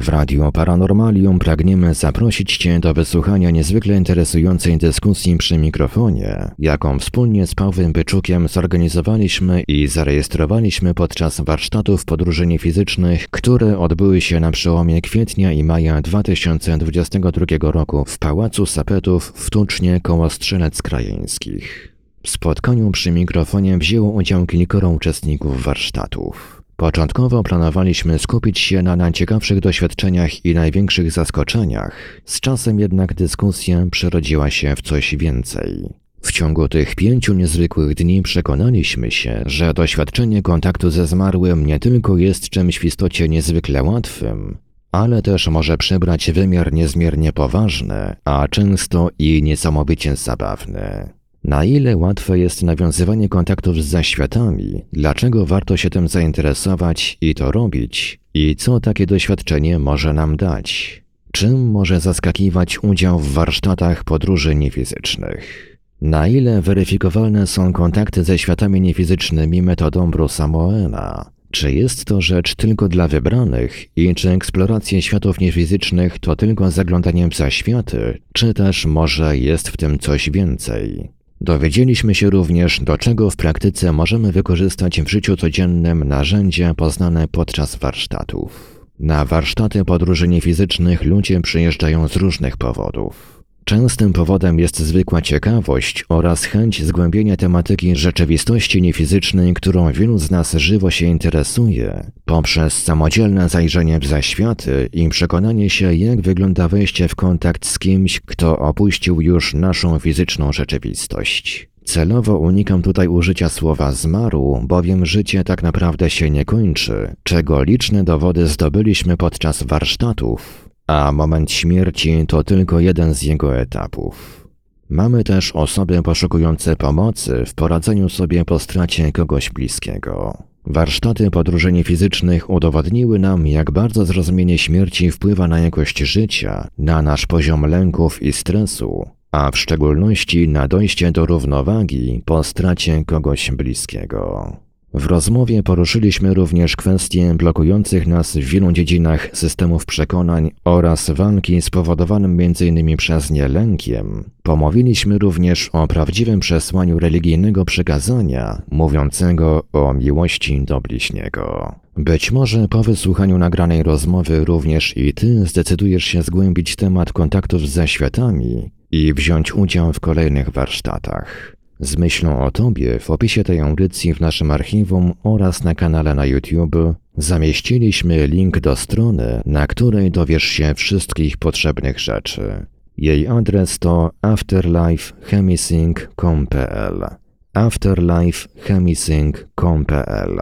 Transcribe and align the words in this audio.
W 0.00 0.08
Radio 0.08 0.52
Paranormalium 0.52 1.38
pragniemy 1.38 1.94
zaprosić 1.94 2.56
Cię 2.56 2.80
do 2.80 2.94
wysłuchania 2.94 3.50
niezwykle 3.50 3.96
interesującej 3.96 4.78
dyskusji 4.78 5.36
przy 5.36 5.58
mikrofonie, 5.58 6.50
jaką 6.58 6.98
wspólnie 6.98 7.46
z 7.46 7.54
Pawłem 7.54 7.92
Byczukiem 7.92 8.48
zorganizowaliśmy 8.48 9.62
i 9.68 9.86
zarejestrowaliśmy 9.86 10.94
podczas 10.94 11.40
warsztatów 11.40 12.04
podróży 12.04 12.46
niefizycznych, 12.46 13.28
które 13.30 13.78
odbyły 13.78 14.20
się 14.20 14.40
na 14.40 14.50
przełomie 14.50 15.02
kwietnia 15.02 15.52
i 15.52 15.64
maja 15.64 16.02
2022 16.02 17.70
roku 17.72 18.04
w 18.04 18.18
Pałacu 18.18 18.66
Sapetów 18.66 19.32
w 19.36 19.50
Tucznie 19.50 20.00
koło 20.00 20.30
Strzelec 20.30 20.82
Krajeńskich. 20.82 21.92
W 22.22 22.30
spotkaniu 22.30 22.90
przy 22.90 23.10
mikrofonie 23.10 23.78
wzięło 23.78 24.10
udział 24.10 24.46
kilkoro 24.46 24.90
uczestników 24.90 25.62
warsztatów. 25.62 26.57
Początkowo 26.80 27.42
planowaliśmy 27.42 28.18
skupić 28.18 28.58
się 28.58 28.82
na 28.82 28.96
najciekawszych 28.96 29.60
doświadczeniach 29.60 30.44
i 30.44 30.54
największych 30.54 31.12
zaskoczeniach, 31.12 32.20
z 32.24 32.40
czasem 32.40 32.80
jednak 32.80 33.14
dyskusja 33.14 33.86
przerodziła 33.90 34.50
się 34.50 34.76
w 34.76 34.82
coś 34.82 35.16
więcej. 35.16 35.88
W 36.22 36.32
ciągu 36.32 36.68
tych 36.68 36.94
pięciu 36.94 37.34
niezwykłych 37.34 37.94
dni 37.94 38.22
przekonaliśmy 38.22 39.10
się, 39.10 39.42
że 39.46 39.74
doświadczenie 39.74 40.42
kontaktu 40.42 40.90
ze 40.90 41.06
zmarłym 41.06 41.66
nie 41.66 41.78
tylko 41.78 42.18
jest 42.18 42.48
czymś 42.48 42.78
w 42.78 42.84
istocie 42.84 43.28
niezwykle 43.28 43.82
łatwym, 43.82 44.58
ale 44.92 45.22
też 45.22 45.48
może 45.48 45.78
przybrać 45.78 46.30
wymiar 46.30 46.72
niezmiernie 46.72 47.32
poważny, 47.32 48.16
a 48.24 48.48
często 48.48 49.08
i 49.18 49.42
niesamowicie 49.42 50.16
zabawny. 50.16 51.17
Na 51.48 51.64
ile 51.64 51.96
łatwe 51.96 52.38
jest 52.38 52.62
nawiązywanie 52.62 53.28
kontaktów 53.28 53.82
z 53.82 53.86
zaświatami, 53.86 54.82
dlaczego 54.92 55.46
warto 55.46 55.76
się 55.76 55.90
tym 55.90 56.08
zainteresować 56.08 57.18
i 57.20 57.34
to 57.34 57.52
robić, 57.52 58.20
i 58.34 58.56
co 58.56 58.80
takie 58.80 59.06
doświadczenie 59.06 59.78
może 59.78 60.12
nam 60.12 60.36
dać? 60.36 61.02
Czym 61.32 61.70
może 61.70 62.00
zaskakiwać 62.00 62.82
udział 62.82 63.18
w 63.20 63.32
warsztatach 63.32 64.04
podróży 64.04 64.54
niefizycznych? 64.54 65.76
Na 66.00 66.28
ile 66.28 66.62
weryfikowalne 66.62 67.46
są 67.46 67.72
kontakty 67.72 68.24
ze 68.24 68.38
światami 68.38 68.80
niefizycznymi 68.80 69.62
metodą 69.62 70.10
Bruce'a 70.10 70.48
Moena? 70.48 71.30
Czy 71.50 71.72
jest 71.72 72.04
to 72.04 72.20
rzecz 72.20 72.54
tylko 72.54 72.88
dla 72.88 73.08
wybranych 73.08 73.96
i 73.96 74.14
czy 74.14 74.30
eksploracje 74.30 75.02
światów 75.02 75.40
niefizycznych 75.40 76.18
to 76.18 76.36
tylko 76.36 76.70
zaglądaniem 76.70 77.32
za 77.32 77.50
światy, 77.50 78.18
czy 78.32 78.54
też 78.54 78.86
może 78.86 79.38
jest 79.38 79.68
w 79.68 79.76
tym 79.76 79.98
coś 79.98 80.30
więcej? 80.30 81.17
Dowiedzieliśmy 81.40 82.14
się 82.14 82.30
również, 82.30 82.80
do 82.80 82.98
czego 82.98 83.30
w 83.30 83.36
praktyce 83.36 83.92
możemy 83.92 84.32
wykorzystać 84.32 85.02
w 85.02 85.08
życiu 85.08 85.36
codziennym 85.36 86.04
narzędzia 86.04 86.74
poznane 86.74 87.28
podczas 87.28 87.76
warsztatów. 87.76 88.80
Na 89.00 89.24
warsztaty 89.24 89.84
podróży 89.84 90.28
niefizycznych 90.28 91.04
ludzie 91.04 91.40
przyjeżdżają 91.40 92.08
z 92.08 92.16
różnych 92.16 92.56
powodów. 92.56 93.37
Częstym 93.68 94.12
powodem 94.12 94.58
jest 94.58 94.78
zwykła 94.78 95.22
ciekawość 95.22 96.04
oraz 96.08 96.44
chęć 96.44 96.84
zgłębienia 96.84 97.36
tematyki 97.36 97.96
rzeczywistości 97.96 98.82
niefizycznej, 98.82 99.54
którą 99.54 99.92
wielu 99.92 100.18
z 100.18 100.30
nas 100.30 100.54
żywo 100.54 100.90
się 100.90 101.06
interesuje, 101.06 102.10
poprzez 102.24 102.82
samodzielne 102.82 103.48
zajrzenie 103.48 103.98
w 103.98 104.06
zaświaty 104.06 104.88
i 104.92 105.08
przekonanie 105.08 105.70
się, 105.70 105.94
jak 105.94 106.20
wygląda 106.20 106.68
wejście 106.68 107.08
w 107.08 107.14
kontakt 107.14 107.66
z 107.66 107.78
kimś, 107.78 108.20
kto 108.20 108.58
opuścił 108.58 109.20
już 109.20 109.54
naszą 109.54 109.98
fizyczną 109.98 110.52
rzeczywistość. 110.52 111.68
Celowo 111.84 112.38
unikam 112.38 112.82
tutaj 112.82 113.08
użycia 113.08 113.48
słowa 113.48 113.92
zmarł, 113.92 114.60
bowiem 114.62 115.06
życie 115.06 115.44
tak 115.44 115.62
naprawdę 115.62 116.10
się 116.10 116.30
nie 116.30 116.44
kończy, 116.44 117.16
czego 117.22 117.62
liczne 117.62 118.04
dowody 118.04 118.46
zdobyliśmy 118.46 119.16
podczas 119.16 119.62
warsztatów, 119.62 120.67
a 120.88 121.12
moment 121.12 121.52
śmierci 121.52 122.24
to 122.28 122.44
tylko 122.44 122.80
jeden 122.80 123.14
z 123.14 123.22
jego 123.22 123.56
etapów. 123.56 124.48
Mamy 124.90 125.24
też 125.24 125.52
osoby 125.52 126.02
poszukujące 126.02 126.76
pomocy 126.76 127.44
w 127.46 127.54
poradzeniu 127.54 128.08
sobie 128.08 128.44
po 128.44 128.58
stracie 128.58 129.12
kogoś 129.12 129.50
bliskiego. 129.50 130.42
Warsztaty 130.66 131.30
podróżeni 131.30 131.84
fizycznych 131.84 132.50
udowodniły 132.50 133.18
nam, 133.18 133.46
jak 133.46 133.70
bardzo 133.70 134.04
zrozumienie 134.04 134.58
śmierci 134.58 135.10
wpływa 135.10 135.48
na 135.48 135.60
jakość 135.60 135.98
życia, 135.98 136.68
na 136.78 137.02
nasz 137.02 137.26
poziom 137.26 137.66
lęków 137.66 138.22
i 138.22 138.32
stresu, 138.32 139.08
a 139.32 139.50
w 139.50 139.58
szczególności 139.58 140.48
na 140.48 140.68
dojście 140.68 141.12
do 141.12 141.26
równowagi 141.26 142.22
po 142.24 142.44
stracie 142.44 143.04
kogoś 143.04 143.50
bliskiego. 143.50 144.56
W 144.94 145.06
rozmowie 145.06 145.62
poruszyliśmy 145.62 146.34
również 146.34 146.76
kwestie 146.76 147.34
blokujących 147.34 148.06
nas 148.06 148.36
w 148.36 148.40
wielu 148.40 148.72
dziedzinach 148.72 149.28
systemów 149.32 149.86
przekonań 149.86 150.50
oraz 150.64 151.10
walki 151.10 151.62
spowodowanym 151.62 152.40
m.in. 152.40 152.96
przez 152.96 153.30
nie 153.30 153.48
lękiem. 153.48 154.24
Pomówiliśmy 154.42 155.18
również 155.18 155.70
o 155.72 155.86
prawdziwym 155.86 156.40
przesłaniu 156.40 156.98
religijnego 156.98 157.64
przekazania, 157.64 158.62
mówiącego 158.70 159.62
o 159.72 159.94
miłości 159.94 160.64
do 160.64 160.80
bliźniego. 160.80 161.74
Być 161.96 162.32
może 162.32 162.68
po 162.68 162.82
wysłuchaniu 162.82 163.38
nagranej 163.38 163.82
rozmowy 163.82 164.44
również 164.44 164.96
i 164.96 165.14
ty 165.14 165.46
zdecydujesz 165.46 166.04
się 166.04 166.22
zgłębić 166.22 166.76
temat 166.76 167.12
kontaktów 167.12 167.68
z 167.68 167.70
zaświatami 167.70 168.70
i 168.90 169.14
wziąć 169.14 169.54
udział 169.54 169.92
w 169.92 170.00
kolejnych 170.00 170.50
warsztatach. 170.50 171.57
Z 171.80 171.96
myślą 171.96 172.44
o 172.44 172.50
Tobie 172.50 172.98
w 172.98 173.10
opisie 173.10 173.44
tej 173.44 173.60
audycji 173.60 174.14
w 174.14 174.20
naszym 174.20 174.50
archiwum 174.50 175.12
oraz 175.22 175.64
na 175.64 175.74
kanale 175.74 176.14
na 176.14 176.26
YouTube 176.26 176.76
zamieściliśmy 177.16 178.26
link 178.26 178.60
do 178.60 178.76
strony, 178.76 179.42
na 179.46 179.66
której 179.66 180.10
dowiesz 180.10 180.44
się 180.44 180.74
wszystkich 180.74 181.36
potrzebnych 181.36 182.00
rzeczy. 182.00 182.66
Jej 182.96 183.26
adres 183.26 183.78
to 183.78 184.10
afterlifechemisync.com.pl 184.22 187.06
afterlifechemisync.com.pl 187.54 190.40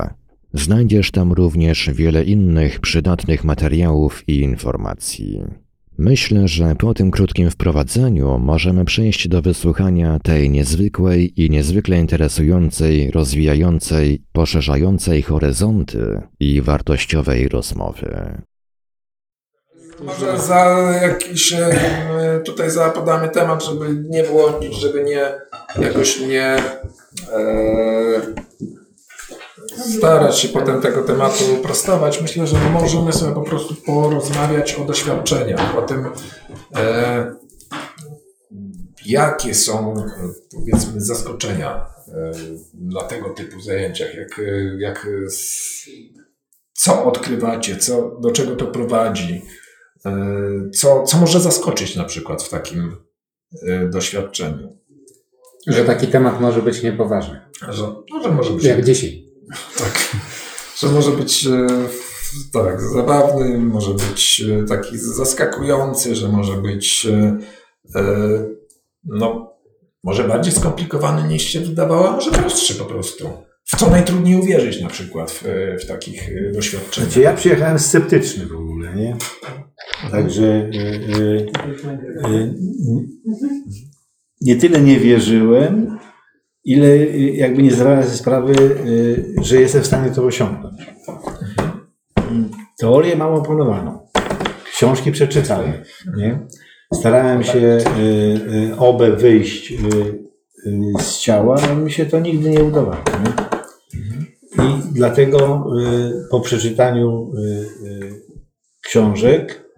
Znajdziesz 0.53 1.11
tam 1.11 1.33
również 1.33 1.91
wiele 1.95 2.25
innych 2.25 2.81
przydatnych 2.81 3.45
materiałów 3.45 4.29
i 4.29 4.41
informacji. 4.41 5.41
Myślę, 5.99 6.49
że 6.49 6.75
po 6.75 6.95
tym 6.95 7.11
krótkim 7.11 7.51
wprowadzeniu 7.51 8.39
możemy 8.39 8.85
przejść 8.85 9.29
do 9.29 9.43
wysłuchania 9.43 10.19
tej 10.19 10.51
niezwykłej 10.51 11.43
i 11.43 11.51
niezwykle 11.51 11.99
interesującej, 11.99 13.11
rozwijającej, 13.11 14.23
poszerzającej 14.33 15.23
horyzonty 15.23 16.23
i 16.41 16.63
wartościowej 16.63 17.49
rozmowy. 17.49 18.39
Może 20.01 20.39
za 20.39 20.65
jakiś 21.03 21.53
e, 21.53 22.41
tutaj 22.45 22.71
zapadamy 22.71 23.29
temat, 23.29 23.65
żeby 23.65 24.05
nie 24.09 24.23
było, 24.23 24.61
żeby 24.81 25.05
nie 25.05 25.35
jakoś 25.79 26.21
nie 26.21 26.57
e, 27.33 28.21
starać 29.99 30.39
się 30.39 30.49
potem 30.49 30.81
tego 30.81 31.03
tematu 31.03 31.45
prostować. 31.63 32.23
Myślę, 32.23 32.47
że 32.47 32.57
możemy 32.73 33.13
sobie 33.13 33.35
po 33.35 33.43
prostu 33.43 33.75
porozmawiać 33.75 34.75
o 34.75 34.85
doświadczeniach, 34.85 35.79
o 35.79 35.83
tym, 35.83 36.07
e, 36.77 37.35
jakie 39.07 39.55
są, 39.55 39.95
powiedzmy, 40.55 41.01
zaskoczenia 41.01 41.87
e, 42.09 42.33
na 42.75 43.01
tego 43.03 43.31
typu 43.31 43.61
zajęciach, 43.61 44.15
jak, 44.15 44.41
jak, 44.79 45.07
co 46.73 47.05
odkrywacie, 47.05 47.77
co, 47.77 48.19
do 48.21 48.31
czego 48.31 48.57
to 48.57 48.67
prowadzi, 48.67 49.43
e, 50.07 50.13
co, 50.75 51.03
co 51.03 51.19
może 51.19 51.41
zaskoczyć 51.41 51.97
na 51.97 52.05
przykład 52.05 52.43
w 52.43 52.49
takim 52.49 52.97
e, 53.63 53.89
doświadczeniu. 53.89 54.79
Że 55.67 55.85
taki 55.85 56.07
temat 56.07 56.41
może 56.41 56.63
być 56.63 56.83
niepoważny. 56.83 57.41
Że, 57.69 57.83
no, 58.11 58.23
że 58.23 58.31
może 58.31 58.51
być. 58.51 58.65
Jak 58.65 58.85
dzisiaj. 58.85 59.27
Tak. 59.79 60.17
Że 60.79 60.89
może 60.89 61.11
być 61.11 61.47
e, 61.47 61.67
tak, 62.53 62.81
zabawny, 62.81 63.59
może 63.59 63.95
być 63.95 64.43
e, 64.63 64.65
taki 64.65 64.99
zaskakujący, 64.99 66.15
że 66.15 66.29
może 66.29 66.53
być 66.53 67.07
e, 67.07 67.39
no, 69.05 69.53
może 70.05 70.25
bardziej 70.25 70.53
skomplikowany 70.53 71.29
niż 71.29 71.43
się 71.43 71.61
wydawało, 71.61 72.09
a 72.09 72.13
może 72.13 72.31
prostszy 72.31 72.75
po 72.75 72.85
prostu. 72.85 73.29
W 73.65 73.77
co 73.77 73.91
najtrudniej 73.91 74.41
uwierzyć 74.41 74.81
na 74.81 74.89
przykład 74.89 75.31
w, 75.31 75.45
w 75.85 75.87
takich 75.87 76.31
doświadczeniach. 76.53 77.11
Znaczy 77.11 77.21
ja 77.21 77.35
przyjechałem 77.35 77.79
sceptyczny 77.79 78.47
w 78.47 78.57
ogóle, 78.57 78.97
nie? 78.97 79.17
Także 80.11 80.45
y, 80.45 81.53
nie 84.41 84.57
tyle 84.57 84.81
nie 84.81 85.01
wierzyłem, 85.01 85.99
ile 86.67 86.87
y, 86.87 87.19
jakby 87.19 87.63
nie 87.63 87.71
zdawałem 87.71 88.03
sobie 88.03 88.17
sprawy, 88.17 88.55
y, 88.87 89.35
że 89.43 89.61
jestem 89.61 89.83
w 89.83 89.87
stanie 89.87 90.11
to 90.11 90.25
osiągnąć. 90.25 90.81
Teorię 92.79 93.17
mam 93.17 93.35
opanowaną. 93.35 94.09
Książki 94.65 95.13
przeczytałem. 95.13 95.73
Nie? 96.17 96.47
Starałem 96.95 97.45
się 97.45 97.59
y, 97.59 98.77
obę 98.79 99.17
wyjść 99.17 99.75
z 101.01 101.19
ciała, 101.19 101.57
ale 101.63 101.77
mi 101.77 101.93
się 101.93 102.07
to 102.07 102.21
nigdy 102.21 102.51
nie 102.51 102.65
udawało. 102.65 103.05
Nie? 103.25 103.57
I 104.65 104.93
dlatego 104.93 105.67
po 106.31 106.41
przeczytaniu 106.41 107.33
książek 108.85 109.71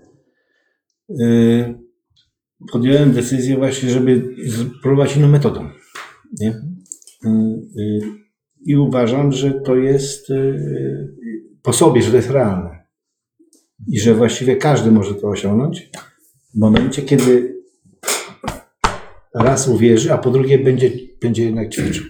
podjąłem 2.72 3.12
decyzję 3.12 3.56
właśnie, 3.56 3.90
żeby 3.90 4.36
spróbować 4.78 5.16
inną 5.16 5.28
metodą. 5.28 5.70
Nie? 6.40 6.60
Y, 7.24 7.28
y, 7.78 8.00
I 8.66 8.76
uważam, 8.76 9.32
że 9.32 9.52
to 9.52 9.76
jest 9.76 10.30
y, 10.30 11.14
po 11.62 11.72
sobie, 11.72 12.02
że 12.02 12.10
to 12.10 12.16
jest 12.16 12.30
realne. 12.30 12.78
I 13.86 14.00
że 14.00 14.14
właściwie 14.14 14.56
każdy 14.56 14.92
może 14.92 15.14
to 15.14 15.28
osiągnąć 15.28 15.90
w 16.54 16.58
momencie, 16.58 17.02
kiedy 17.02 17.58
raz 19.34 19.68
uwierzy, 19.68 20.12
a 20.12 20.18
po 20.18 20.30
drugie 20.30 20.58
będzie, 20.58 20.90
będzie 21.22 21.44
jednak 21.44 21.70
ćwiczył. 21.70 22.04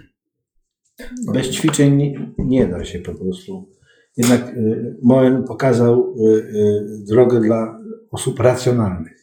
Bez 1.34 1.50
ćwiczeń 1.50 2.14
nie, 2.38 2.66
da 2.66 2.84
się 2.84 2.98
po 2.98 3.14
prostu. 3.14 3.68
Jednak 4.16 4.54
Moen 5.02 5.44
pokazał 5.44 6.14
drogę 7.06 7.40
dla 7.40 7.80
osób 8.10 8.40
racjonalnych. 8.40 9.17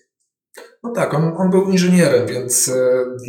No 0.85 0.91
tak, 0.91 1.13
on, 1.13 1.33
on 1.37 1.49
był 1.49 1.63
inżynierem, 1.69 2.27
więc 2.27 2.67
e, 2.69 2.73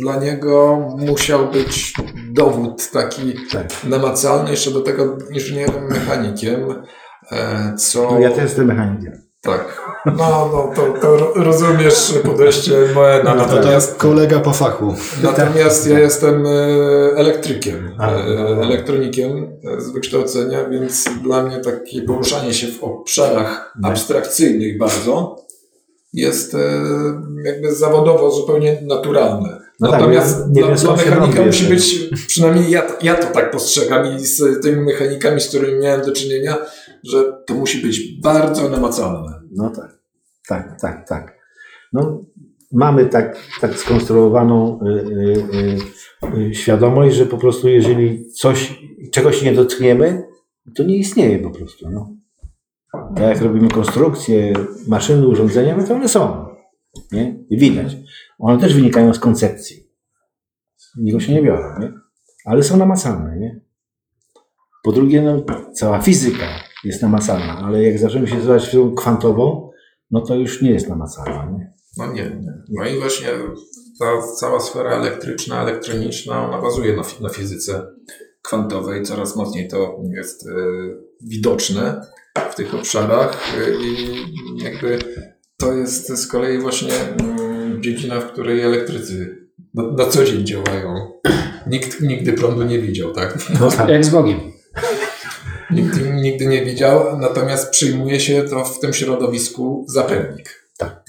dla 0.01 0.15
niego 0.19 0.77
musiał 0.97 1.47
być 1.51 1.93
dowód 2.31 2.91
taki 2.91 3.33
Tak. 3.51 3.67
namacalny, 3.83 4.51
jeszcze 4.51 4.71
do 4.71 4.81
tego 4.81 5.17
inżynierem 5.31 5.87
mechanikiem, 5.89 6.83
e, 7.31 7.73
co... 7.77 8.11
No, 8.11 8.19
ja 8.19 8.29
też 8.29 8.43
jestem 8.43 8.65
mechanikiem. 8.67 9.13
Tak, 9.41 9.81
no, 10.05 10.49
no 10.53 10.71
to, 10.75 10.93
to 11.01 11.17
ro- 11.17 11.33
rozumiesz 11.35 12.13
podejście 12.25 12.71
Moena, 12.95 13.35
No 13.35 13.45
tak. 13.45 13.55
natomiast, 13.55 13.95
Kolega 13.97 14.39
po 14.39 14.53
fachu. 14.53 14.95
natomiast 15.23 15.87
ja 15.87 15.99
jestem 15.99 16.45
e, 16.45 16.49
elektrykiem, 17.15 17.95
A, 17.99 18.11
no, 18.11 18.19
no. 18.55 18.63
elektronikiem 18.63 19.59
z 19.77 19.91
wykształcenia, 19.91 20.69
więc 20.69 21.05
dla 21.23 21.43
mnie 21.43 21.57
takie 21.59 22.01
poruszanie 22.01 22.53
się 22.53 22.67
w 22.67 22.83
obszarach 22.83 23.73
No. 23.81 23.89
abstrakcyjnych 23.89 24.77
bardzo 24.77 25.35
jest 26.17 26.55
e, 26.55 26.59
jakby 27.45 27.75
zawodowo 27.75 28.31
zupełnie 28.31 28.81
naturalne. 28.81 29.61
No 29.79 29.91
tak, 29.91 29.99
Natomiast 29.99 30.47
nie 30.49 30.63
dla, 30.63 30.75
dla 30.75 30.95
mechanika 30.95 31.45
musi 31.45 31.65
być, 31.65 32.09
przynajmniej 32.27 32.71
ja, 32.71 32.83
ja 33.01 33.15
to 33.15 33.33
tak 33.33 33.51
postrzegam 33.51 34.17
i 34.17 34.19
z 34.19 34.61
tymi 34.61 34.81
mechanikami, 34.81 35.41
z 35.41 35.47
którymi 35.47 35.79
miałem 35.79 36.01
do 36.01 36.11
czynienia, 36.11 36.57
że 37.03 37.33
to 37.45 37.53
musi 37.53 37.81
być 37.81 38.21
bardzo 38.21 38.69
namacalne. 38.69 39.41
No 39.51 39.69
tak, 39.69 39.99
tak, 40.47 40.81
tak, 40.81 41.07
tak. 41.07 41.37
No, 41.93 42.25
mamy 42.71 43.05
tak, 43.05 43.37
tak 43.61 43.75
skonstruowaną 43.75 44.79
y, 44.81 44.89
y, 46.33 46.49
y, 46.49 46.55
świadomość, 46.55 47.15
że 47.15 47.25
po 47.25 47.37
prostu 47.37 47.69
jeżeli 47.69 48.31
coś, 48.31 48.79
czegoś 49.11 49.41
nie 49.41 49.53
dotkniemy, 49.53 50.23
to 50.75 50.83
nie 50.83 50.97
istnieje 50.97 51.39
po 51.39 51.49
prostu. 51.49 51.89
No. 51.89 52.16
A 52.93 53.21
jak 53.21 53.41
robimy 53.41 53.69
konstrukcje, 53.69 54.53
maszyny, 54.87 55.27
urządzenia, 55.27 55.77
no 55.77 55.83
to 55.83 55.93
one 55.95 56.09
są. 56.09 56.47
Nie? 57.11 57.43
I 57.49 57.57
widać. 57.57 57.97
One 58.39 58.59
też 58.59 58.73
wynikają 58.73 59.13
z 59.13 59.19
koncepcji. 59.19 59.87
Niego 60.97 61.19
się 61.19 61.33
nie 61.33 61.41
biorą, 61.41 61.79
nie? 61.79 61.93
ale 62.47 62.63
są 62.63 62.77
namacalne. 62.77 63.37
Nie? 63.37 63.61
Po 64.83 64.91
drugie, 64.91 65.21
no, 65.21 65.43
cała 65.73 66.01
fizyka 66.01 66.45
jest 66.83 67.01
namacalna, 67.01 67.59
ale 67.59 67.83
jak 67.83 67.99
zaczniemy 67.99 68.27
się 68.27 68.35
nazywać 68.35 68.65
fizyką 68.65 68.95
kwantową, 68.95 69.71
no 70.11 70.21
to 70.21 70.35
już 70.35 70.61
nie 70.61 70.71
jest 70.71 70.89
namacalna. 70.89 71.51
Nie? 71.57 71.73
No 71.97 72.13
nie, 72.13 72.23
nie. 72.23 72.53
No 72.69 72.85
i 72.85 72.99
właśnie 72.99 73.27
ta 73.99 74.21
cała 74.39 74.59
sfera 74.59 74.91
elektryczna, 74.91 75.61
elektroniczna, 75.61 76.47
ona 76.47 76.61
bazuje 76.61 76.95
na, 76.95 77.03
na 77.21 77.29
fizyce 77.29 77.87
kwantowej. 78.41 79.03
Coraz 79.03 79.35
mocniej 79.35 79.67
to 79.67 79.99
jest 80.15 80.47
e, 80.47 80.51
widoczne 81.21 82.01
w 82.39 82.55
tych 82.55 82.73
obszarach 82.73 83.53
e, 83.57 83.71
i 83.71 84.23
jakby 84.63 84.99
to 85.57 85.73
jest 85.73 86.07
z 86.07 86.27
kolei 86.27 86.57
właśnie 86.57 86.93
mm, 86.93 87.83
dziedzina, 87.83 88.19
w 88.19 88.31
której 88.31 88.61
elektrycy 88.61 89.47
na, 89.73 89.83
na 89.91 90.05
co 90.05 90.23
dzień 90.23 90.45
działają. 90.45 91.11
Nikt 91.67 92.01
nigdy 92.01 92.33
prądu 92.33 92.63
nie 92.63 92.79
widział, 92.79 93.13
tak? 93.13 93.37
No 93.59 93.71
tak. 93.71 93.89
Jak 93.89 94.05
z 94.05 94.09
Bogiem. 94.09 94.39
Nigdy, 95.71 96.11
nigdy 96.13 96.45
nie 96.45 96.65
widział, 96.65 97.19
natomiast 97.19 97.69
przyjmuje 97.69 98.19
się 98.19 98.43
to 98.43 98.65
w 98.65 98.79
tym 98.79 98.93
środowisku 98.93 99.85
za 99.87 100.03
pewnik. 100.03 100.67
Tak. 100.77 101.03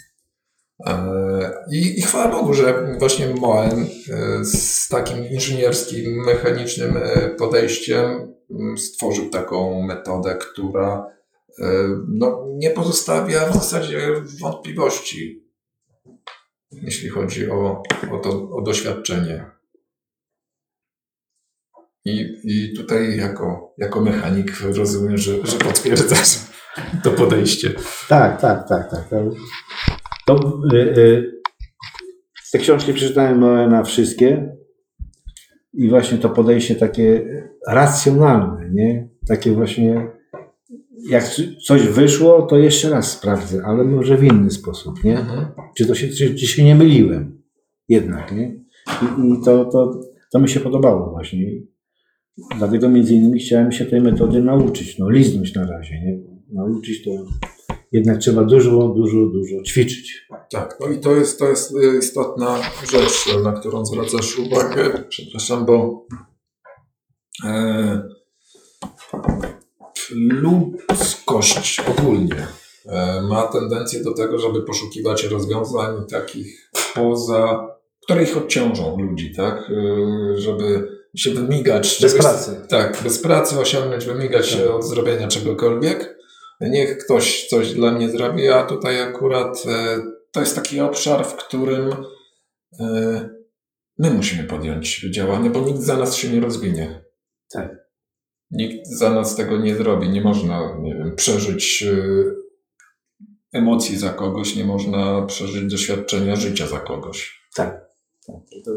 E, 0.86 1.52
I, 1.72 1.98
I 1.98 2.02
chwała 2.02 2.28
Bogu, 2.28 2.54
że 2.54 2.94
właśnie 2.98 3.26
Moen 3.28 3.86
e, 4.12 4.44
z 4.44 4.88
takim 4.88 5.26
inżynierskim, 5.26 6.24
mechanicznym 6.26 6.96
e, 6.96 7.28
podejściem 7.28 8.34
m, 8.50 8.78
stworzył 8.78 9.30
taką 9.30 9.82
metodę, 9.82 10.34
która 10.34 11.17
no, 12.08 12.44
nie 12.56 12.70
pozostawia 12.70 13.50
w 13.50 13.54
zasadzie 13.54 14.12
wątpliwości, 14.40 15.44
jeśli 16.72 17.08
chodzi 17.08 17.50
o, 17.50 17.82
o, 18.12 18.18
to, 18.18 18.50
o 18.50 18.62
doświadczenie. 18.62 19.50
I, 22.04 22.26
I 22.44 22.76
tutaj 22.76 23.16
jako, 23.16 23.74
jako 23.78 24.00
mechanik 24.00 24.60
rozumiem, 24.60 25.18
że, 25.18 25.46
że 25.46 25.58
potwierdzasz 25.58 26.38
to 27.04 27.10
podejście. 27.10 27.70
Tak, 28.08 28.40
tak, 28.40 28.68
tak, 28.68 28.90
tak. 28.90 29.04
To, 30.26 30.60
y, 30.72 30.76
y, 30.76 31.32
te 32.52 32.58
książki 32.58 32.92
przeczytałem 32.92 33.38
Moena 33.38 33.82
wszystkie 33.82 34.56
i 35.72 35.88
właśnie 35.88 36.18
to 36.18 36.30
podejście 36.30 36.74
takie 36.74 37.24
racjonalne, 37.68 38.70
nie? 38.72 39.08
Takie 39.28 39.52
właśnie 39.52 40.17
jak 41.10 41.24
coś 41.66 41.82
wyszło, 41.82 42.42
to 42.42 42.58
jeszcze 42.58 42.90
raz 42.90 43.12
sprawdzę, 43.12 43.62
ale 43.64 43.84
może 43.84 44.16
w 44.16 44.24
inny 44.24 44.50
sposób, 44.50 45.04
nie? 45.04 45.26
Czy 45.76 45.86
to 45.86 45.94
się, 45.94 46.08
czy, 46.08 46.34
czy 46.34 46.46
się 46.46 46.64
nie 46.64 46.74
myliłem 46.74 47.42
jednak, 47.88 48.32
nie? 48.32 48.64
I, 49.02 49.32
i 49.32 49.44
to, 49.44 49.64
to, 49.64 50.00
to 50.32 50.38
mi 50.38 50.48
się 50.48 50.60
podobało 50.60 51.10
właśnie. 51.10 51.38
Dlatego 52.58 52.88
między 52.88 53.14
innymi 53.14 53.40
chciałem 53.40 53.72
się 53.72 53.86
tej 53.86 54.00
metody 54.00 54.42
nauczyć, 54.42 54.98
no 54.98 55.10
liznąć 55.10 55.54
na 55.54 55.66
razie, 55.66 55.94
nie? 55.94 56.18
Nauczyć 56.52 57.04
to 57.04 57.10
jednak 57.92 58.18
trzeba 58.18 58.44
dużo, 58.44 58.88
dużo, 58.88 59.26
dużo 59.26 59.62
ćwiczyć. 59.62 60.26
Tak, 60.50 60.76
no 60.80 60.88
i 60.88 61.00
to 61.00 61.16
jest, 61.16 61.38
to 61.38 61.48
jest 61.48 61.72
y, 61.76 61.98
istotna 61.98 62.58
rzecz, 62.92 63.42
na 63.44 63.52
którą 63.52 63.86
zwracasz 63.86 64.38
uwagę. 64.38 65.04
Przepraszam, 65.08 65.66
bo 65.66 66.06
e, 67.44 68.08
ludzkość 70.10 71.80
ogólnie 71.80 72.46
e, 72.86 73.22
ma 73.22 73.42
tendencję 73.46 74.02
do 74.02 74.14
tego, 74.14 74.38
żeby 74.38 74.62
poszukiwać 74.62 75.24
rozwiązań 75.24 76.06
takich 76.10 76.70
poza, 76.94 77.68
które 78.02 78.22
ich 78.22 78.36
odciążą 78.36 79.00
ludzi, 79.00 79.32
tak? 79.36 79.70
E, 79.70 80.38
żeby 80.40 80.98
się 81.16 81.30
wymigać. 81.30 81.98
Bez 82.02 82.12
czegoś- 82.12 82.20
pracy. 82.20 82.60
Tak, 82.68 83.02
bez 83.02 83.22
pracy 83.22 83.58
osiągnąć, 83.60 84.04
wymigać 84.04 84.48
się 84.48 84.74
od 84.74 84.84
zrobienia 84.84 85.28
czegokolwiek. 85.28 86.18
Niech 86.60 86.98
ktoś 86.98 87.46
coś 87.46 87.74
dla 87.74 87.92
mnie 87.92 88.10
zrobi, 88.10 88.48
a 88.48 88.62
tutaj 88.62 89.00
akurat 89.00 89.62
e, 89.66 89.98
to 90.32 90.40
jest 90.40 90.56
taki 90.56 90.80
obszar, 90.80 91.26
w 91.26 91.36
którym 91.36 91.90
my 93.98 94.10
musimy 94.10 94.44
podjąć 94.44 95.06
działanie, 95.10 95.50
bo 95.50 95.60
nikt 95.60 95.80
za 95.80 95.96
nas 95.96 96.16
się 96.16 96.28
nie 96.28 96.40
rozwinie. 96.40 97.04
Tak. 97.52 97.87
Nikt 98.50 98.86
za 98.86 99.10
nas 99.10 99.36
tego 99.36 99.56
nie 99.56 99.76
zrobi. 99.76 100.08
Nie 100.08 100.20
można 100.20 100.76
nie 100.80 100.94
wiem, 100.94 101.16
przeżyć 101.16 101.82
e, 101.82 102.24
emocji 103.52 103.96
za 103.96 104.10
kogoś, 104.10 104.56
nie 104.56 104.64
można 104.64 105.22
przeżyć 105.22 105.70
doświadczenia 105.70 106.36
życia 106.36 106.66
za 106.66 106.80
kogoś. 106.80 107.40
Tak. 107.54 107.88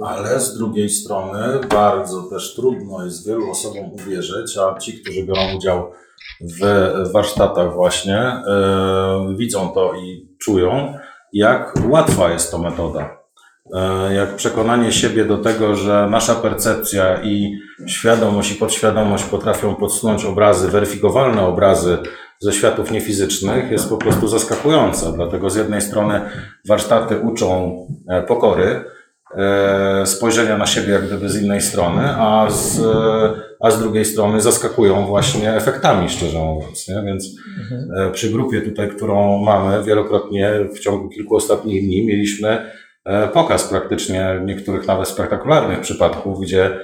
Ale 0.06 0.40
z 0.40 0.58
drugiej 0.58 0.90
strony 0.90 1.60
bardzo 1.70 2.24
też 2.24 2.56
trudno 2.56 3.06
jest 3.06 3.28
wielu 3.28 3.52
osobom 3.52 3.94
uwierzyć, 3.94 4.58
a 4.58 4.80
ci, 4.80 5.02
którzy 5.02 5.24
biorą 5.24 5.56
udział 5.58 5.92
w 6.42 7.12
warsztatach 7.12 7.74
właśnie, 7.74 8.18
e, 8.18 9.36
widzą 9.38 9.70
to 9.70 9.94
i 9.94 10.36
czują, 10.40 10.94
jak 11.34 11.74
łatwa 11.90 12.32
jest 12.32 12.52
to 12.52 12.58
metoda. 12.58 13.21
E, 13.74 14.14
jak 14.14 14.36
przekonanie 14.36 14.92
siebie 14.92 15.26
do 15.26 15.38
tego, 15.38 15.76
że 15.76 16.08
nasza 16.12 16.36
percepcja 16.36 17.24
i 17.24 17.58
świadomość 17.88 18.52
i 18.52 18.56
podświadomość 18.56 19.24
potrafią 19.24 19.76
podsunąć 19.76 20.26
obrazy, 20.26 20.68
weryfikowalne 20.68 21.42
obrazy 21.42 21.98
ze 22.40 22.54
światów 22.54 22.92
niefizycznych 22.92 23.72
jest 23.72 23.90
po 23.90 23.98
prostu 23.98 24.28
zaskakujące. 24.28 25.14
Dlatego 25.16 25.50
z 25.50 25.56
jednej 25.56 25.82
strony 25.82 26.22
warsztaty 26.68 27.18
uczą 27.20 27.78
e, 28.08 28.22
pokory, 28.22 28.84
e, 29.36 30.06
spojrzenia 30.06 30.58
na 30.58 30.66
siebie 30.66 30.94
jak 30.94 31.08
gdyby 31.08 31.30
z 31.30 31.42
innej 31.42 31.62
strony, 31.62 32.02
a 32.04 32.50
z, 32.50 32.82
a 33.60 33.72
z 33.72 33.80
drugiej 33.80 34.06
strony 34.06 34.42
zaskakują 34.42 35.06
właśnie 35.06 35.54
efektami, 35.54 36.10
szczerze 36.10 36.40
mówiąc. 36.40 36.88
Nie? 36.88 37.02
Więc 37.06 37.26
e, 37.98 38.12
przy 38.12 38.30
grupie 38.30 38.62
tutaj, 38.62 38.90
którą 38.90 39.38
mamy 39.38 39.84
wielokrotnie 39.84 40.54
w 40.76 40.80
ciągu 40.80 41.10
kilku 41.10 41.36
ostatnich 41.36 41.84
dni 41.84 42.06
mieliśmy 42.06 42.72
pokaz 43.34 43.68
praktycznie 43.68 44.42
niektórych 44.46 44.88
nawet 44.88 45.08
spektakularnych 45.08 45.80
przypadków, 45.80 46.42
gdzie, 46.42 46.80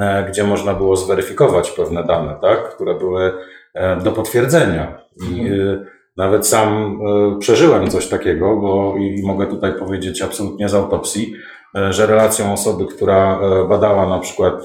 e, 0.00 0.26
gdzie 0.28 0.44
można 0.44 0.74
było 0.74 0.96
zweryfikować 0.96 1.70
pewne 1.70 2.04
dane, 2.04 2.36
tak? 2.42 2.74
które 2.74 2.94
były 2.94 3.32
e, 3.74 3.96
do 3.96 4.12
potwierdzenia. 4.12 5.02
I 5.30 5.48
e, 5.48 5.84
Nawet 6.18 6.46
sam 6.46 6.98
e, 7.00 7.38
przeżyłem 7.38 7.90
coś 7.90 8.06
takiego, 8.06 8.56
bo 8.56 8.96
i 8.96 9.22
mogę 9.22 9.46
tutaj 9.46 9.72
powiedzieć 9.74 10.22
absolutnie 10.22 10.68
z 10.68 10.74
autopsji, 10.74 11.34
e, 11.76 11.92
że 11.92 12.06
relacją 12.06 12.52
osoby, 12.52 12.86
która 12.86 13.40
e, 13.40 13.68
badała 13.68 14.08
na 14.08 14.18
przykład 14.18 14.64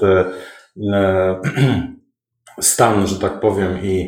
stan, 2.60 3.06
że 3.06 3.18
tak 3.18 3.40
powiem, 3.40 3.78
i, 3.82 4.06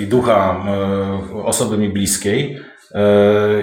i 0.00 0.06
ducha 0.06 0.64
osoby 1.44 1.78
mi 1.78 1.88
bliskiej, 1.88 2.60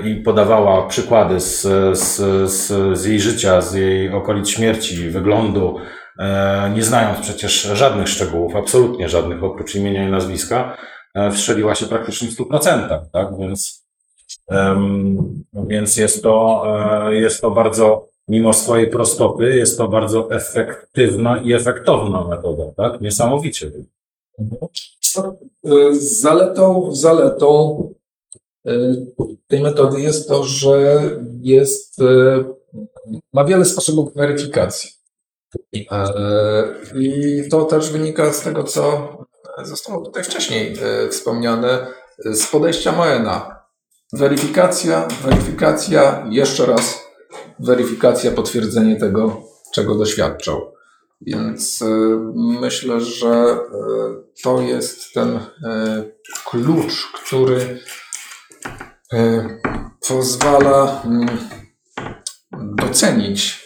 i 0.04 0.16
podawała 0.16 0.88
przykłady 0.88 1.40
z, 1.40 1.62
z, 1.98 2.18
z, 2.52 2.98
z 2.98 3.06
jej 3.06 3.20
życia, 3.20 3.62
z 3.62 3.74
jej 3.74 4.14
okolic 4.14 4.50
śmierci, 4.50 5.10
wyglądu, 5.10 5.78
nie 6.76 6.84
znając 6.84 7.20
przecież 7.20 7.62
żadnych 7.62 8.10
szczegółów, 8.10 8.56
absolutnie 8.56 9.10
żadnych 9.10 9.44
oprócz 9.44 9.76
imienia 9.76 10.08
i 10.08 10.12
nazwiska, 10.12 10.78
E, 11.16 11.32
wstrzeliła 11.32 11.76
się 11.76 11.86
praktycznie 11.86 12.28
w 12.28 12.38
100%, 12.38 13.06
tak? 13.12 13.38
Więc, 13.38 13.86
więc 15.54 15.98
jest 15.98 16.24
to, 16.24 16.64
e, 17.08 17.16
jest 17.16 17.42
to 17.42 17.52
bardzo, 17.52 18.08
mimo 18.28 18.54
swojej 18.54 18.90
prostoty, 18.90 19.56
jest 19.56 19.78
to 19.78 19.88
bardzo 19.88 20.32
efektywna 20.32 21.38
i 21.38 21.54
efektowna 21.54 22.24
metoda, 22.28 22.64
tak? 22.78 23.02
Niesamowicie. 23.02 23.72
Zaletą, 25.92 26.90
zaletą 26.92 27.80
e, 27.92 28.05
tej 29.48 29.62
metody 29.62 30.02
jest 30.02 30.28
to, 30.28 30.44
że 30.44 31.02
jest, 31.42 31.98
ma 33.34 33.46
wiele 33.46 33.66
sposobów 33.66 34.14
weryfikacji. 34.16 34.90
I 36.96 37.50
to 37.50 37.66
też 37.66 37.92
wynika 37.92 38.34
z 38.34 38.42
tego, 38.42 38.64
co 38.64 39.16
zostało 39.64 40.06
tutaj 40.06 40.24
wcześniej 40.24 40.78
e, 40.82 41.10
wspomniane, 41.10 41.88
e, 42.26 42.34
z 42.34 42.48
podejścia 42.48 42.92
Moena. 42.92 43.66
Weryfikacja, 44.14 45.08
weryfikacja, 45.24 46.28
jeszcze 46.30 46.66
raz 46.66 47.02
weryfikacja, 47.60 48.32
potwierdzenie 48.32 48.96
tego, 48.96 49.42
czego 49.74 49.96
doświadczał. 49.96 50.74
Więc 51.22 51.82
e, 51.82 51.86
myślę, 52.36 53.02
że 53.02 53.58
to 54.44 54.62
jest 54.62 55.14
ten 55.14 55.40
klucz, 56.46 57.12
który 57.14 57.80
pozwala 60.08 61.02
mm, 61.06 61.38
docenić 62.52 63.66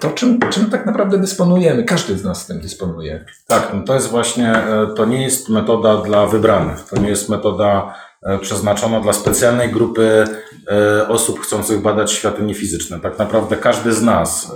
to 0.00 0.10
czym, 0.10 0.40
czym 0.50 0.70
tak 0.70 0.86
naprawdę 0.86 1.18
dysponujemy? 1.18 1.84
Każdy 1.84 2.18
z 2.18 2.24
nas 2.24 2.46
tym 2.46 2.60
dysponuje. 2.60 3.24
Tak, 3.46 3.70
no 3.74 3.82
to 3.82 3.94
jest 3.94 4.08
właśnie, 4.08 4.52
e, 4.52 4.86
to 4.96 5.04
nie 5.04 5.22
jest 5.22 5.48
metoda 5.48 5.96
dla 5.96 6.26
wybranych, 6.26 6.78
to 6.90 7.00
nie 7.00 7.08
jest 7.08 7.28
metoda 7.28 7.94
e, 8.22 8.38
przeznaczona 8.38 9.00
dla 9.00 9.12
specjalnej 9.12 9.70
grupy 9.70 10.24
e, 10.70 11.08
osób 11.08 11.40
chcących 11.40 11.80
badać 11.82 12.12
światy 12.12 12.42
niefizyczne. 12.42 13.00
Tak 13.00 13.18
naprawdę 13.18 13.56
każdy 13.56 13.92
z 13.92 14.02
nas, 14.02 14.52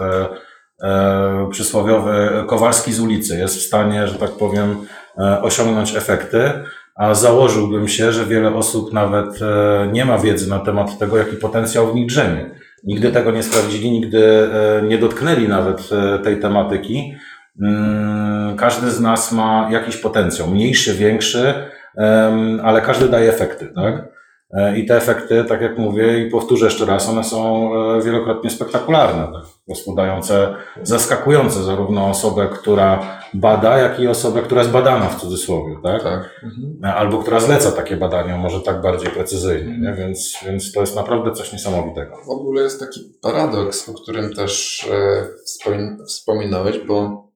przysłowiowy 1.51 2.45
Kowalski 2.47 2.93
z 2.93 3.01
ulicy, 3.01 3.39
jest 3.39 3.57
w 3.57 3.67
stanie, 3.67 4.09
że 4.09 4.15
tak 4.15 4.31
powiem, 4.31 4.87
osiągnąć 5.43 5.97
efekty, 5.97 6.53
a 7.01 7.15
założyłbym 7.15 7.89
się, 7.89 8.13
że 8.13 8.27
wiele 8.27 8.55
osób 8.55 8.93
nawet 8.93 9.41
nie 9.93 10.05
ma 10.05 10.19
wiedzy 10.19 10.51
na 10.51 10.59
temat 10.59 10.99
tego, 10.99 11.17
jaki 11.19 11.37
potencjał 11.37 11.93
w 11.93 11.95
nich 11.95 12.07
drzemie. 12.07 12.51
Nigdy 12.85 13.13
tego 13.13 13.31
nie 13.31 13.43
sprawdzili, 13.43 13.91
nigdy 13.91 14.49
e, 14.53 14.83
nie 14.83 14.99
dotknęli 14.99 15.49
nawet 15.49 15.89
e, 15.93 16.19
tej 16.19 16.41
tematyki. 16.41 17.15
Mm, 17.63 18.57
każdy 18.57 18.91
z 18.91 19.01
nas 19.01 19.33
ma 19.33 19.69
jakiś 19.73 19.97
potencjał, 19.97 20.49
mniejszy, 20.49 20.95
większy, 20.95 21.55
ale 22.63 22.81
każdy 22.83 23.09
daje 23.09 23.31
efekty, 23.31 23.73
tak? 23.75 24.09
E, 24.53 24.79
I 24.79 24.87
te 24.87 24.97
efekty, 24.97 25.45
tak 25.45 25.61
jak 25.61 25.79
mówię 25.79 26.27
i 26.27 26.31
powtórzę 26.31 26.65
jeszcze 26.65 26.85
raz, 26.85 27.09
one 27.09 27.25
są 27.25 27.71
wielokrotnie 28.05 28.51
spektakularne, 28.51 29.33
tak? 29.33 29.45
zaskakujące 30.83 31.63
zarówno 31.63 32.09
osobę, 32.09 32.49
która 32.53 33.21
bada, 33.35 33.79
jak 33.79 34.01
i 34.01 34.09
osobę, 34.09 34.43
która 34.43 34.61
jest 34.61 34.73
badana 34.73 35.09
w 35.09 35.21
cudzysłowie, 35.21 35.77
tak? 35.83 36.03
tak. 36.03 36.41
Mhm. 36.43 36.97
Albo 36.97 37.19
która 37.19 37.41
zleca 37.41 37.73
takie 37.73 37.97
badania, 37.97 38.37
może 38.37 38.61
tak 38.61 38.83
bardziej 38.83 39.11
precyzyjnie, 39.11 39.79
nie? 39.79 39.93
Więc, 39.93 40.35
więc 40.47 40.73
to 40.73 40.81
jest 40.81 40.97
naprawdę 40.97 41.33
coś 41.33 41.53
niesamowitego. 41.53 42.17
W 42.27 42.31
ogóle 42.31 42.63
jest 42.63 42.81
taki 42.81 43.01
paradoks, 43.23 43.89
o 43.89 43.95
którym 43.95 44.35
też 44.35 44.87
e, 44.93 45.27
wspominałeś, 46.07 46.79
bo 46.79 47.29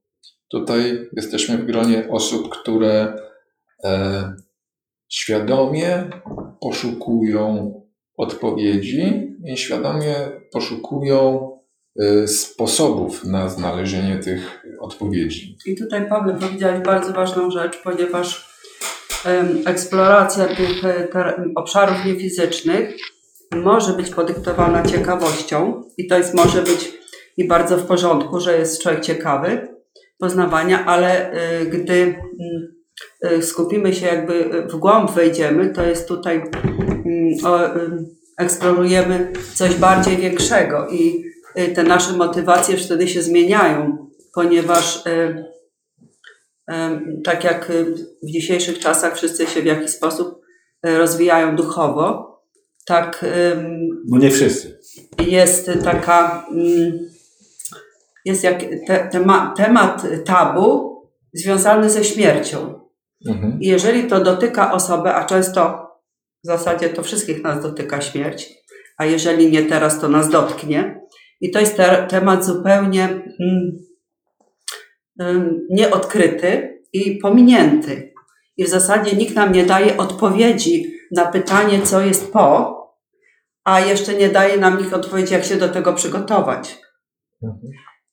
tutaj 0.49 1.09
jesteśmy 1.12 1.59
w 1.59 1.66
gronie 1.66 2.09
osób, 2.11 2.49
które 2.49 3.16
e, 3.85 4.35
świadomie 5.14 6.11
poszukują 6.61 7.73
odpowiedzi 8.16 9.37
i 9.44 9.56
świadomie 9.56 10.14
poszukują 10.52 11.50
Y, 12.02 12.28
sposobów 12.28 13.25
na 13.25 13.49
znalezienie 13.49 14.18
tych 14.18 14.64
odpowiedzi. 14.80 15.56
I 15.66 15.76
tutaj 15.76 16.09
Paweł 16.09 16.37
powiedziałeś 16.40 16.85
bardzo 16.85 17.12
ważną 17.12 17.50
rzecz, 17.50 17.83
ponieważ 17.83 18.54
eksploracja 19.66 20.44
tych 20.44 20.85
e, 20.85 21.09
obszarów 21.56 22.04
niefizycznych 22.04 22.97
może 23.56 23.92
być 23.92 24.11
podyktowana 24.11 24.83
ciekawością 24.83 25.83
i 25.99 26.06
to 26.06 26.18
jest 26.18 26.35
może 26.35 26.62
być 26.62 26.92
i 27.37 27.49
bardzo 27.49 27.76
w 27.76 27.87
porządku, 27.87 28.40
że 28.40 28.59
jest 28.59 28.83
człowiek 28.83 29.00
ciekawy 29.00 29.68
poznawania, 30.18 30.85
ale 30.85 31.30
e, 31.30 31.66
gdy 31.66 31.94
mm, 31.94 32.74
skupimy 33.41 33.95
się 33.95 34.07
jakby 34.07 34.67
w 34.69 34.77
głąb 34.77 35.11
wejdziemy, 35.11 35.71
to 35.71 35.83
jest 35.83 36.09
tutaj 36.09 36.37
mm, 36.37 38.07
eksplorujemy 38.39 39.33
coś 39.55 39.75
bardziej 39.75 40.17
większego 40.17 40.89
i 40.89 41.25
te 41.75 41.83
nasze 41.83 42.13
motywacje 42.13 42.77
wtedy 42.77 43.09
się 43.09 43.23
zmieniają, 43.23 44.09
ponieważ 44.35 45.05
tak 47.25 47.45
jak 47.45 47.73
w 48.23 48.27
dzisiejszych 48.31 48.79
czasach 48.79 49.17
wszyscy 49.17 49.47
się 49.47 49.63
w 49.63 49.67
jakiś 49.67 49.91
sposób 49.91 50.41
rozwijają 50.83 51.57
duchowo, 51.57 52.35
tak. 52.87 53.25
No 54.09 54.19
nie 54.19 54.31
wszyscy. 54.31 54.79
Jest 55.27 55.71
taka. 55.85 56.47
Mm, 56.51 57.11
jest 58.25 58.45
jak 58.45 58.65
te, 58.87 59.09
tema, 59.13 59.55
temat 59.57 60.03
tabu 60.25 60.95
związany 61.33 61.91
ze 61.91 62.05
śmiercią. 62.05 62.84
Mhm. 63.28 63.59
I 63.61 63.66
jeżeli 63.66 64.07
to 64.07 64.21
dotyka 64.21 64.73
osoby, 64.73 65.09
a 65.09 65.25
często 65.25 65.87
w 66.45 66.47
zasadzie 66.47 66.88
to 66.88 67.02
wszystkich 67.02 67.43
nas 67.43 67.62
dotyka 67.62 68.00
śmierć, 68.00 68.50
a 68.99 69.04
jeżeli 69.04 69.50
nie 69.50 69.62
teraz, 69.62 70.00
to 70.00 70.09
nas 70.09 70.28
dotknie, 70.28 71.00
i 71.40 71.50
to 71.50 71.61
jest 71.61 71.76
te, 71.76 72.07
temat 72.11 72.45
zupełnie 72.45 73.09
mm, 75.19 75.59
nieodkryty 75.71 76.81
i 76.93 77.16
pominięty. 77.16 78.12
I 78.57 78.64
w 78.64 78.69
zasadzie 78.69 79.16
nikt 79.16 79.35
nam 79.35 79.52
nie 79.52 79.66
daje 79.66 79.97
odpowiedzi 79.97 80.95
na 81.12 81.26
pytanie, 81.26 81.83
co 81.83 82.00
jest 82.00 82.33
po, 82.33 82.75
a 83.64 83.81
jeszcze 83.81 84.14
nie 84.14 84.28
daje 84.28 84.57
nam 84.57 84.81
ich 84.81 84.95
odpowiedzi, 84.95 85.35
jak 85.35 85.45
się 85.45 85.57
do 85.57 85.69
tego 85.69 85.93
przygotować. 85.93 86.81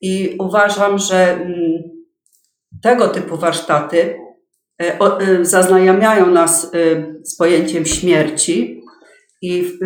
I 0.01 0.36
uważam, 0.39 0.98
że 0.98 1.34
mm, 1.34 1.84
tego 2.82 3.08
typu 3.08 3.38
warsztaty 3.38 4.15
zaznajamiają 5.42 6.32
nas 6.32 6.66
e, 6.66 6.70
z 7.24 7.36
pojęciem 7.36 7.86
śmierci, 7.86 8.82
i 9.42 9.80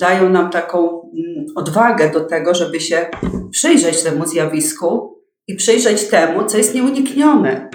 dają 0.00 0.30
nam 0.30 0.50
taką 0.50 1.00
mm, 1.00 1.46
odwagę 1.56 2.10
do 2.12 2.20
tego, 2.20 2.54
żeby 2.54 2.80
się 2.80 3.06
przyjrzeć 3.50 4.02
temu 4.02 4.26
zjawisku 4.26 5.18
i 5.48 5.54
przyjrzeć 5.54 6.08
temu, 6.08 6.46
co 6.46 6.58
jest 6.58 6.74
nieuniknione, 6.74 7.70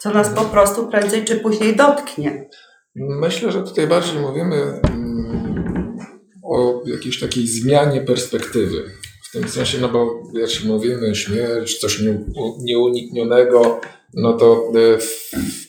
co 0.00 0.10
nas 0.10 0.28
po 0.28 0.44
prostu 0.44 0.86
prędzej 0.86 1.24
czy 1.24 1.36
później 1.36 1.76
dotknie. 1.76 2.48
Myślę, 2.96 3.52
że 3.52 3.62
tutaj 3.62 3.86
bardziej 3.86 4.20
mówimy 4.20 4.56
mm, 4.56 5.96
o 6.42 6.82
jakiejś 6.86 7.20
takiej 7.20 7.46
zmianie 7.46 8.00
perspektywy. 8.00 8.84
W 9.28 9.32
tym 9.32 9.48
sensie, 9.48 9.78
no 9.80 9.88
bo 9.88 10.22
jak 10.34 10.50
mówimy 10.64 11.14
śmierć, 11.14 11.78
coś 11.78 12.02
nieuniknionego, 12.60 13.80
no 14.14 14.32
to 14.32 14.72
y, 14.76 14.98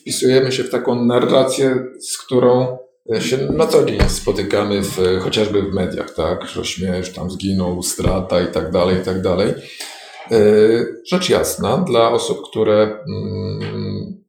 wpisujemy 0.00 0.52
się 0.52 0.64
w 0.64 0.70
taką 0.70 1.04
narrację, 1.04 1.86
z 2.00 2.18
którą 2.18 2.78
się 3.20 3.36
na 3.36 3.66
co 3.66 3.84
dzień 3.84 4.00
spotykamy 4.08 4.82
w, 4.82 4.98
chociażby 5.22 5.62
w 5.62 5.74
mediach, 5.74 6.14
tak, 6.14 6.46
że 6.46 6.64
śmierć 6.64 7.10
tam 7.10 7.30
zginął, 7.30 7.82
strata 7.82 8.42
i 8.42 8.52
tak 8.52 8.70
dalej, 8.70 8.96
i 8.96 9.04
tak 9.04 9.22
dalej. 9.22 9.54
E, 10.30 10.38
rzecz 11.06 11.28
jasna, 11.28 11.78
dla 11.78 12.10
osób, 12.10 12.50
które 12.50 13.04
mm, 13.08 14.24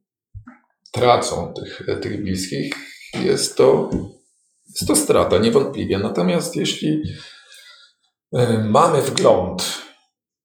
tracą 0.92 1.54
tych, 1.54 1.86
tych 2.02 2.22
bliskich, 2.22 2.74
jest 3.14 3.56
to, 3.56 3.90
jest 4.68 4.88
to 4.88 4.96
strata, 4.96 5.38
niewątpliwie. 5.38 5.98
Natomiast 5.98 6.56
jeśli 6.56 7.02
e, 8.32 8.58
mamy 8.58 9.02
wgląd, 9.02 9.78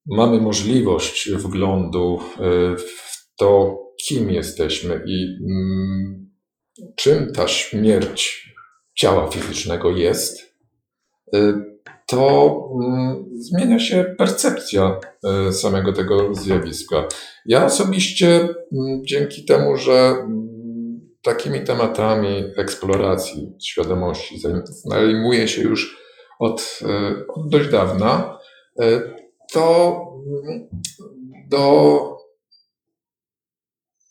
mamy 0.05 0.41
możliwość 0.41 1.31
wglądu 1.31 2.19
e, 2.21 2.37
w 2.77 3.06
to, 3.37 3.79
kim 4.05 4.31
jesteśmy 4.31 5.03
i 5.07 5.37
mm, 5.49 6.29
czym 6.95 7.33
ta 7.33 7.47
śmierć 7.47 8.47
ciała 8.95 9.27
fizycznego 9.27 9.91
jest, 9.91 10.41
y, 11.35 11.53
to 12.07 12.53
mm, 12.83 13.25
zmienia 13.33 13.79
się 13.79 14.15
percepcja 14.17 14.99
y, 15.49 15.53
samego 15.53 15.93
tego 15.93 16.35
zjawiska. 16.35 17.07
Ja 17.45 17.65
osobiście 17.65 18.27
mm, 18.39 19.05
dzięki 19.05 19.45
temu, 19.45 19.77
że 19.77 19.93
mm, 19.93 20.99
takimi 21.21 21.63
tematami 21.63 22.43
eksploracji 22.57 23.53
świadomości 23.63 24.39
zajmuję 24.85 25.47
się 25.47 25.61
już 25.61 25.97
od, 26.39 26.79
y, 26.81 26.85
od 27.27 27.49
dość 27.49 27.69
dawna, 27.69 28.37
to 29.53 30.01
do 31.49 32.16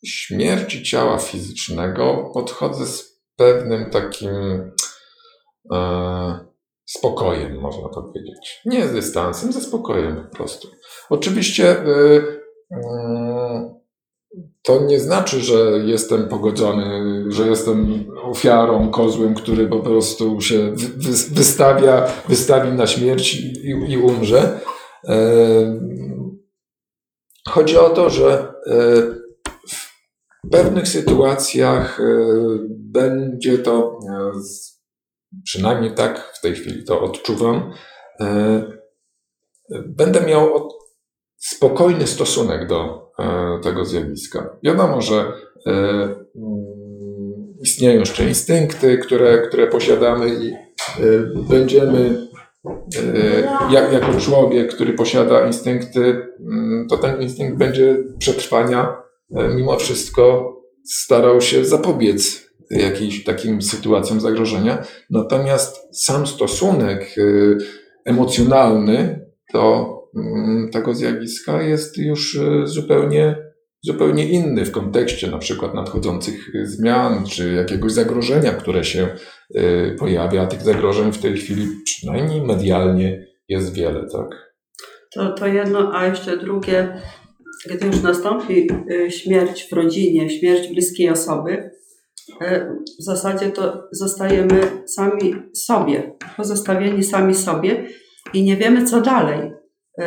śmierci 0.04 0.82
ciała 0.82 1.18
fizycznego 1.18 2.30
podchodzę 2.34 2.86
z 2.86 3.20
pewnym 3.36 3.90
takim 3.90 4.30
e, 5.72 6.46
spokojem, 6.86 7.60
można 7.60 7.88
powiedzieć. 7.88 8.60
Nie 8.64 8.88
z 8.88 8.92
dystansem, 8.92 9.52
ze 9.52 9.60
spokojem 9.60 10.16
po 10.30 10.36
prostu. 10.36 10.68
Oczywiście 11.10 11.70
e, 11.70 11.84
e, 12.70 13.76
to 14.62 14.80
nie 14.80 15.00
znaczy, 15.00 15.40
że 15.40 15.54
jestem 15.84 16.28
pogodzony, 16.28 17.24
że 17.28 17.48
jestem 17.48 18.04
ofiarą, 18.22 18.90
kozłem, 18.90 19.34
który 19.34 19.68
po 19.68 19.80
prostu 19.80 20.40
się 20.40 20.72
wy, 20.74 21.12
wystawia, 21.34 22.06
wystawi 22.28 22.72
na 22.72 22.86
śmierć 22.86 23.34
i, 23.34 23.92
i 23.92 23.98
umrze. 23.98 24.60
E, 25.08 25.16
chodzi 27.48 27.78
o 27.78 27.88
to, 27.88 28.10
że 28.10 28.54
e, 28.66 29.25
w 30.46 30.50
pewnych 30.50 30.88
sytuacjach 30.88 32.00
e, 32.00 32.04
będzie 32.68 33.58
to, 33.58 33.98
e, 34.10 34.30
przynajmniej 35.44 35.94
tak 35.94 36.32
w 36.34 36.40
tej 36.40 36.54
chwili 36.54 36.84
to 36.84 37.00
odczuwam, 37.00 37.72
e, 38.20 38.62
będę 39.86 40.20
miał 40.20 40.68
spokojny 41.36 42.06
stosunek 42.06 42.68
do 42.68 43.06
tego 43.62 43.84
zjawiska. 43.84 44.56
Wiadomo, 44.62 45.02
że 45.02 45.32
mm, 45.66 46.14
istnieją 47.62 48.00
jeszcze 48.00 48.28
instynkty, 48.28 48.98
które, 48.98 49.38
które 49.38 49.66
posiadamy 49.66 50.28
i 50.28 50.52
będziemy 51.48 52.28
jak, 53.70 53.92
jako 53.92 54.20
człowiek, 54.20 54.74
który 54.74 54.92
posiada 54.92 55.46
instynkty, 55.46 56.26
mm, 56.40 56.86
to 56.90 56.96
ten 56.96 57.22
instynkt 57.22 57.58
będzie 57.58 57.96
przetrwania 58.18 59.05
mimo 59.30 59.76
wszystko 59.76 60.56
starał 60.84 61.40
się 61.40 61.64
zapobiec 61.64 62.46
jakimś 62.70 63.24
takim 63.24 63.62
sytuacjom 63.62 64.20
zagrożenia. 64.20 64.84
Natomiast 65.10 66.02
sam 66.04 66.26
stosunek 66.26 67.14
e, 67.18 67.22
emocjonalny 68.04 69.26
do 69.52 69.86
mm, 70.16 70.70
tego 70.70 70.94
zjawiska 70.94 71.62
jest 71.62 71.98
już 71.98 72.36
e, 72.36 72.66
zupełnie, 72.66 73.36
zupełnie 73.82 74.28
inny 74.28 74.64
w 74.64 74.70
kontekście 74.70 75.30
na 75.30 75.38
przykład 75.38 75.74
nadchodzących 75.74 76.50
zmian 76.64 77.26
czy 77.26 77.52
jakiegoś 77.52 77.92
zagrożenia, 77.92 78.52
które 78.52 78.84
się 78.84 79.08
pojawia. 79.98 80.42
A 80.42 80.46
tych 80.46 80.62
zagrożeń 80.62 81.12
w 81.12 81.18
tej 81.18 81.36
chwili 81.36 81.68
przynajmniej 81.84 82.42
medialnie 82.42 83.26
jest 83.48 83.74
wiele, 83.74 84.06
tak? 84.12 84.46
To, 85.14 85.32
to 85.32 85.46
jedno, 85.46 85.90
a 85.94 86.06
jeszcze 86.06 86.36
drugie, 86.36 87.00
gdy 87.68 87.86
już 87.86 88.02
nastąpi 88.02 88.68
y, 88.90 89.10
śmierć 89.10 89.68
w 89.68 89.72
rodzinie, 89.72 90.30
śmierć 90.30 90.68
bliskiej 90.68 91.10
osoby, 91.10 91.70
y, 92.42 92.66
w 93.00 93.02
zasadzie 93.02 93.50
to 93.50 93.88
zostajemy 93.92 94.60
sami 94.86 95.34
sobie, 95.54 96.12
pozostawieni 96.36 97.04
sami 97.04 97.34
sobie 97.34 97.88
i 98.34 98.42
nie 98.42 98.56
wiemy, 98.56 98.84
co 98.84 99.00
dalej. 99.00 99.52
Y, 100.00 100.04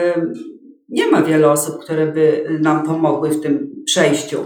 nie 0.90 1.08
ma 1.08 1.22
wiele 1.22 1.52
osób, 1.52 1.84
które 1.84 2.08
by 2.08 2.46
nam 2.62 2.86
pomogły 2.86 3.30
w 3.30 3.42
tym 3.42 3.84
przejściu 3.86 4.38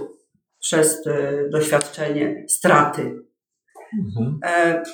przez 0.60 1.04
doświadczenie 1.52 2.46
straty. 2.50 3.02
Mhm. 4.00 4.40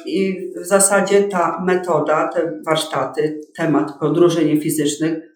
I 0.06 0.38
w 0.62 0.66
zasadzie 0.66 1.24
ta 1.24 1.64
metoda, 1.66 2.28
te 2.28 2.62
warsztaty, 2.66 3.42
temat 3.58 4.00
podróży 4.00 4.46
niefizycznych 4.46 5.30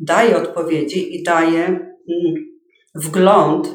daje 0.00 0.36
odpowiedzi 0.36 1.16
i 1.16 1.22
daje 1.22 1.95
wgląd, 2.94 3.66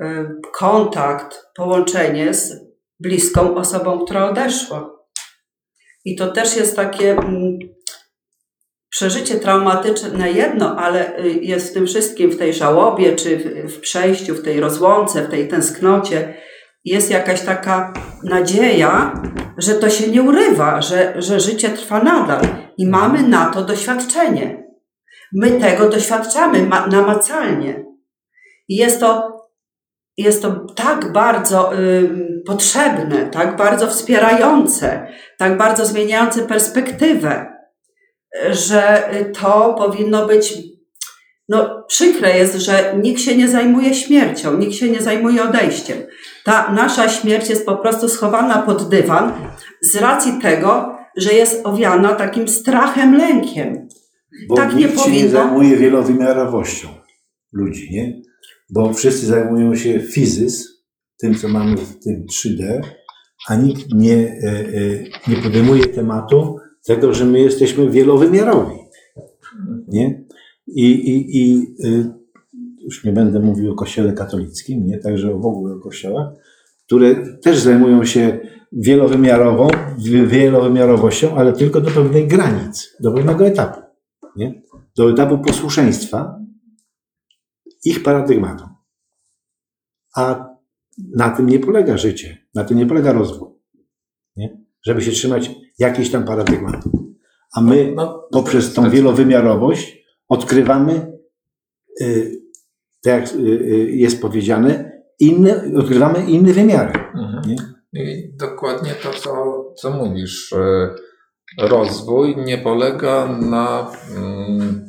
y, 0.00 0.04
kontakt, 0.52 1.46
połączenie 1.56 2.34
z 2.34 2.64
bliską 3.00 3.54
osobą, 3.54 4.04
która 4.04 4.30
odeszła. 4.30 4.94
I 6.04 6.16
to 6.16 6.32
też 6.32 6.56
jest 6.56 6.76
takie 6.76 7.12
mm, 7.12 7.58
przeżycie 8.90 9.34
traumatyczne 9.34 10.32
jedno, 10.32 10.76
ale 10.76 11.18
y, 11.18 11.28
jest 11.28 11.70
w 11.70 11.74
tym 11.74 11.86
wszystkim, 11.86 12.30
w 12.30 12.38
tej 12.38 12.54
żałobie, 12.54 13.16
czy 13.16 13.36
w, 13.68 13.80
przejściu, 13.80 14.34
w 14.34 14.42
tej 14.42 14.60
rozłące, 14.60 15.22
w 15.22 15.30
tej 15.30 15.48
tęsknocie, 15.48 16.34
jest 16.84 17.10
jakaś 17.10 17.40
taka 17.40 17.92
nadzieja, 18.22 19.22
że 19.58 19.74
to 19.74 19.90
się 19.90 20.10
nie 20.10 20.22
urywa, 20.22 20.82
że, 20.82 21.14
że 21.22 21.40
życie 21.40 21.70
trwa 21.70 22.02
nadal 22.02 22.42
i 22.78 22.86
mamy 22.86 23.28
na 23.28 23.46
to 23.46 23.64
doświadczenie. 23.64 24.63
My 25.34 25.60
tego 25.60 25.88
doświadczamy 25.88 26.68
namacalnie. 26.90 27.84
I 28.68 28.76
jest 28.76 29.00
to, 29.00 29.36
jest 30.16 30.42
to 30.42 30.66
tak 30.74 31.12
bardzo 31.12 31.78
y, 31.78 32.42
potrzebne, 32.46 33.26
tak 33.26 33.56
bardzo 33.56 33.86
wspierające, 33.86 35.06
tak 35.38 35.56
bardzo 35.56 35.86
zmieniające 35.86 36.42
perspektywę, 36.42 37.54
że 38.50 39.10
to 39.40 39.74
powinno 39.78 40.26
być. 40.26 40.54
No, 41.48 41.84
przykre 41.88 42.38
jest, 42.38 42.54
że 42.54 42.94
nikt 43.02 43.20
się 43.20 43.36
nie 43.36 43.48
zajmuje 43.48 43.94
śmiercią, 43.94 44.58
nikt 44.58 44.74
się 44.74 44.90
nie 44.90 45.02
zajmuje 45.02 45.42
odejściem. 45.42 45.98
Ta 46.44 46.72
nasza 46.72 47.08
śmierć 47.08 47.50
jest 47.50 47.66
po 47.66 47.76
prostu 47.76 48.08
schowana 48.08 48.62
pod 48.62 48.88
dywan 48.88 49.32
z 49.80 49.96
racji 49.96 50.38
tego, 50.42 50.98
że 51.16 51.32
jest 51.32 51.66
owiana 51.66 52.12
takim 52.12 52.48
strachem, 52.48 53.16
lękiem. 53.16 53.88
Bo 54.48 54.56
tak 54.56 54.76
nikt 54.76 54.96
nie 54.96 55.04
się 55.04 55.10
nie 55.12 55.28
zajmuje 55.28 55.76
wielowymiarowością 55.76 56.88
ludzi, 57.52 57.88
nie? 57.92 58.22
Bo 58.70 58.92
wszyscy 58.92 59.26
zajmują 59.26 59.74
się 59.74 60.00
fizys, 60.00 60.84
tym 61.18 61.34
co 61.34 61.48
mamy 61.48 61.76
w 61.76 61.98
tym 61.98 62.26
3D, 62.30 62.80
a 63.48 63.56
nikt 63.56 63.94
nie, 63.94 64.16
e, 64.16 64.48
e, 64.48 65.30
nie 65.30 65.36
podejmuje 65.36 65.86
tematu 65.86 66.56
tego, 66.86 67.14
że 67.14 67.24
my 67.24 67.40
jesteśmy 67.40 67.90
wielowymiarowi. 67.90 68.76
Nie? 69.88 70.24
I, 70.66 70.84
i, 70.84 71.38
i 71.38 71.74
y, 71.84 72.10
już 72.84 73.04
nie 73.04 73.12
będę 73.12 73.40
mówił 73.40 73.72
o 73.72 73.74
kościele 73.74 74.12
katolickim, 74.12 74.86
nie? 74.86 74.98
także 74.98 75.34
w 75.34 75.46
ogóle 75.46 75.74
o 75.74 75.80
kościołach, 75.80 76.32
które 76.86 77.38
też 77.42 77.58
zajmują 77.58 78.04
się 78.04 78.38
wielowymiarową, 78.72 79.68
wielowymiarowością, 80.26 81.36
ale 81.36 81.52
tylko 81.52 81.80
do 81.80 81.90
pewnej 81.90 82.28
granic, 82.28 82.96
do 83.00 83.12
pewnego 83.12 83.46
etapu 83.46 83.83
nie? 84.36 84.62
do 84.96 85.10
etapu 85.10 85.38
posłuszeństwa 85.38 86.40
ich 87.84 88.02
paradygmatu. 88.02 88.64
A 90.16 90.54
na 91.16 91.30
tym 91.30 91.46
nie 91.46 91.58
polega 91.58 91.96
życie, 91.96 92.38
na 92.54 92.64
tym 92.64 92.78
nie 92.78 92.86
polega 92.86 93.12
rozwój. 93.12 93.48
Nie? 94.36 94.64
Żeby 94.82 95.02
się 95.02 95.10
trzymać 95.10 95.50
jakiejś 95.78 96.10
tam 96.10 96.24
paradygmatu. 96.24 97.14
A 97.54 97.60
my 97.60 97.92
no, 97.96 98.04
no, 98.04 98.28
poprzez 98.32 98.74
tą 98.74 98.90
wielowymiarowość 98.90 100.04
odkrywamy, 100.28 101.18
y, 102.00 102.42
tak 103.02 103.12
jak 103.12 103.34
y, 103.34 103.38
y, 103.38 103.90
jest 103.90 104.22
powiedziane, 104.22 104.92
inne, 105.20 105.64
odkrywamy 105.76 106.26
inne 106.26 106.52
wymiary. 106.52 106.98
Mhm. 107.14 107.56
Dokładnie 108.32 108.94
to, 109.02 109.10
co, 109.12 109.64
co 109.76 109.90
mówisz 109.90 110.54
rozwój 111.58 112.36
nie 112.36 112.58
polega 112.58 113.26
na 113.26 113.92
mm, 114.16 114.86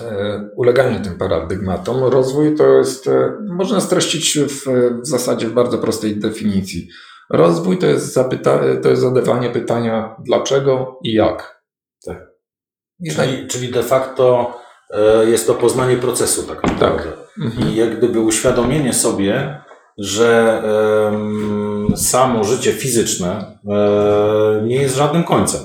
e, 0.00 0.50
uleganiu 0.56 1.00
tym 1.04 1.18
paradygmatom. 1.18 2.04
Rozwój 2.04 2.56
to 2.56 2.66
jest, 2.66 3.06
e, 3.06 3.32
można 3.48 3.80
streścić 3.80 4.38
w, 4.38 4.64
w 5.02 5.06
zasadzie 5.06 5.46
w 5.46 5.52
bardzo 5.52 5.78
prostej 5.78 6.16
definicji. 6.16 6.88
Rozwój 7.30 7.78
to 7.78 7.86
jest, 7.86 8.12
zapyta, 8.12 8.60
to 8.82 8.88
jest 8.88 9.02
zadawanie 9.02 9.50
pytania 9.50 10.16
dlaczego 10.24 10.98
i 11.02 11.12
jak. 11.12 11.62
Tak. 12.04 12.30
czyli, 13.16 13.46
czyli 13.46 13.68
de 13.68 13.82
facto 13.82 14.54
e, 14.90 15.24
jest 15.24 15.46
to 15.46 15.54
poznanie 15.54 15.96
procesu 15.96 16.42
tak 16.42 16.62
naprawdę. 16.62 17.04
Tak. 17.12 17.44
Mhm. 17.44 17.68
I 17.68 17.76
jak 17.76 17.98
gdyby 17.98 18.20
uświadomienie 18.20 18.92
sobie, 18.92 19.62
że 19.98 20.62
samo 21.96 22.44
życie 22.44 22.72
fizyczne 22.72 23.58
e, 23.68 24.62
nie 24.64 24.76
jest 24.76 24.96
żadnym 24.96 25.24
końcem. 25.24 25.60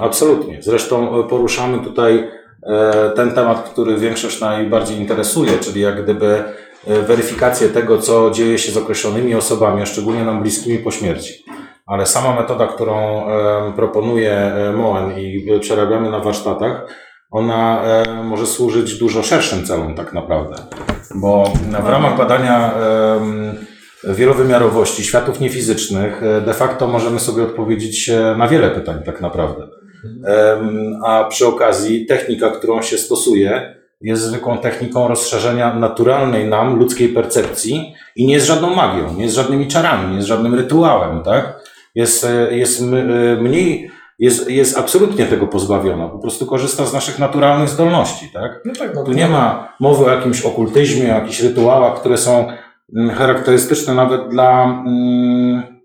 Absolutnie. 0.00 0.58
Zresztą 0.62 1.24
poruszamy 1.28 1.78
tutaj 1.84 2.30
e, 2.62 3.10
ten 3.16 3.30
temat, 3.30 3.70
który 3.70 3.96
większość 3.96 4.40
najbardziej 4.40 4.98
interesuje, 4.98 5.58
czyli 5.58 5.80
jak 5.80 6.02
gdyby 6.02 6.44
e, 6.86 7.02
weryfikację 7.02 7.68
tego, 7.68 7.98
co 7.98 8.30
dzieje 8.30 8.58
się 8.58 8.72
z 8.72 8.76
określonymi 8.76 9.34
osobami, 9.34 9.82
a 9.82 9.86
szczególnie 9.86 10.24
nam 10.24 10.42
bliskimi 10.42 10.78
po 10.78 10.90
śmierci. 10.90 11.44
Ale 11.86 12.06
sama 12.06 12.40
metoda, 12.40 12.66
którą 12.66 13.28
e, 13.28 13.72
proponuje 13.76 14.32
e, 14.32 14.72
Moen 14.72 15.18
i 15.18 15.50
e, 15.50 15.58
przerabiamy 15.60 16.10
na 16.10 16.20
warsztatach, 16.20 16.86
ona 17.30 17.82
e, 17.82 18.22
może 18.24 18.46
służyć 18.46 18.98
dużo 18.98 19.22
szerszym 19.22 19.66
celom 19.66 19.94
tak 19.94 20.12
naprawdę. 20.12 20.54
Bo 21.14 21.52
w 21.82 21.88
ramach 21.88 22.16
badania 22.16 22.74
wielowymiarowości 24.04 25.04
światów 25.04 25.40
niefizycznych 25.40 26.22
e, 26.22 26.40
de 26.40 26.54
facto 26.54 26.88
możemy 26.88 27.20
sobie 27.20 27.42
odpowiedzieć 27.42 28.08
e, 28.08 28.34
na 28.38 28.48
wiele 28.48 28.70
pytań 28.70 29.02
tak 29.06 29.20
naprawdę. 29.20 29.68
A 31.04 31.24
przy 31.24 31.46
okazji 31.46 32.06
technika, 32.06 32.50
którą 32.50 32.82
się 32.82 32.98
stosuje, 32.98 33.76
jest 34.00 34.22
zwykłą 34.22 34.58
techniką 34.58 35.08
rozszerzenia 35.08 35.74
naturalnej 35.74 36.48
nam 36.48 36.78
ludzkiej 36.78 37.08
percepcji 37.08 37.94
i 38.16 38.26
nie 38.26 38.34
jest 38.34 38.46
żadną 38.46 38.74
magią, 38.74 39.14
nie 39.14 39.22
jest 39.22 39.34
żadnymi 39.34 39.68
czarami, 39.68 40.08
nie 40.10 40.16
jest 40.16 40.28
żadnym 40.28 40.54
rytuałem, 40.54 41.22
tak? 41.22 41.60
Jest, 41.94 42.24
e, 42.24 42.56
jest 42.56 42.82
e, 42.82 42.84
mniej, 43.40 43.90
jest, 44.18 44.50
jest 44.50 44.78
absolutnie 44.78 45.26
tego 45.26 45.46
pozbawiona, 45.46 46.08
po 46.08 46.18
prostu 46.18 46.46
korzysta 46.46 46.86
z 46.86 46.92
naszych 46.92 47.18
naturalnych 47.18 47.68
zdolności, 47.68 48.30
tak? 48.32 48.60
No 48.64 48.72
tak, 48.78 48.94
no 48.94 49.04
Tu 49.04 49.12
nie 49.12 49.28
ma 49.28 49.72
mowy 49.80 50.04
o 50.04 50.10
jakimś 50.10 50.42
okultyzmie, 50.42 51.04
o 51.04 51.18
jakichś 51.18 51.40
rytuałach, 51.40 52.00
które 52.00 52.16
są 52.16 52.48
mm, 52.96 53.10
charakterystyczne 53.16 53.94
nawet 53.94 54.28
dla 54.28 54.64
mm, 54.64 55.75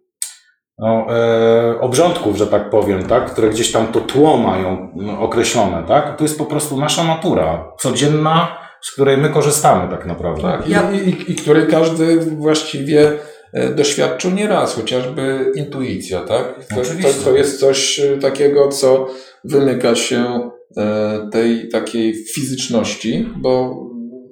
no, 0.82 1.08
e, 1.10 1.80
obrządków, 1.80 2.38
że 2.38 2.48
tak 2.48 2.70
powiem, 2.70 3.04
tak? 3.04 3.32
które 3.32 3.50
gdzieś 3.50 3.72
tam 3.72 3.88
to 3.88 4.00
tło 4.00 4.38
mają 4.38 4.92
mm, 5.00 5.20
określone. 5.20 5.84
Tak? 5.88 6.18
To 6.18 6.24
jest 6.24 6.38
po 6.38 6.46
prostu 6.46 6.80
nasza 6.80 7.04
natura, 7.04 7.72
codzienna, 7.80 8.58
z 8.82 8.92
której 8.92 9.18
my 9.18 9.30
korzystamy 9.30 9.92
tak 9.92 10.06
naprawdę. 10.06 10.42
Tak, 10.42 10.68
i, 10.68 10.72
Ja- 10.72 10.92
i, 10.92 11.10
i, 11.10 11.32
i 11.32 11.36
której 11.36 11.68
każdy 11.68 12.20
właściwie 12.20 13.12
e, 13.54 13.70
doświadczył 13.70 14.32
nieraz, 14.32 14.76
chociażby 14.76 15.52
intuicja, 15.56 16.22
tak? 16.22 16.66
To, 16.70 16.76
to, 16.76 16.82
Oczywiście. 16.82 17.24
to 17.24 17.32
jest 17.32 17.60
coś 17.60 18.00
e, 18.00 18.18
takiego, 18.18 18.68
co 18.68 19.08
wymyka 19.44 19.96
się 19.96 20.50
e, 20.78 21.30
tej 21.32 21.70
takiej 21.70 22.14
fizyczności, 22.26 23.30
bo 23.38 23.76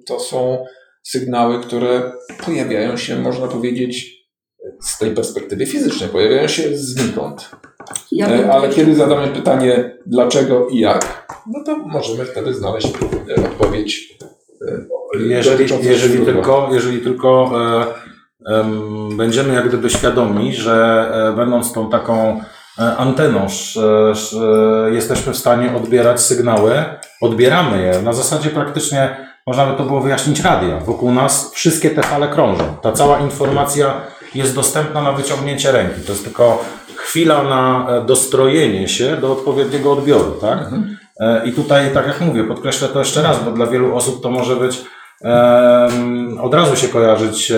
to 0.08 0.20
są 0.20 0.66
sygnały, 1.04 1.60
które 1.60 2.12
pojawiają 2.46 2.98
się, 2.98 3.20
można 3.20 3.48
powiedzieć, 3.48 4.19
z 4.82 4.98
tej 4.98 5.12
perspektywy 5.12 5.66
fizycznej, 5.66 6.10
pojawiają 6.10 6.48
się 6.48 6.78
znikąd. 6.78 7.50
Ja 8.12 8.28
E, 8.28 8.38
bym 8.38 8.52
Ale 8.52 8.70
kiedy 8.70 8.96
zadamy 8.96 9.28
pytanie 9.28 9.98
dlaczego 10.06 10.68
i 10.68 10.80
jak, 10.80 11.28
no 11.54 11.64
to 11.66 11.78
możemy 11.78 12.26
wtedy 12.26 12.54
znaleźć 12.54 12.88
e, 13.38 13.46
odpowiedź. 13.46 14.18
e, 14.62 15.20
Jeżeli, 15.20 15.68
jeżeli, 15.84 16.26
tylko, 16.26 16.70
jeżeli 16.72 17.00
tylko 17.02 17.52
e, 18.48 18.56
em, 18.56 19.18
będziemy 19.18 19.54
jak 19.54 19.68
gdyby 19.68 19.90
świadomi, 19.90 20.54
że 20.56 21.08
e, 21.14 21.36
będąc 21.36 21.74
tą 21.74 21.90
taką 21.90 22.42
e, 22.80 22.98
anteną, 22.98 23.46
sz, 23.46 23.78
sz, 24.12 24.34
e, 24.42 24.94
jesteśmy 24.96 25.34
w 25.34 25.38
stanie 25.38 25.76
odbierać 25.76 26.22
sygnały, 26.22 26.72
odbieramy 27.22 27.82
je. 27.84 28.02
Na 28.02 28.14
zasadzie 28.14 28.50
praktycznie 28.50 29.30
można 29.48 29.66
by 29.66 29.78
to 29.78 29.84
było 29.84 30.02
wyjaśnić 30.02 30.40
radia. 30.40 30.80
Wokół 30.80 31.12
nas 31.12 31.52
wszystkie 31.54 31.90
te 31.90 32.04
fale 32.04 32.28
krążą. 32.28 32.64
Ta 32.82 32.92
cała 32.92 33.20
informacja 33.20 34.02
jest 34.36 34.56
dostępna 34.56 35.02
na 35.02 35.12
wyciągnięcie 35.12 35.72
ręki. 35.72 36.02
To 36.02 36.12
jest 36.12 36.24
tylko 36.24 36.66
chwila 36.96 37.44
na 37.44 37.88
e, 37.90 38.06
dostrojenie 38.06 38.88
się 38.88 39.18
do 39.18 39.32
odpowiedniego 39.32 39.92
odbioru, 39.92 40.32
tak? 40.42 40.60
E, 41.20 41.46
I 41.46 41.52
tutaj, 41.52 41.94
tak 41.94 42.08
jak 42.08 42.22
mówię, 42.22 42.44
podkreślę 42.44 42.88
to 42.88 43.00
jeszcze 43.00 43.22
raz, 43.22 43.44
bo 43.44 43.52
dla 43.52 43.68
wielu 43.68 43.96
osób 43.96 44.24
to 44.24 44.32
może 44.32 44.56
być 44.56 44.82
od 46.42 46.54
razu 46.54 46.76
się 46.76 46.88
kojarzyć 46.88 47.52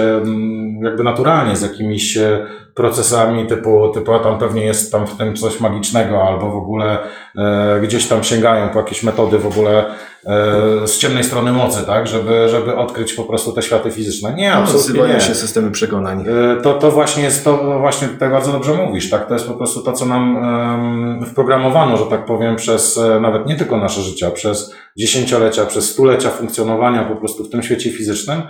jakby 0.82 1.04
naturalnie 1.04 1.56
z 1.56 1.62
jakimiś 1.62 2.18
e, 2.18 2.46
procesami 2.76 3.48
typu, 3.48 3.90
typu 3.94 4.14
a 4.14 4.20
tam 4.20 4.40
pewnie 4.40 4.66
jest 4.66 4.92
tam 4.92 5.08
w 5.08 5.18
tym 5.18 5.36
coś 5.36 5.60
magicznego, 5.60 6.24
albo 6.24 6.52
w 6.52 6.56
ogóle 6.56 6.98
e, 7.38 7.80
gdzieś 7.84 8.08
tam 8.08 8.24
sięgają 8.24 8.70
po 8.70 8.80
jakieś 8.80 9.04
metody 9.04 9.40
w 9.40 9.48
ogóle 9.48 9.86
e, 10.26 10.88
z 10.88 10.98
ciemnej 10.98 11.24
strony 11.24 11.52
mocy, 11.52 11.86
tak, 11.86 12.08
żeby, 12.08 12.50
żeby 12.50 12.76
odkryć 12.76 13.14
po 13.14 13.24
prostu 13.24 13.52
te 13.54 13.62
światy 13.62 13.92
fizyczne. 13.92 14.34
Nie, 14.34 14.54
absolutnie 14.54 14.90
Odzywają 14.92 15.14
nie. 15.14 15.22
się 15.22 15.36
systemy 15.36 15.72
przekonań. 15.72 16.26
E, 16.28 16.62
To, 16.62 16.74
to 16.74 16.92
właśnie 16.92 17.24
jest 17.24 17.44
to, 17.44 17.60
no 17.64 17.80
właśnie 17.80 18.08
tutaj 18.08 18.30
bardzo 18.30 18.52
dobrze 18.52 18.74
mówisz, 18.74 19.10
tak? 19.10 19.28
To 19.28 19.34
jest 19.34 19.48
po 19.48 19.54
prostu 19.54 19.84
to, 19.84 19.94
co 19.94 20.06
nam 20.06 20.38
em, 20.38 21.26
wprogramowano, 21.26 21.98
że 21.98 22.06
tak 22.06 22.26
powiem, 22.26 22.56
przez 22.56 22.98
e, 22.98 23.20
nawet 23.20 23.46
nie 23.48 23.56
tylko 23.56 23.78
nasze 23.78 24.02
życia, 24.02 24.32
przez 24.32 24.76
dziesięciolecia, 24.98 25.66
przez 25.66 25.90
stulecia 25.92 26.30
funkcjonowania 26.30 27.04
po 27.04 27.16
prostu 27.16 27.44
w 27.44 27.50
tym 27.50 27.64
świecie 27.64 27.92
fizycznym, 27.92 28.42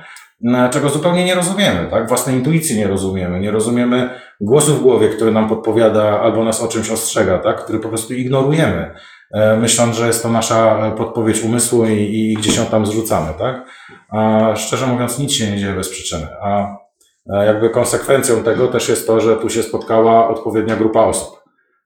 czego 0.71 0.89
zupełnie 0.89 1.25
nie 1.25 1.35
rozumiemy, 1.35 1.87
tak? 1.91 2.07
Własnej 2.07 2.35
intuicji 2.35 2.77
nie 2.77 2.87
rozumiemy, 2.87 3.39
nie 3.39 3.51
rozumiemy 3.51 4.09
głosu 4.41 4.75
w 4.75 4.81
głowie, 4.81 5.09
który 5.09 5.31
nam 5.31 5.49
podpowiada 5.49 6.19
albo 6.19 6.43
nas 6.43 6.61
o 6.61 6.67
czymś 6.67 6.89
ostrzega, 6.89 7.39
tak? 7.39 7.63
Który 7.63 7.79
po 7.79 7.89
prostu 7.89 8.13
ignorujemy, 8.13 8.93
e, 9.33 9.57
myśląc, 9.57 9.95
że 9.95 10.07
jest 10.07 10.23
to 10.23 10.29
nasza 10.29 10.91
podpowiedź 10.97 11.41
umysłu 11.43 11.85
i, 11.85 11.91
i 11.93 12.33
gdzieś 12.33 12.57
ją 12.57 12.65
tam 12.65 12.85
zrzucamy, 12.85 13.33
tak? 13.39 13.65
A 14.09 14.51
szczerze 14.55 14.87
mówiąc, 14.87 15.19
nic 15.19 15.31
się 15.31 15.51
nie 15.51 15.57
dzieje 15.57 15.73
bez 15.73 15.89
przyczyny. 15.89 16.27
A 16.41 16.81
E, 17.29 17.45
Jakby 17.45 17.69
konsekwencją 17.69 18.43
tego 18.43 18.67
też 18.67 18.89
jest 18.89 19.07
to, 19.07 19.19
że 19.19 19.35
tu 19.35 19.49
się 19.49 19.63
spotkała 19.63 20.29
odpowiednia 20.29 20.75
grupa 20.75 20.99
osób. 21.01 21.43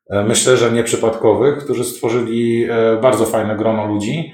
E, 0.10 0.24
Myślę, 0.24 0.58
że 0.58 0.72
nieprzypadkowych, 0.72 1.58
którzy 1.58 1.84
stworzyli 1.84 2.68
bardzo 3.02 3.26
fajne 3.26 3.56
grono 3.56 3.86
ludzi 3.86 4.34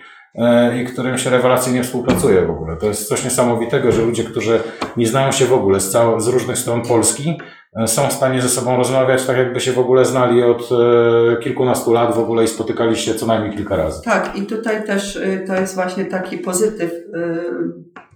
i 0.82 0.86
którym 0.86 1.18
się 1.18 1.30
rewelacyjnie 1.30 1.84
współpracuje 1.84 2.46
w 2.46 2.50
ogóle. 2.50 2.78
To 2.78 2.88
jest 2.88 3.08
coś 3.10 3.24
niesamowitego, 3.24 3.92
że 3.92 4.02
ludzie, 4.02 4.24
którzy 4.24 4.60
nie 4.98 5.08
znają 5.08 5.32
się 5.32 5.46
w 5.46 5.54
ogóle 5.54 5.80
z, 5.80 5.94
cał- 5.94 6.20
z 6.20 6.28
różnych 6.28 6.58
stron 6.58 6.82
Polski, 6.82 7.38
e, 7.76 7.88
są 7.88 8.08
w 8.08 8.14
stanie 8.14 8.42
ze 8.42 8.50
sobą 8.50 8.78
rozmawiać 8.78 9.26
tak, 9.26 9.38
jakby 9.38 9.60
się 9.60 9.72
w 9.72 9.80
ogóle 9.80 10.06
znali 10.06 10.44
od 10.44 10.70
e, 10.72 11.38
kilkunastu 11.44 11.94
lat 11.94 12.16
w 12.16 12.20
ogóle 12.20 12.44
i 12.44 12.48
spotykali 12.48 12.98
się 12.98 13.16
co 13.16 13.26
najmniej 13.26 13.58
kilka 13.58 13.76
razy. 13.76 14.02
Tak, 14.06 14.36
i 14.36 14.42
tutaj 14.42 14.86
też 14.86 15.20
to 15.48 15.56
jest 15.56 15.76
właśnie 15.76 16.06
taki 16.06 16.38
pozytyw 16.38 16.92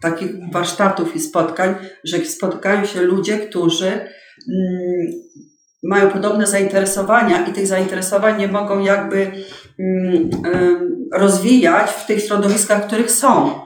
takich 0.01 0.31
warsztatów 0.51 1.15
i 1.15 1.19
spotkań, 1.19 1.75
że 2.03 2.17
spotykają 2.17 2.85
się 2.85 3.01
ludzie, 3.01 3.37
którzy 3.37 3.87
mm, 3.87 4.09
mają 5.89 6.09
podobne 6.09 6.47
zainteresowania 6.47 7.47
i 7.47 7.53
tych 7.53 7.67
zainteresowań 7.67 8.39
nie 8.39 8.47
mogą 8.47 8.79
jakby 8.79 9.31
mm, 9.79 10.29
rozwijać 11.13 11.91
w 11.91 12.05
tych 12.05 12.23
środowiskach, 12.23 12.83
w 12.83 12.87
których 12.87 13.11
są. 13.11 13.59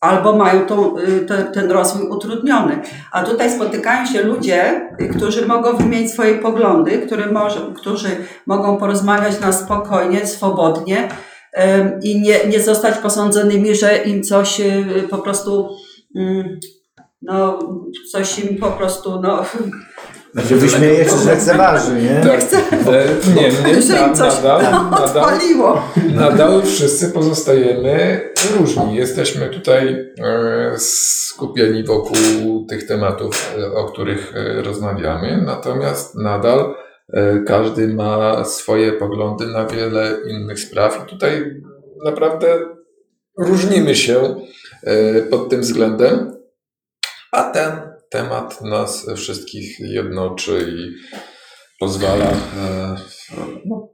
Albo 0.00 0.36
mają 0.36 0.66
tą, 0.66 0.98
y, 0.98 1.26
te, 1.26 1.44
ten 1.44 1.70
rozwój 1.70 2.08
utrudniony. 2.08 2.78
A 3.12 3.22
tutaj 3.22 3.50
spotykają 3.50 4.06
się 4.06 4.22
ludzie, 4.22 4.88
którzy 5.16 5.46
mogą 5.46 5.76
wymienić 5.76 6.12
swoje 6.12 6.34
poglądy, 6.34 6.98
które 6.98 7.32
może, 7.32 7.60
którzy 7.76 8.08
mogą 8.46 8.76
porozmawiać 8.76 9.40
na 9.40 9.52
spokojnie, 9.52 10.26
swobodnie, 10.26 11.08
i 12.02 12.20
nie, 12.20 12.46
nie 12.46 12.60
zostać 12.60 12.98
posądzonymi, 12.98 13.74
że 13.74 13.96
im 13.96 14.22
coś 14.22 14.60
y, 14.60 15.08
po 15.10 15.18
prostu, 15.18 15.76
mm, 16.16 16.60
no, 17.22 17.58
coś 18.12 18.38
im 18.38 18.58
po 18.58 18.70
prostu, 18.70 19.20
no, 19.20 19.44
Znaczy 20.34 20.56
wyśmieje 20.56 21.04
czy 21.04 21.26
lekceważy, 21.26 21.92
nie? 21.94 22.30
nie 22.30 22.38
chce, 22.38 22.56
E, 22.56 23.06
Nie, 23.34 23.52
mnie 23.52 23.82
że 23.82 23.94
na, 23.94 24.06
nadal, 24.06 24.62
nadal, 24.90 25.04
odpaliło. 25.04 25.82
nadal 26.14 26.62
wszyscy 26.62 27.08
pozostajemy 27.12 28.20
różni. 28.58 28.94
Jesteśmy 28.94 29.48
tutaj 29.50 30.12
e, 30.24 30.72
skupieni 30.78 31.84
wokół 31.84 32.16
tych 32.68 32.86
tematów, 32.86 33.54
e, 33.58 33.72
o 33.72 33.84
których 33.84 34.32
e, 34.36 34.62
rozmawiamy, 34.62 35.42
natomiast 35.46 36.14
nadal 36.14 36.74
e, 37.12 37.38
każdy 37.46 37.88
ma 37.88 38.44
swoje 38.44 38.92
poglądy 38.92 39.46
na 39.46 39.66
wiele 39.66 40.16
innych 40.30 40.60
spraw 40.60 41.02
i 41.04 41.10
tutaj 41.10 41.62
naprawdę 42.04 42.46
różnimy 43.38 43.94
się 43.96 44.34
pod 45.30 45.48
tym 45.48 45.60
względem, 45.60 46.36
a 47.32 47.42
ten 47.42 47.93
temat 48.14 48.62
nas 48.62 49.06
wszystkich 49.16 49.80
jednoczy 49.80 50.66
i 50.78 50.92
pozwala 51.80 52.24
e, 52.24 52.96
no, 53.66 53.88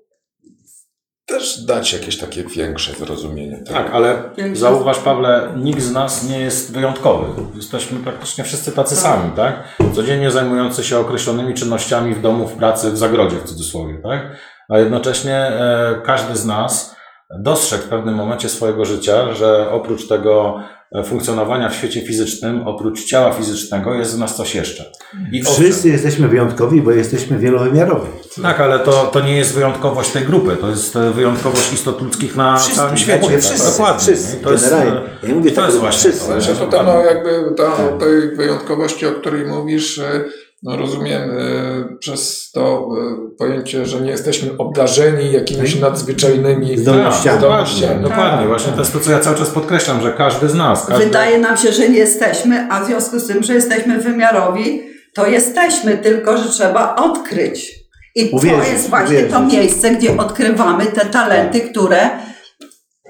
też 1.26 1.64
dać 1.64 1.92
jakieś 1.92 2.18
takie 2.18 2.44
większe 2.44 2.92
zrozumienie. 2.92 3.56
tego. 3.58 3.78
Tak, 3.78 3.90
ale 3.92 4.22
zauważ, 4.52 4.98
Pawle, 4.98 5.52
nikt 5.56 5.82
z 5.82 5.92
nas 5.92 6.28
nie 6.28 6.40
jest 6.40 6.72
wyjątkowy. 6.72 7.42
Jesteśmy 7.54 7.98
praktycznie 7.98 8.44
wszyscy 8.44 8.72
tacy 8.72 8.96
sami, 8.96 9.30
tak? 9.36 9.78
Codziennie 9.94 10.30
zajmujący 10.30 10.84
się 10.84 10.98
określonymi 10.98 11.54
czynnościami 11.54 12.14
w 12.14 12.20
domu, 12.20 12.48
w 12.48 12.56
pracy, 12.56 12.90
w 12.90 12.98
zagrodzie 12.98 13.36
w 13.36 13.44
cudzysłowie, 13.44 14.00
tak? 14.02 14.36
A 14.68 14.78
jednocześnie 14.78 15.36
e, 15.36 16.00
każdy 16.04 16.36
z 16.36 16.44
nas 16.46 16.96
dostrzegł 17.38 17.84
w 17.84 17.88
pewnym 17.88 18.14
momencie 18.14 18.48
swojego 18.48 18.84
życia, 18.84 19.32
że 19.32 19.70
oprócz 19.70 20.08
tego 20.08 20.62
funkcjonowania 21.04 21.68
w 21.68 21.74
świecie 21.74 22.00
fizycznym, 22.00 22.68
oprócz 22.68 23.04
ciała 23.04 23.32
fizycznego, 23.32 23.94
jest 23.94 24.16
w 24.16 24.18
nas 24.18 24.36
coś 24.36 24.54
jeszcze. 24.54 24.84
I 25.32 25.40
owszem, 25.40 25.54
Wszyscy 25.54 25.88
jesteśmy 25.88 26.28
wyjątkowi, 26.28 26.82
bo 26.82 26.90
jesteśmy 26.90 27.38
wielowymiarowi. 27.38 28.08
Tak, 28.42 28.60
ale 28.60 28.78
to, 28.78 28.92
to 29.12 29.20
nie 29.20 29.36
jest 29.36 29.54
wyjątkowość 29.54 30.10
tej 30.10 30.24
grupy, 30.24 30.56
to 30.56 30.68
jest 30.70 30.96
e, 30.96 31.10
wyjątkowość 31.10 31.72
istot 31.72 32.02
ludzkich 32.02 32.36
na 32.36 32.56
Wszyscy, 32.58 32.76
całym 32.76 32.92
ja 32.92 32.98
świecie. 32.98 33.20
mówię 33.22 33.34
tak, 33.34 33.44
wszyscy, 33.44 33.70
dokładnie. 33.70 34.00
wszyscy, 34.00 34.36
to 34.36 34.52
jest, 34.52 34.70
generalnie. 34.70 35.00
e, 35.00 35.28
Ja 35.28 35.34
mówię 35.34 35.50
to 35.50 35.56
tak, 35.56 35.66
jest 35.66 35.78
właśnie 35.80 36.10
wszyscy. 36.10 36.28
to, 36.32 36.40
Że 36.40 36.54
to, 36.56 36.66
to 36.66 36.82
no, 36.82 37.00
jakby 37.04 37.54
ta, 37.56 37.76
tej 37.98 38.36
wyjątkowości, 38.36 39.06
o 39.06 39.12
której 39.12 39.46
mówisz, 39.46 39.98
e, 39.98 40.24
no 40.62 40.76
rozumiem 40.76 41.30
e, 41.30 41.96
przez 41.98 42.50
to 42.50 42.88
e, 43.32 43.36
pojęcie, 43.38 43.86
że 43.86 44.00
nie 44.00 44.10
jesteśmy 44.10 44.50
obdarzeni 44.58 45.32
jakimiś 45.32 45.80
nadzwyczajnymi 45.80 46.78
Zdolnościami. 46.78 47.24
Tak, 47.24 47.38
zdolnościami. 47.38 48.02
dokładnie, 48.02 48.08
dokładnie. 48.18 48.46
Właśnie 48.46 48.72
to 48.72 48.78
jest 48.78 48.92
to, 48.92 49.00
co 49.00 49.10
ja 49.10 49.20
cały 49.20 49.36
czas 49.36 49.50
podkreślam, 49.50 50.02
że 50.02 50.12
każdy 50.12 50.48
z 50.48 50.54
nas, 50.54 50.86
każdy, 50.86 51.04
Wydaje 51.04 51.38
nam 51.38 51.56
się, 51.56 51.72
że 51.72 51.88
nie 51.88 51.98
jesteśmy, 51.98 52.68
a 52.70 52.84
w 52.84 52.86
związku 52.86 53.18
z 53.18 53.26
tym, 53.26 53.42
że 53.42 53.54
jesteśmy 53.54 53.98
wymiarowi, 53.98 54.82
to 55.14 55.26
jesteśmy, 55.26 55.98
tylko 55.98 56.36
że 56.36 56.48
trzeba 56.48 56.96
odkryć. 56.96 57.80
I 58.14 58.30
Uwierzyć, 58.32 58.64
to 58.64 58.72
jest 58.72 58.90
właśnie 58.90 59.22
to 59.22 59.38
uwierzyć. 59.38 59.52
miejsce, 59.52 59.90
gdzie 59.90 60.16
odkrywamy 60.16 60.86
te 60.86 61.06
talenty, 61.06 61.60
które, 61.60 62.10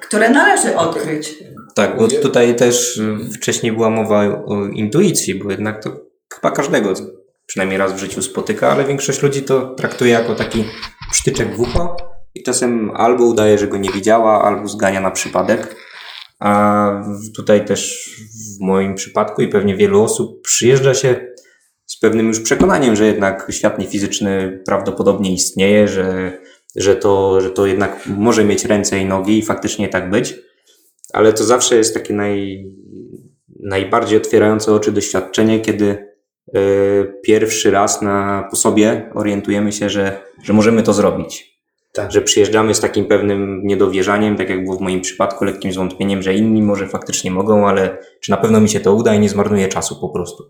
które 0.03 0.31
należy 0.31 0.77
odkryć. 0.77 1.35
Tak, 1.75 1.97
bo 1.99 2.09
tutaj 2.09 2.57
też 2.57 2.97
y, 2.97 3.17
wcześniej 3.35 3.73
była 3.73 3.91
mowa 3.91 4.43
o 4.47 4.67
intuicji, 4.67 5.35
bo 5.35 5.51
jednak 5.51 5.83
to 5.85 5.91
chyba 6.35 6.51
każdego 6.51 6.95
przynajmniej 7.51 7.79
raz 7.79 7.93
w 7.93 7.99
życiu 7.99 8.23
spotyka, 8.23 8.71
ale 8.71 8.85
większość 8.85 9.23
ludzi 9.23 9.43
to 9.43 9.75
traktuje 9.75 10.11
jako 10.11 10.35
taki 10.35 10.65
psztyczek 11.13 11.57
w 11.57 11.61
ucho 11.61 11.97
i 12.35 12.43
czasem 12.43 12.91
albo 12.95 13.25
udaje, 13.25 13.59
że 13.59 13.69
go 13.69 13.77
nie 13.77 13.91
widziała, 13.91 14.43
albo 14.43 14.69
zgania 14.69 15.01
na 15.01 15.11
przypadek. 15.11 15.77
A 16.41 16.93
tutaj 17.37 17.65
też 17.65 18.11
w 18.57 18.65
moim 18.65 18.95
przypadku 18.95 19.43
i 19.43 19.49
pewnie 19.49 19.77
wielu 19.77 20.03
osób 20.03 20.43
przyjeżdża 20.43 20.95
się 20.95 21.27
z 21.87 21.99
pewnym 21.99 22.29
już 22.29 22.41
przekonaniem, 22.41 22.97
że 22.97 23.07
jednak 23.07 23.47
świat 23.51 23.79
niefizyczny 23.79 24.63
prawdopodobnie 24.67 25.33
istnieje, 25.33 25.89
że, 25.89 26.39
że, 26.77 26.97
to, 26.97 27.41
że 27.41 27.51
to 27.51 27.67
jednak 27.67 28.07
może 28.07 28.45
mieć 28.45 28.65
ręce 28.65 28.99
i 28.99 29.05
nogi 29.05 29.39
i 29.39 29.43
faktycznie 29.43 29.89
tak 29.89 30.11
być 30.11 30.35
ale 31.13 31.33
to 31.33 31.45
zawsze 31.45 31.77
jest 31.77 31.95
takie 31.95 32.15
naj, 32.15 32.65
najbardziej 33.61 34.19
otwierające 34.19 34.75
oczy 34.75 34.93
doświadczenie, 34.93 35.61
kiedy 35.61 36.10
pierwszy 37.23 37.71
raz 37.71 38.03
na, 38.03 38.49
po 38.51 38.57
sobie 38.57 39.11
orientujemy 39.15 39.73
się, 39.73 39.91
że, 39.91 40.21
że 40.45 40.53
możemy 40.53 40.83
to 40.83 40.93
zrobić. 40.93 41.51
Tak. 41.93 42.13
Że 42.13 42.23
przyjeżdżamy 42.23 42.75
z 42.75 42.81
takim 42.81 43.05
pewnym 43.05 43.61
niedowierzaniem, 43.65 44.37
tak 44.37 44.51
jak 44.51 44.65
było 44.65 44.77
w 44.77 44.81
moim 44.81 45.01
przypadku, 45.01 45.45
lekkim 45.45 45.73
zwątpieniem, 45.73 46.23
że 46.23 46.35
inni 46.35 46.63
może 46.63 46.89
faktycznie 46.89 47.31
mogą, 47.31 47.69
ale 47.69 47.99
czy 48.21 48.31
na 48.31 48.37
pewno 48.37 48.61
mi 48.61 48.69
się 48.69 48.81
to 48.81 48.95
uda 48.95 49.15
i 49.15 49.21
nie 49.21 49.29
zmarnuję 49.29 49.69
czasu 49.69 50.01
po 50.01 50.09
prostu. 50.09 50.45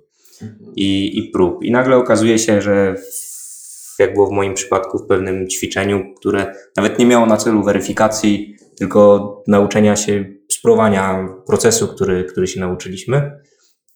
I, 0.77 1.19
i 1.19 1.31
prób. 1.31 1.65
I 1.65 1.71
nagle 1.71 1.97
okazuje 1.97 2.39
się, 2.39 2.63
że 2.63 2.95
w, 2.95 3.99
jak 3.99 4.15
było 4.15 4.27
w 4.27 4.33
moim 4.33 4.55
przypadku, 4.55 4.99
w 4.99 5.07
pewnym 5.07 5.49
ćwiczeniu, 5.49 6.15
które 6.21 6.55
nawet 6.77 6.99
nie 6.99 7.07
miało 7.07 7.27
na 7.27 7.37
celu 7.37 7.63
weryfikacji, 7.63 8.57
tylko 8.79 9.35
nauczenia 9.47 9.97
się 9.97 10.25
spróbowania 10.49 11.29
procesu, 11.47 11.89
który, 11.89 12.25
który 12.25 12.47
się 12.47 12.61
nauczyliśmy. 12.61 13.31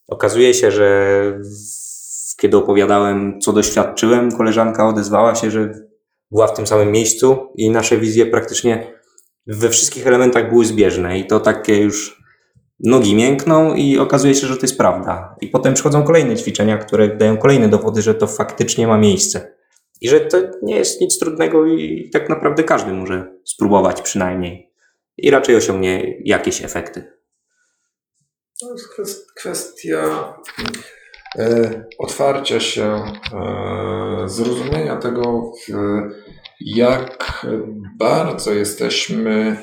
Okazuje 0.08 0.54
się, 0.54 0.70
że 0.70 1.20
w- 1.40 1.93
kiedy 2.36 2.56
opowiadałem, 2.56 3.40
co 3.40 3.52
doświadczyłem, 3.52 4.32
koleżanka 4.32 4.88
odezwała 4.88 5.34
się, 5.34 5.50
że 5.50 5.72
była 6.30 6.46
w 6.46 6.56
tym 6.56 6.66
samym 6.66 6.92
miejscu 6.92 7.52
i 7.54 7.70
nasze 7.70 7.98
wizje 7.98 8.26
praktycznie 8.26 8.94
we 9.46 9.70
wszystkich 9.70 10.06
elementach 10.06 10.50
były 10.50 10.64
zbieżne 10.64 11.18
i 11.18 11.26
to 11.26 11.40
takie 11.40 11.76
już 11.76 12.24
nogi 12.80 13.14
miękną 13.14 13.74
i 13.74 13.98
okazuje 13.98 14.34
się, 14.34 14.46
że 14.46 14.56
to 14.56 14.62
jest 14.62 14.78
prawda. 14.78 15.36
I 15.40 15.48
potem 15.48 15.74
przychodzą 15.74 16.02
kolejne 16.02 16.36
ćwiczenia, 16.36 16.78
które 16.78 17.16
dają 17.16 17.36
kolejne 17.36 17.68
dowody, 17.68 18.02
że 18.02 18.14
to 18.14 18.26
faktycznie 18.26 18.86
ma 18.86 18.98
miejsce. 18.98 19.54
I 20.00 20.08
że 20.08 20.20
to 20.20 20.38
nie 20.62 20.76
jest 20.76 21.00
nic 21.00 21.18
trudnego 21.18 21.66
i 21.66 22.10
tak 22.12 22.28
naprawdę 22.28 22.64
każdy 22.64 22.92
może 22.92 23.32
spróbować 23.44 24.02
przynajmniej. 24.02 24.70
I 25.16 25.30
raczej 25.30 25.56
osiągnie 25.56 26.14
jakieś 26.24 26.64
efekty. 26.64 27.12
To 28.60 28.72
jest 28.72 28.88
kwes- 28.94 29.24
kwestia 29.36 30.34
otwarcia 31.98 32.60
się, 32.60 33.02
e, 33.32 34.28
zrozumienia 34.28 34.96
tego, 34.96 35.52
e, 35.70 36.10
jak 36.60 37.46
bardzo 37.98 38.52
jesteśmy 38.52 39.56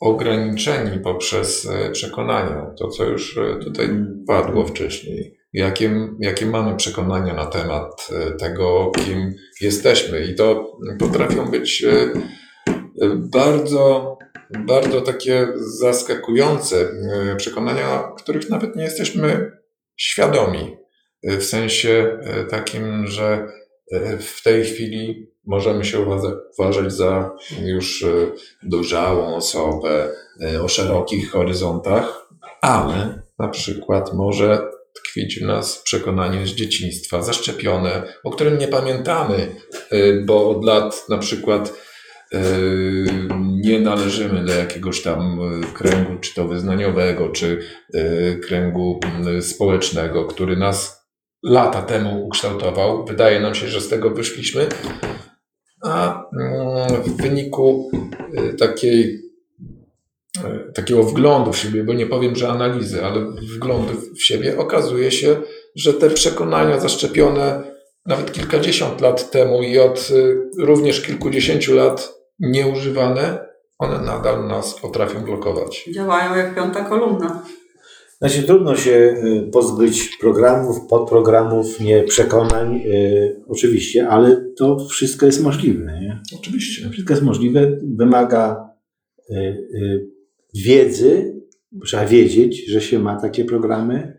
ograniczeni 0.00 1.00
poprzez 1.00 1.66
e, 1.66 1.90
przekonania. 1.90 2.74
To, 2.78 2.88
co 2.88 3.04
już 3.04 3.38
e, 3.38 3.56
tutaj 3.56 3.88
padło 4.26 4.66
wcześniej. 4.66 5.38
Jakie, 5.52 6.08
jakie 6.20 6.46
mamy 6.46 6.76
przekonania 6.76 7.34
na 7.34 7.46
temat 7.46 8.08
e, 8.12 8.30
tego, 8.30 8.90
kim 9.04 9.34
jesteśmy. 9.60 10.24
I 10.24 10.34
to 10.34 10.76
potrafią 10.98 11.50
być 11.50 11.84
e, 11.84 11.90
e, 11.92 13.08
bardzo 13.16 14.18
bardzo 14.66 15.00
takie 15.00 15.48
zaskakujące 15.56 16.76
e, 16.76 17.36
przekonania, 17.36 18.12
których 18.18 18.50
nawet 18.50 18.76
nie 18.76 18.84
jesteśmy 18.84 19.57
świadomi. 19.98 20.76
E, 21.22 21.36
W 21.36 21.44
sensie 21.44 22.18
e, 22.22 22.44
takim, 22.44 23.06
że 23.06 23.48
e, 23.92 24.18
w 24.18 24.42
tej 24.42 24.64
chwili 24.64 25.30
możemy 25.46 25.84
się 25.84 25.98
uważa- 26.00 26.36
uważać 26.58 26.92
za 26.92 27.30
już 27.64 28.06
dojrzałą 28.62 29.36
osobę 29.36 30.08
o 30.62 30.68
szerokich 30.68 31.30
horyzontach, 31.30 32.28
ale 32.60 33.22
na 33.38 33.48
przykład 33.48 34.14
może 34.14 34.68
tkwić 34.94 35.40
w 35.40 35.42
nas 35.42 35.82
przekonanie 35.82 36.46
z 36.46 36.50
dzieciństwa, 36.50 37.22
zaszczepione, 37.22 38.12
o 38.24 38.30
którym 38.30 38.58
nie 38.58 38.68
pamiętamy, 38.68 39.54
bo 40.26 40.50
od 40.50 40.64
lat 40.64 41.08
na 41.08 41.18
przykład 41.18 41.72
nie 43.60 43.80
należymy 43.80 44.44
do 44.44 44.54
jakiegoś 44.54 45.02
tam 45.02 45.40
y, 45.40 45.72
kręgu, 45.74 46.18
czy 46.20 46.34
to 46.34 46.48
wyznaniowego, 46.48 47.28
czy 47.28 47.60
y, 47.94 48.40
kręgu 48.46 49.00
y, 49.38 49.42
społecznego, 49.42 50.24
który 50.24 50.56
nas 50.56 51.08
lata 51.42 51.82
temu 51.82 52.26
ukształtował. 52.26 53.04
Wydaje 53.04 53.40
nam 53.40 53.54
się, 53.54 53.68
że 53.68 53.80
z 53.80 53.88
tego 53.88 54.10
wyszliśmy, 54.10 54.68
a 55.84 56.24
mm, 56.40 57.02
w 57.02 57.22
wyniku 57.22 57.90
takiej 58.58 59.28
takiego 60.74 61.02
wglądu 61.02 61.52
w 61.52 61.58
siebie, 61.58 61.84
bo 61.84 61.94
nie 61.94 62.06
powiem, 62.06 62.36
że 62.36 62.48
analizy, 62.48 63.04
ale 63.04 63.20
wglądu 63.56 63.92
w 64.16 64.22
siebie, 64.22 64.58
okazuje 64.58 65.10
się, 65.10 65.36
że 65.76 65.94
te 65.94 66.10
przekonania 66.10 66.80
zaszczepione 66.80 67.62
nawet 68.06 68.32
kilkadziesiąt 68.32 69.00
lat 69.00 69.30
temu 69.30 69.62
i 69.62 69.78
od 69.78 70.08
również 70.58 71.00
kilkudziesięciu 71.00 71.74
lat 71.74 72.17
nieużywane, 72.40 73.38
one 73.78 73.98
nadal 73.98 74.48
nas 74.48 74.80
potrafią 74.80 75.20
blokować. 75.20 75.88
Działają 75.94 76.36
jak 76.36 76.54
piąta 76.54 76.84
kolumna. 76.84 77.42
Znaczy 78.18 78.42
trudno 78.42 78.76
się 78.76 78.90
y, 78.90 79.50
pozbyć 79.52 80.16
programów, 80.20 80.86
podprogramów, 80.86 81.80
nie 81.80 82.02
przekonań, 82.02 82.76
y, 82.76 83.42
oczywiście, 83.48 84.08
ale 84.08 84.44
to 84.56 84.78
wszystko 84.78 85.26
jest 85.26 85.42
możliwe. 85.42 86.00
Nie? 86.00 86.20
Oczywiście. 86.38 86.90
Wszystko 86.90 87.12
jest 87.12 87.24
możliwe, 87.24 87.78
wymaga 87.96 88.70
y, 89.30 89.34
y, 89.34 90.06
wiedzy, 90.54 91.34
trzeba 91.86 92.06
wiedzieć, 92.06 92.66
że 92.66 92.80
się 92.80 92.98
ma 92.98 93.20
takie 93.20 93.44
programy, 93.44 94.18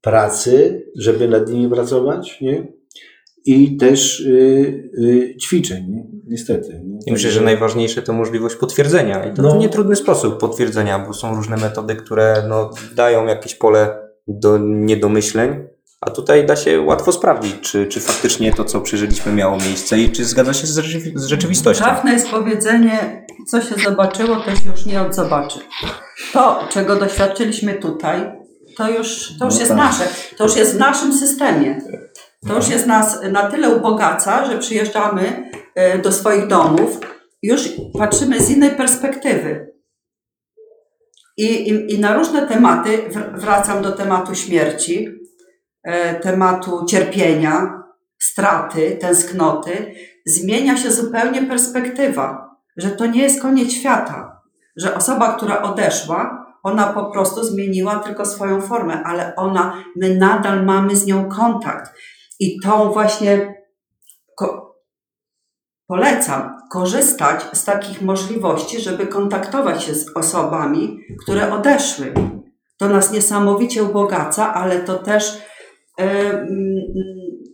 pracy, 0.00 0.84
żeby 0.96 1.28
nad 1.28 1.50
nimi 1.50 1.70
pracować, 1.70 2.40
nie? 2.40 2.66
I 3.46 3.76
też 3.76 4.20
y, 4.20 4.90
y, 4.98 5.36
ćwiczeń, 5.42 5.86
nie? 5.88 6.04
niestety. 6.26 6.80
Nie? 6.84 6.98
I 7.06 7.12
myślę, 7.12 7.30
że 7.30 7.40
najważniejsze 7.40 8.02
to 8.02 8.12
możliwość 8.12 8.56
potwierdzenia. 8.56 9.24
I 9.24 9.34
to 9.34 9.42
No. 9.42 9.50
w 9.50 9.58
nietrudny 9.58 9.96
sposób 9.96 10.38
potwierdzenia, 10.40 10.98
bo 10.98 11.12
są 11.14 11.34
różne 11.36 11.56
metody, 11.56 11.96
które 11.96 12.44
no, 12.48 12.70
dają 12.96 13.26
jakieś 13.26 13.54
pole 13.54 13.98
do 14.28 14.58
niedomyśleń, 14.58 15.64
a 16.00 16.10
tutaj 16.10 16.46
da 16.46 16.56
się 16.56 16.80
łatwo 16.80 17.12
sprawdzić, 17.12 17.54
czy, 17.60 17.86
czy 17.86 18.00
faktycznie 18.00 18.52
to, 18.52 18.64
co 18.64 18.80
przeżyliśmy, 18.80 19.32
miało 19.32 19.56
miejsce 19.56 19.98
i 19.98 20.10
czy 20.10 20.24
zgadza 20.24 20.54
się 20.54 20.66
z, 20.66 20.78
rzeczywi- 20.78 21.12
z 21.18 21.24
rzeczywistością. 21.26 21.84
Trafne 21.84 22.12
jest 22.12 22.28
powiedzenie, 22.28 23.26
co 23.50 23.60
się 23.60 23.74
zobaczyło, 23.84 24.36
to 24.36 24.56
się 24.56 24.70
już 24.70 24.86
nie 24.86 25.02
odzobaczy. 25.02 25.58
To, 26.32 26.60
czego 26.70 26.96
doświadczyliśmy 26.96 27.74
tutaj, 27.74 28.20
to 28.76 28.90
już, 28.90 29.32
to 29.38 29.44
już 29.44 29.54
No 29.54 29.60
jest 29.60 29.68
tak. 29.72 29.78
nasze. 29.78 30.04
To 30.36 30.44
już 30.44 30.56
jest 30.56 30.74
w 30.76 30.78
naszym 30.78 31.12
systemie. 31.18 31.80
To 32.48 32.56
już 32.56 32.68
jest 32.68 32.86
nas 32.86 33.22
na 33.32 33.50
tyle 33.50 33.76
ubogaca, 33.76 34.44
że 34.44 34.58
przyjeżdżamy 34.58 35.50
e, 35.74 35.98
do 35.98 36.12
swoich 36.12 36.46
domów 36.46 37.00
już 37.42 37.68
patrzymy 37.98 38.40
z 38.40 38.50
innej 38.50 38.70
perspektywy. 38.70 39.74
I, 41.36 41.46
i, 41.46 41.94
i 41.94 42.00
na 42.00 42.14
różne 42.14 42.46
tematy, 42.46 42.98
wr- 43.10 43.38
wracam 43.40 43.82
do 43.82 43.92
tematu 43.92 44.34
śmierci, 44.34 45.08
e, 45.82 46.14
tematu 46.14 46.84
cierpienia, 46.88 47.82
straty, 48.18 48.98
tęsknoty, 49.00 49.94
zmienia 50.26 50.76
się 50.76 50.90
zupełnie 50.90 51.42
perspektywa, 51.42 52.50
że 52.76 52.90
to 52.90 53.06
nie 53.06 53.22
jest 53.22 53.42
koniec 53.42 53.72
świata, 53.72 54.40
że 54.76 54.94
osoba, 54.94 55.36
która 55.36 55.62
odeszła, 55.62 56.44
Ona 56.64 56.86
po 56.92 57.04
prostu 57.04 57.44
zmieniła 57.44 57.98
tylko 57.98 58.26
swoją 58.26 58.60
formę, 58.60 59.02
ale 59.04 59.36
ona, 59.36 59.84
my 59.96 60.14
nadal 60.14 60.64
mamy 60.64 60.96
z 60.96 61.06
nią 61.06 61.28
kontakt. 61.28 61.92
I 62.40 62.60
tą 62.60 62.92
właśnie 62.92 63.54
ko- 64.36 64.74
polecam 65.86 66.56
korzystać 66.72 67.44
z 67.52 67.64
takich 67.64 68.02
możliwości, 68.02 68.80
żeby 68.80 69.06
kontaktować 69.06 69.84
się 69.84 69.94
z 69.94 70.16
osobami, 70.16 71.00
które 71.22 71.52
odeszły. 71.52 72.14
To 72.78 72.88
nas 72.88 73.12
niesamowicie 73.12 73.82
ubogaca, 73.84 74.54
ale 74.54 74.80
to 74.80 74.94
też 74.98 75.42
e, 76.00 76.04
mm, 76.30 76.48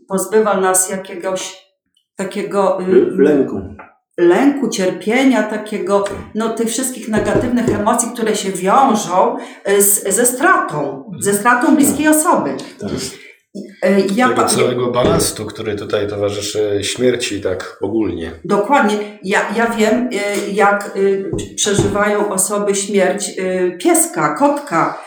pozbywa 0.08 0.60
nas 0.60 0.90
jakiegoś 0.90 1.66
takiego 2.16 2.80
y, 2.82 3.10
lęku. 3.18 3.60
lęku, 4.18 4.68
cierpienia, 4.68 5.42
takiego, 5.42 6.04
no 6.34 6.48
tych 6.48 6.68
wszystkich 6.68 7.08
negatywnych 7.08 7.68
emocji, 7.68 8.08
które 8.14 8.36
się 8.36 8.52
wiążą 8.52 9.36
y, 9.68 9.82
z, 9.82 10.14
ze 10.14 10.26
stratą, 10.26 11.10
ze 11.20 11.34
stratą 11.34 11.76
bliskiej 11.76 12.08
osoby. 12.08 12.56
Tak. 12.80 12.90
Y, 13.56 14.06
Ja, 14.14 14.28
tego 14.28 14.44
całego 14.44 14.90
balastu, 14.90 15.46
który 15.46 15.76
tutaj 15.76 16.08
towarzyszy 16.08 16.78
śmierci 16.82 17.40
tak 17.40 17.78
ogólnie. 17.82 18.32
Dokładnie. 18.44 19.18
Ja, 19.24 19.40
ja 19.56 19.66
wiem, 19.70 20.08
y, 20.12 20.50
jak 20.52 20.96
y, 20.96 21.30
przeżywają 21.56 22.28
osoby 22.28 22.74
śmierć 22.74 23.30
pieska, 23.78 24.34
kotka, 24.34 25.02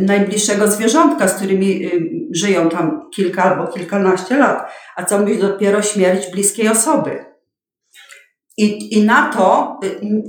najbliższego 0.00 0.68
zwierzątka, 0.70 1.28
z 1.28 1.34
którymi 1.34 1.90
żyją 2.32 2.68
tam 2.68 3.00
kilka 3.16 3.44
albo 3.44 3.72
kilkanaście 3.72 4.36
lat, 4.36 4.72
a 4.96 5.04
co 5.04 5.18
mówić 5.18 5.40
dopiero 5.40 5.82
śmierć 5.82 6.30
bliskiej 6.32 6.68
osoby. 6.68 7.24
I, 8.58 8.94
I 8.98 9.02
na 9.04 9.32
to 9.32 9.76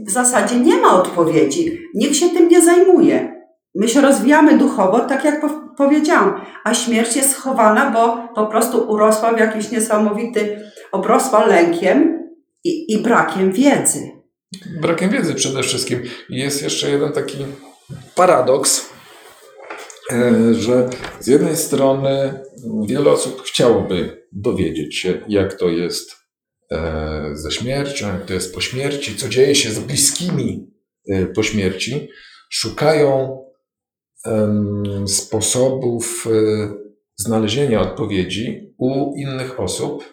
w 0.07 0.11
zasadzie 0.11 0.59
nie 0.59 0.77
ma 0.77 1.01
odpowiedzi. 1.01 1.79
Nikt 1.95 2.15
się 2.15 2.29
tym 2.29 2.47
nie 2.47 2.61
zajmuje. 2.61 3.36
My 3.79 3.87
się 3.87 4.01
rozwijamy 4.01 4.57
duchowo, 4.57 4.99
tak 4.99 5.23
jak 5.23 5.41
po, 5.41 5.49
powiedziałam, 5.77 6.41
a 6.63 6.73
śmierć 6.73 7.15
jest 7.15 7.31
schowana, 7.31 7.91
bo 7.91 8.33
po 8.35 8.51
prostu 8.51 8.89
urosła 8.89 9.33
w 9.33 9.39
jakiś 9.39 9.71
niesamowity, 9.71 10.71
obrosła 10.91 11.45
lękiem 11.45 12.19
i, 12.63 12.93
i 12.93 12.97
brakiem 12.97 13.51
wiedzy. 13.51 13.99
Brakiem 14.81 15.09
wiedzy 15.09 15.35
przede 15.35 15.63
wszystkim. 15.63 16.03
Jest 16.29 16.63
jeszcze 16.63 16.89
jeden 16.89 17.11
taki 17.11 17.37
paradoks, 18.15 18.89
e, 20.11 20.53
że 20.53 20.89
z 21.19 21.27
jednej 21.27 21.57
strony 21.57 22.39
wiele 22.87 23.11
osób 23.11 23.41
chciałoby 23.41 24.27
dowiedzieć 24.31 24.97
się, 24.97 25.21
jak 25.27 25.53
to 25.53 25.69
jest 25.69 26.11
e, 26.71 27.29
ze 27.33 27.51
śmiercią, 27.51 28.07
jak 28.07 28.25
to 28.25 28.33
jest 28.33 28.55
po 28.55 28.61
śmierci, 28.61 29.15
co 29.15 29.29
dzieje 29.29 29.55
się 29.55 29.69
z 29.69 29.79
bliskimi 29.79 30.71
e, 31.09 31.25
po 31.25 31.43
śmierci. 31.43 32.09
Szukają 32.49 33.43
sposobów 35.07 36.27
e, 36.27 36.69
znalezienia 37.15 37.81
odpowiedzi 37.81 38.73
u 38.77 39.15
innych 39.15 39.59
osób. 39.59 40.03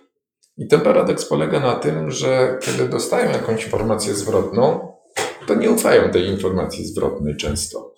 I 0.56 0.68
ten 0.68 0.80
paradoks 0.80 1.24
polega 1.24 1.60
na 1.60 1.74
tym, 1.74 2.10
że 2.10 2.58
kiedy 2.62 2.88
dostają 2.88 3.30
jakąś 3.30 3.64
informację 3.64 4.14
zwrotną, 4.14 4.92
to 5.46 5.54
nie 5.54 5.70
ufają 5.70 6.10
tej 6.10 6.26
informacji 6.26 6.86
zwrotnej 6.86 7.36
często. 7.36 7.94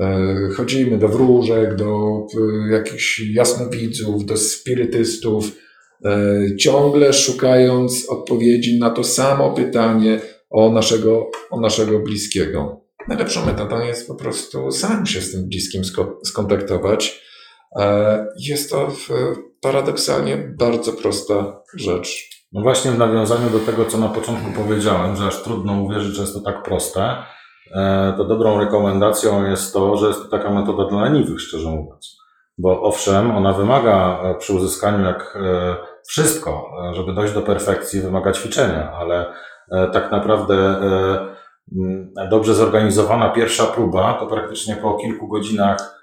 E, 0.00 0.48
Chodzimy 0.56 0.98
do 0.98 1.08
wróżek, 1.08 1.74
do 1.76 1.86
e, 2.68 2.72
jakichś 2.72 3.20
jasnowidzów, 3.34 4.24
do 4.24 4.36
spirytystów, 4.36 5.62
ciągle 6.58 7.12
szukając 7.12 8.08
odpowiedzi 8.08 8.78
na 8.78 8.90
to 8.90 9.04
samo 9.04 9.54
pytanie 9.54 10.20
o 10.50 10.72
naszego, 10.72 11.30
o 11.50 11.60
naszego 11.60 11.98
bliskiego. 11.98 12.81
Najlepszą 13.08 13.46
metodą 13.46 13.80
jest 13.80 14.08
po 14.08 14.14
prostu 14.14 14.70
sam 14.70 15.06
się 15.06 15.20
z 15.20 15.32
tym 15.32 15.48
bliskim 15.48 15.82
sko- 15.84 16.18
skontaktować. 16.24 17.22
E, 17.80 18.26
Jest 18.38 18.70
to 18.70 18.88
paradoksalnie 19.60 20.54
bardzo 20.58 20.92
prosta 20.92 21.62
rzecz. 21.76 22.28
No 22.52 22.62
właśnie 22.62 22.90
w 22.90 22.98
nawiązaniu 22.98 23.50
do 23.50 23.58
tego, 23.58 23.84
co 23.84 23.98
na 23.98 24.08
początku 24.08 24.52
powiedziałem, 24.56 25.16
że 25.16 25.26
aż 25.26 25.42
trudno 25.42 25.82
uwierzyć, 25.82 26.14
że 26.14 26.22
jest 26.22 26.34
to 26.34 26.40
tak 26.40 26.62
proste, 26.62 27.16
e, 27.76 28.14
to 28.16 28.24
dobrą 28.24 28.58
rekomendacją 28.60 29.50
jest 29.50 29.72
to, 29.72 29.96
że 29.96 30.06
jest 30.06 30.22
to 30.22 30.28
taka 30.28 30.50
metoda 30.50 30.84
dla 30.88 31.02
leniwych, 31.04 31.40
szczerze 31.40 31.68
mówiąc. 31.68 32.16
Bo 32.58 32.82
owszem, 32.82 33.30
ona 33.36 33.52
wymaga 33.52 34.20
e, 34.24 34.34
przy 34.34 34.52
uzyskaniu 34.54 35.04
jak 35.04 35.38
wszystko, 36.08 36.70
żeby 36.92 37.12
dojść 37.14 37.34
do 37.34 37.42
perfekcji, 37.42 38.00
wymaga 38.00 38.32
ćwiczenia, 38.32 38.92
ale 38.92 39.32
tak 39.92 40.10
naprawdę 40.10 40.76
dobrze 42.30 42.54
zorganizowana 42.54 43.30
pierwsza 43.30 43.66
próba, 43.66 44.14
to 44.14 44.26
praktycznie 44.26 44.76
po 44.76 44.94
kilku 44.94 45.28
godzinach 45.28 46.02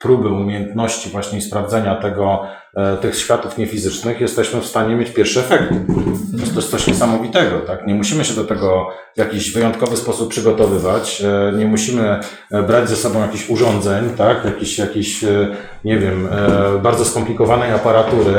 próby 0.00 0.28
umiejętności 0.28 1.10
właśnie 1.10 1.40
sprawdzenia 1.40 1.94
tego, 1.94 2.42
e, 2.76 2.96
tych 2.96 3.16
światów 3.16 3.58
niefizycznych, 3.58 4.20
jesteśmy 4.20 4.60
w 4.60 4.66
stanie 4.66 4.94
mieć 4.94 5.10
pierwsze 5.10 5.40
efekty. 5.40 5.74
To 6.54 6.56
jest, 6.56 6.70
coś 6.70 6.86
niesamowitego, 6.86 7.60
tak? 7.60 7.86
Nie 7.86 7.94
musimy 7.94 8.24
się 8.24 8.34
do 8.34 8.44
tego 8.44 8.88
w 9.14 9.18
jakiś 9.18 9.52
wyjątkowy 9.52 9.96
sposób 9.96 10.30
przygotowywać, 10.30 11.22
e, 11.22 11.52
nie 11.56 11.66
musimy 11.66 12.20
e, 12.50 12.62
brać 12.62 12.88
ze 12.88 12.96
sobą 12.96 13.20
jakichś 13.20 13.50
urządzeń, 13.50 14.10
tak? 14.16 14.44
Jakiś, 14.44 14.78
jakiś 14.78 15.24
nie 15.84 15.98
wiem, 15.98 16.28
bardzo 16.82 17.04
skomplikowanej 17.04 17.72
aparatury. 17.72 18.34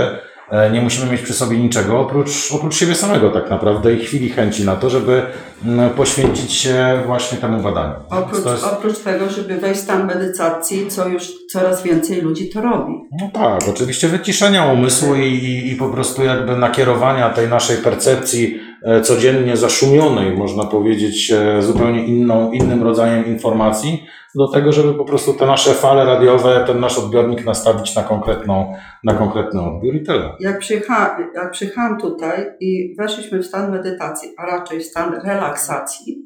E, 0.51 0.71
Nie 0.71 0.81
musimy 0.81 1.11
mieć 1.11 1.21
przy 1.21 1.33
sobie 1.33 1.57
niczego 1.57 1.99
oprócz, 1.99 2.51
oprócz 2.51 2.75
siebie 2.75 2.95
samego 2.95 3.29
tak 3.29 3.49
naprawdę 3.49 3.93
i 3.93 3.99
chwili 4.05 4.29
chęci 4.29 4.65
na 4.65 4.75
to, 4.75 4.89
żeby 4.89 5.21
mm, 5.65 5.89
poświęcić 5.89 6.53
się 6.53 7.01
właśnie 7.05 7.37
temu 7.37 7.63
badaniu. 7.63 7.93
Oprócz, 8.09 8.45
jest- 8.45 8.63
oprócz 8.63 8.97
tego, 8.99 9.29
żeby 9.29 9.57
wejść 9.57 9.79
w 9.79 9.83
stan 9.83 10.07
medytacji, 10.07 10.87
co 10.87 11.07
już 11.07 11.23
coraz 11.51 11.83
więcej 11.83 12.21
ludzi 12.21 12.49
to 12.49 12.61
robi. 12.61 12.93
No 13.21 13.29
tak, 13.33 13.61
oczywiście 13.69 14.07
wyciszenia 14.07 14.65
umysłu 14.65 15.15
i, 15.15 15.69
i, 15.71 15.75
po 15.75 15.89
prostu 15.89 16.23
jakby 16.23 16.57
nakierowania 16.57 17.29
tej 17.29 17.47
naszej 17.47 17.77
percepcji 17.77 18.59
codziennie 19.03 19.57
zaszumionej, 19.57 20.37
można 20.37 20.63
powiedzieć, 20.63 21.31
e, 21.31 21.61
zupełnie 21.61 22.05
inną, 22.05 22.51
innym 22.51 22.83
rodzajem 22.83 23.25
informacji, 23.25 24.05
do 24.35 24.47
tego, 24.47 24.71
żeby 24.71 24.93
po 24.93 25.05
prostu 25.05 25.33
te 25.33 25.45
nasze 25.45 25.73
fale 25.73 26.05
radiowe, 26.05 26.63
ten 26.67 26.79
nasz 26.79 26.97
odbiornik 26.97 27.45
nastawić 27.45 27.95
na 27.95 28.03
konkretną, 28.03 28.73
na 29.03 29.13
konkretny 29.13 29.61
odbiór 29.61 29.95
i 29.95 30.03
tyle. 30.03 30.35
Jak, 30.39 30.59
przyjecha, 30.59 31.17
jak 31.35 31.51
przyjechałam 31.51 31.99
tutaj 31.99 32.45
i 32.59 32.95
weszliśmy 32.99 33.39
w 33.39 33.45
stan 33.45 33.71
medytacji, 33.71 34.29
a 34.37 34.45
raczej 34.45 34.79
w 34.79 34.85
stan 34.85 35.13
relaksacji, 35.25 36.25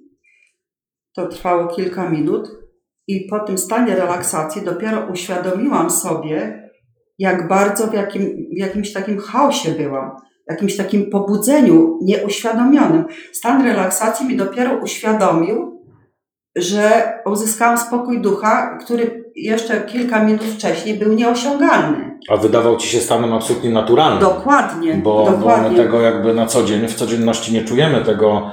to 1.16 1.28
trwało 1.28 1.68
kilka 1.68 2.10
minut 2.10 2.50
i 3.08 3.28
po 3.30 3.40
tym 3.40 3.58
stanie 3.58 3.96
relaksacji 3.96 4.62
dopiero 4.62 5.08
uświadomiłam 5.12 5.90
sobie, 5.90 6.70
jak 7.20 7.48
bardzo 7.48 7.88
w, 7.88 7.94
jakim, 7.94 8.22
w 8.56 8.58
jakimś 8.58 8.94
takim 8.94 9.20
chaosie 9.20 9.72
byłam, 9.72 10.12
jakimś 10.50 10.78
takim 10.78 11.10
pobudzeniu 11.10 12.00
nieuświadomionym. 12.02 13.06
Stan 13.34 13.66
relaksacji 13.66 14.28
mi 14.28 14.38
dopiero 14.38 14.78
uświadomił, 14.84 15.82
że 16.56 17.14
uzyskałam 17.26 17.78
spokój 17.78 18.22
ducha, 18.22 18.78
który 18.86 19.26
jeszcze 19.36 19.82
kilka 19.82 20.24
minut 20.24 20.44
wcześniej 20.44 21.00
był 21.00 21.14
nieosiągalny. 21.14 22.20
A 22.30 22.38
wydawał 22.38 22.78
Ci 22.78 22.88
się 22.88 23.00
stanem 23.00 23.34
absolutnie 23.34 23.70
naturalnym. 23.70 24.20
Dokładnie, 24.20 24.94
bo, 24.94 25.26
bo 25.26 25.32
dokładnie. 25.32 25.70
my 25.70 25.78
tego 25.78 26.02
jakby 26.02 26.34
na 26.34 26.46
co 26.46 26.64
dzień, 26.64 26.88
w 26.88 26.96
codzienności 26.96 27.54
nie 27.54 27.64
czujemy 27.64 28.06
tego, 28.06 28.52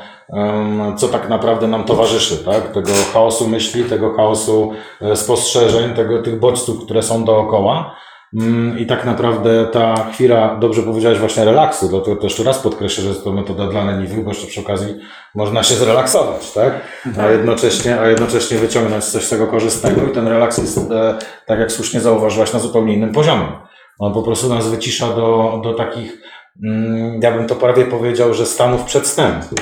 co 0.96 1.08
tak 1.08 1.28
naprawdę 1.28 1.68
nam 1.68 1.84
towarzyszy, 1.84 2.44
tak? 2.44 2.72
Tego 2.72 2.90
chaosu 3.12 3.48
myśli, 3.48 3.84
tego 3.84 4.14
chaosu 4.14 4.72
e, 5.00 5.16
spostrzeżeń, 5.16 5.94
tego, 5.94 6.22
tych 6.22 6.38
bodźców, 6.38 6.84
które 6.84 7.02
są 7.02 7.24
dookoła. 7.24 7.96
Mm, 8.40 8.78
I 8.78 8.86
tak 8.86 9.04
naprawdę 9.04 9.66
ta 9.66 10.10
chwila, 10.12 10.56
dobrze 10.60 10.82
powiedziałeś 10.82 11.18
właśnie 11.18 11.44
relaksu, 11.44 11.88
dlatego 11.88 12.16
to 12.16 12.24
jeszcze 12.24 12.42
raz 12.42 12.58
podkreślę, 12.58 13.02
że 13.02 13.08
jest 13.08 13.24
to 13.24 13.32
metoda 13.32 13.66
dla 13.66 13.84
leniwych, 13.84 14.24
bo 14.24 14.30
jeszcze 14.30 14.46
przy 14.46 14.60
okazji 14.60 14.94
można 15.34 15.62
się 15.62 15.74
zrelaksować, 15.74 16.52
tak? 16.52 16.72
A 17.18 17.26
jednocześnie, 17.26 18.00
a 18.00 18.06
jednocześnie 18.08 18.58
wyciągnąć 18.58 19.04
coś 19.04 19.24
z 19.24 19.30
tego 19.30 19.46
korzystnego 19.46 20.06
i 20.06 20.10
ten 20.12 20.28
relaks 20.28 20.58
jest, 20.58 20.78
e, 20.78 21.18
tak 21.46 21.58
jak 21.58 21.72
słusznie 21.72 22.00
zauważyłaś, 22.00 22.52
na 22.52 22.58
zupełnie 22.58 22.94
innym 22.94 23.12
poziomie. 23.12 23.48
On 23.98 24.12
po 24.12 24.22
prostu 24.22 24.48
nas 24.48 24.68
wycisza 24.68 25.08
do, 25.08 25.60
do 25.64 25.74
takich, 25.74 26.22
mm, 26.64 27.20
ja 27.22 27.32
bym 27.32 27.46
to 27.46 27.54
prawie 27.54 27.84
powiedział, 27.84 28.34
że 28.34 28.46
stanów 28.46 28.84
przedstępu. 28.84 29.54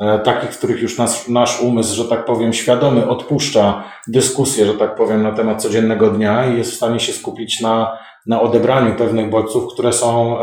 E, 0.00 0.18
Takich, 0.18 0.50
w 0.50 0.58
których 0.58 0.82
już 0.82 0.98
nasz, 0.98 1.28
nasz 1.28 1.60
umysł, 1.60 1.96
że 1.96 2.04
tak 2.04 2.24
powiem, 2.24 2.52
świadomy 2.52 3.08
odpuszcza 3.08 3.84
dyskusję, 4.08 4.66
że 4.66 4.74
tak 4.74 4.94
powiem, 4.94 5.22
na 5.22 5.32
temat 5.32 5.62
codziennego 5.62 6.10
dnia 6.10 6.46
i 6.46 6.58
jest 6.58 6.72
w 6.72 6.76
stanie 6.76 7.00
się 7.00 7.12
skupić 7.12 7.60
na, 7.60 7.98
na 8.28 8.40
odebraniu 8.40 8.94
pewnych 8.94 9.30
bodźców, 9.30 9.72
które 9.72 9.92
są 9.92 10.38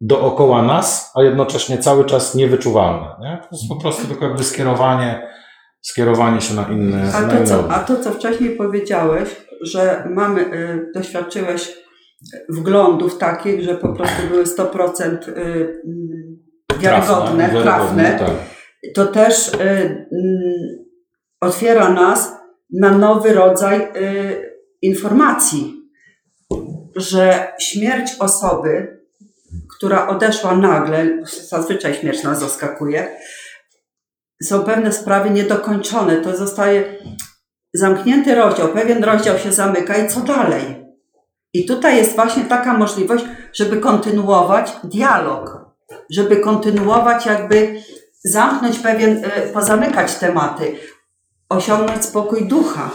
dookoła 0.00 0.62
nas, 0.62 1.12
a 1.14 1.22
jednocześnie 1.22 1.78
cały 1.78 2.04
czas 2.04 2.34
niewyczuwalne. 2.34 3.06
Nie? 3.20 3.38
To 3.42 3.48
jest 3.52 3.68
po 3.68 3.76
prostu 3.76 4.06
tylko 4.08 4.24
jakby 4.24 4.44
skierowanie, 4.44 5.28
skierowanie 5.82 6.40
się 6.40 6.54
na 6.54 6.62
inny, 6.62 7.14
A 7.14 7.20
na 7.20 7.36
to, 7.36 7.44
co, 7.44 7.70
a 7.70 7.78
to, 7.78 7.96
co 7.96 8.10
wcześniej 8.10 8.56
powiedziałeś, 8.56 9.28
że 9.60 10.04
mamy, 10.10 10.54
y, 10.54 10.90
doświadczyłeś 10.94 11.76
wglądów 12.48 13.18
takich, 13.18 13.62
że 13.62 13.74
po 13.74 13.88
prostu 13.88 14.22
były 14.30 14.44
100% 14.44 15.28
y, 15.28 15.82
wiarygodne, 16.78 17.48
trafne, 17.48 18.18
tak. 18.18 18.30
to 18.94 19.06
też 19.06 19.48
y, 19.48 19.58
mm, 19.60 20.06
otwiera 21.40 21.88
nas 21.88 22.32
na 22.72 22.98
nowy 22.98 23.32
rodzaj 23.32 23.88
informacji, 24.82 25.80
że 26.96 27.52
śmierć 27.60 28.12
osoby, 28.18 29.00
która 29.76 30.08
odeszła 30.08 30.56
nagle, 30.56 31.06
zazwyczaj 31.48 31.94
śmierć 31.94 32.22
nas 32.22 32.40
zaskakuje, 32.40 33.16
są 34.42 34.62
pewne 34.64 34.92
sprawy 34.92 35.30
niedokończone. 35.30 36.16
To 36.16 36.36
zostaje 36.36 36.96
zamknięty 37.74 38.34
rozdział, 38.34 38.68
pewien 38.68 39.04
rozdział 39.04 39.38
się 39.38 39.52
zamyka 39.52 39.96
i 39.96 40.08
co 40.08 40.20
dalej? 40.20 40.86
I 41.52 41.66
tutaj 41.66 41.96
jest 41.96 42.14
właśnie 42.14 42.44
taka 42.44 42.72
możliwość, 42.78 43.24
żeby 43.52 43.76
kontynuować 43.76 44.72
dialog, 44.84 45.60
żeby 46.10 46.36
kontynuować 46.36 47.26
jakby 47.26 47.82
zamknąć 48.24 48.78
pewien, 48.78 49.24
y, 49.24 49.52
pozamykać 49.52 50.14
tematy, 50.14 50.76
osiągnąć 51.48 52.04
spokój 52.04 52.48
ducha. 52.48 52.90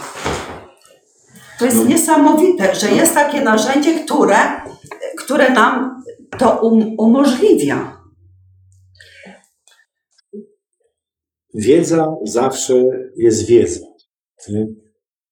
To 1.58 1.64
jest 1.64 1.88
niesamowite, 1.88 2.74
że 2.74 2.90
jest 2.90 3.14
takie 3.14 3.40
narzędzie, 3.40 4.04
które, 4.04 4.36
które 5.18 5.50
nam 5.50 6.02
to 6.38 6.60
um, 6.60 6.94
umożliwia. 6.98 8.02
Wiedza 11.54 12.16
zawsze 12.24 12.74
jest 13.16 13.46
wiedzą. 13.46 13.96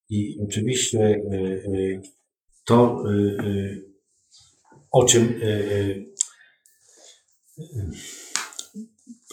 I 0.09 0.39
oczywiście 0.49 0.99
y, 0.99 1.37
y, 1.75 2.03
to, 2.65 3.03
y, 3.11 3.85
o 4.91 5.05
czym 5.05 5.41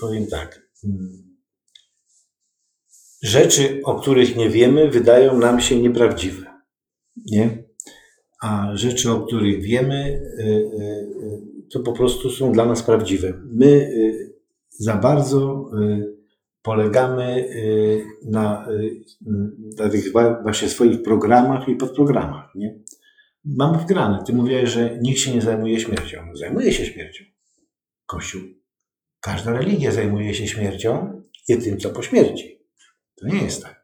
powiem 0.02 0.28
tak. 0.28 0.62
mm, 0.84 1.32
Rzeczy, 3.22 3.82
o 3.84 4.00
których 4.00 4.36
nie 4.36 4.50
wiemy, 4.50 4.89
wydają 4.89 5.38
nam 5.38 5.62
się 5.62 5.82
nieprawdziwe. 5.82 6.51
Nie? 7.32 7.64
A 8.41 8.72
rzeczy, 8.74 9.12
o 9.12 9.22
których 9.22 9.62
wiemy, 9.62 10.22
y, 10.39 10.43
y, 10.43 10.47
y, 10.47 11.41
to 11.72 11.80
po 11.80 11.93
prostu 11.93 12.30
są 12.30 12.51
dla 12.51 12.66
nas 12.66 12.84
prawdziwe. 12.84 13.41
My 13.45 13.91
za 14.70 14.95
bardzo 14.95 15.72
polegamy 16.62 17.49
na, 18.26 18.68
na 19.78 19.89
tych 19.89 20.14
właśnie 20.43 20.70
swoich 20.70 21.03
programach 21.03 21.68
i 21.68 21.76
podprogramach. 21.76 22.55
Nie? 22.55 22.80
Mamy 23.45 23.78
wgrane. 23.78 24.24
Ty 24.26 24.34
mówiłeś, 24.34 24.70
że 24.70 24.97
nikt 25.01 25.20
się 25.20 25.34
nie 25.34 25.41
zajmuje 25.41 25.80
śmiercią. 25.80 26.20
Zajmuje 26.34 26.74
się 26.74 26.86
śmiercią. 26.86 27.26
Kościół. 28.05 28.41
Każda 29.20 29.53
religia 29.53 29.91
zajmuje 29.91 30.34
się 30.34 30.47
śmiercią 30.47 31.22
i 31.47 31.57
tym, 31.57 31.78
co 31.78 31.89
po 31.89 32.01
śmierci. 32.01 32.59
To 33.16 33.28
nie 33.28 33.43
jest 33.43 33.64
tak. 33.64 33.80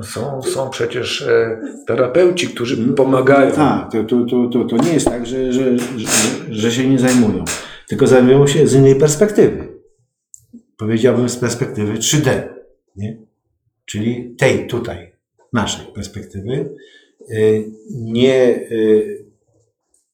No 0.00 0.06
Są, 0.06 0.42
są 0.42 0.70
przecież 0.70 1.22
e, 1.22 1.60
terapeuci, 1.86 2.46
którzy 2.46 2.94
pomagają. 2.94 3.52
Tak, 3.52 3.92
to, 3.92 4.04
to, 4.04 4.48
to, 4.52 4.64
to, 4.64 4.76
nie 4.76 4.92
jest 4.92 5.06
tak, 5.06 5.26
że, 5.26 5.52
że, 5.52 5.76
że, 6.50 6.72
się 6.72 6.88
nie 6.88 6.98
zajmują. 6.98 7.44
Tylko 7.88 8.06
zajmują 8.06 8.46
się 8.46 8.66
z 8.66 8.74
innej 8.74 8.94
perspektywy. 8.94 9.68
Powiedziałbym 10.76 11.28
z 11.28 11.36
perspektywy 11.36 11.92
3D. 11.92 12.42
Nie? 12.96 13.22
Czyli 13.84 14.34
tej 14.38 14.66
tutaj, 14.66 15.12
naszej 15.52 15.86
perspektywy. 15.86 16.74
Y, 17.30 17.64
Nie, 17.90 18.56
y, 18.72 19.26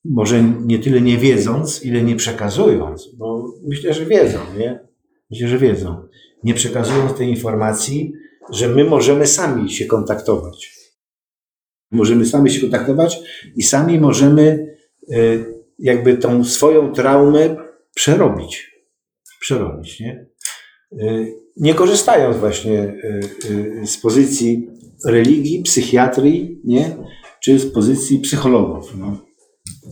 może 0.05 0.43
nie 0.43 0.79
tyle 0.79 1.01
nie 1.01 1.19
wiedząc, 1.19 1.85
ile 1.85 2.03
nie 2.03 2.17
przekazując, 2.17 3.15
bo 3.15 3.55
myślę, 3.67 3.95
że 3.95 4.05
wiedzą, 4.07 4.39
nie? 4.59 4.81
Myślę, 5.31 5.49
że 5.49 5.59
wiedzą. 5.59 6.09
Nie 6.45 6.55
przekazując 6.55 7.15
tej 7.15 7.29
informacji, 7.29 8.13
że 8.51 8.69
my 8.69 8.85
możemy 8.85 9.27
sami 9.27 9.71
się 9.71 9.87
kontaktować. 9.87 10.77
Możemy 11.91 12.27
sami 12.27 12.51
się 12.51 12.61
kontaktować 12.61 13.19
i 13.57 13.63
sami 13.63 14.01
możemy 14.01 14.67
y, 15.13 15.45
jakby 15.79 16.17
tą 16.17 16.45
swoją 16.45 16.93
traumę 16.93 17.57
przerobić. 17.95 18.71
Przerobić, 19.41 20.01
nie? 20.01 20.27
Y, 20.93 21.35
Nie 21.57 21.75
korzystając 21.75 22.37
właśnie 22.37 22.95
y, 23.83 23.87
z 23.87 23.99
pozycji 23.99 24.69
religii, 25.05 25.63
psychiatrii, 25.63 26.61
nie? 26.65 26.97
Czy 27.43 27.59
z 27.59 27.73
pozycji 27.73 28.19
psychologów. 28.19 28.97
No. 28.97 29.17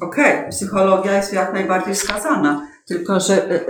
Okej, 0.00 0.50
psychologia 0.50 1.16
jest 1.16 1.32
jak 1.32 1.52
najbardziej 1.52 1.94
wskazana, 1.94 2.68
tylko 2.86 3.20
że 3.20 3.62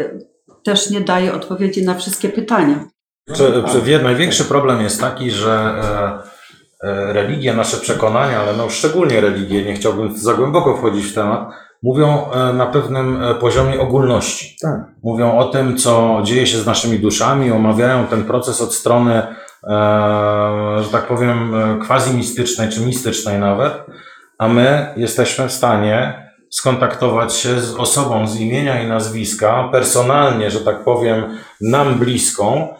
też 0.65 0.91
nie 0.91 1.01
daje 1.01 1.33
odpowiedzi 1.33 1.85
na 1.85 1.95
wszystkie 1.95 2.29
pytania. 2.29 2.89
Czy, 3.33 3.63
czy 3.73 4.03
największy 4.03 4.45
problem 4.45 4.83
jest 4.83 5.01
taki, 5.01 5.31
że 5.31 5.53
e, 5.53 6.89
e, 6.89 7.13
religie, 7.13 7.55
nasze 7.55 7.77
przekonania, 7.77 8.41
ale 8.41 8.53
no 8.57 8.71
szczególnie 8.71 9.21
religie, 9.21 9.65
nie 9.65 9.75
chciałbym 9.75 10.17
za 10.17 10.35
głęboko 10.35 10.77
wchodzić 10.77 11.07
w 11.07 11.15
temat, 11.15 11.49
mówią 11.83 12.31
e, 12.31 12.53
na 12.53 12.67
pewnym 12.67 13.25
poziomie 13.41 13.81
ogólności. 13.81 14.57
Tak. 14.63 14.81
Mówią 15.03 15.39
o 15.39 15.45
tym, 15.45 15.77
co 15.77 16.21
dzieje 16.25 16.47
się 16.47 16.59
z 16.59 16.67
naszymi 16.67 16.99
duszami, 16.99 17.53
omawiają 17.53 18.07
ten 18.07 18.25
proces 18.25 18.61
od 18.61 18.75
strony, 18.75 19.23
że 20.81 20.89
tak 20.93 21.07
powiem, 21.07 21.55
e, 21.55 21.87
quasi-mistycznej 21.87 22.69
czy 22.69 22.81
mistycznej 22.81 23.39
nawet, 23.39 23.73
a 24.39 24.49
my 24.49 24.95
jesteśmy 24.97 25.49
w 25.49 25.53
stanie 25.53 26.25
skontaktować 26.51 27.35
się 27.35 27.61
z 27.61 27.75
osobą 27.75 28.27
z 28.27 28.41
imienia 28.41 28.83
i 28.83 28.89
nazwiska, 28.89 29.69
personalnie, 29.73 30.51
że 30.51 30.61
tak 30.61 30.85
powiem, 30.85 31.39
nam 31.61 31.95
bliską, 31.95 32.75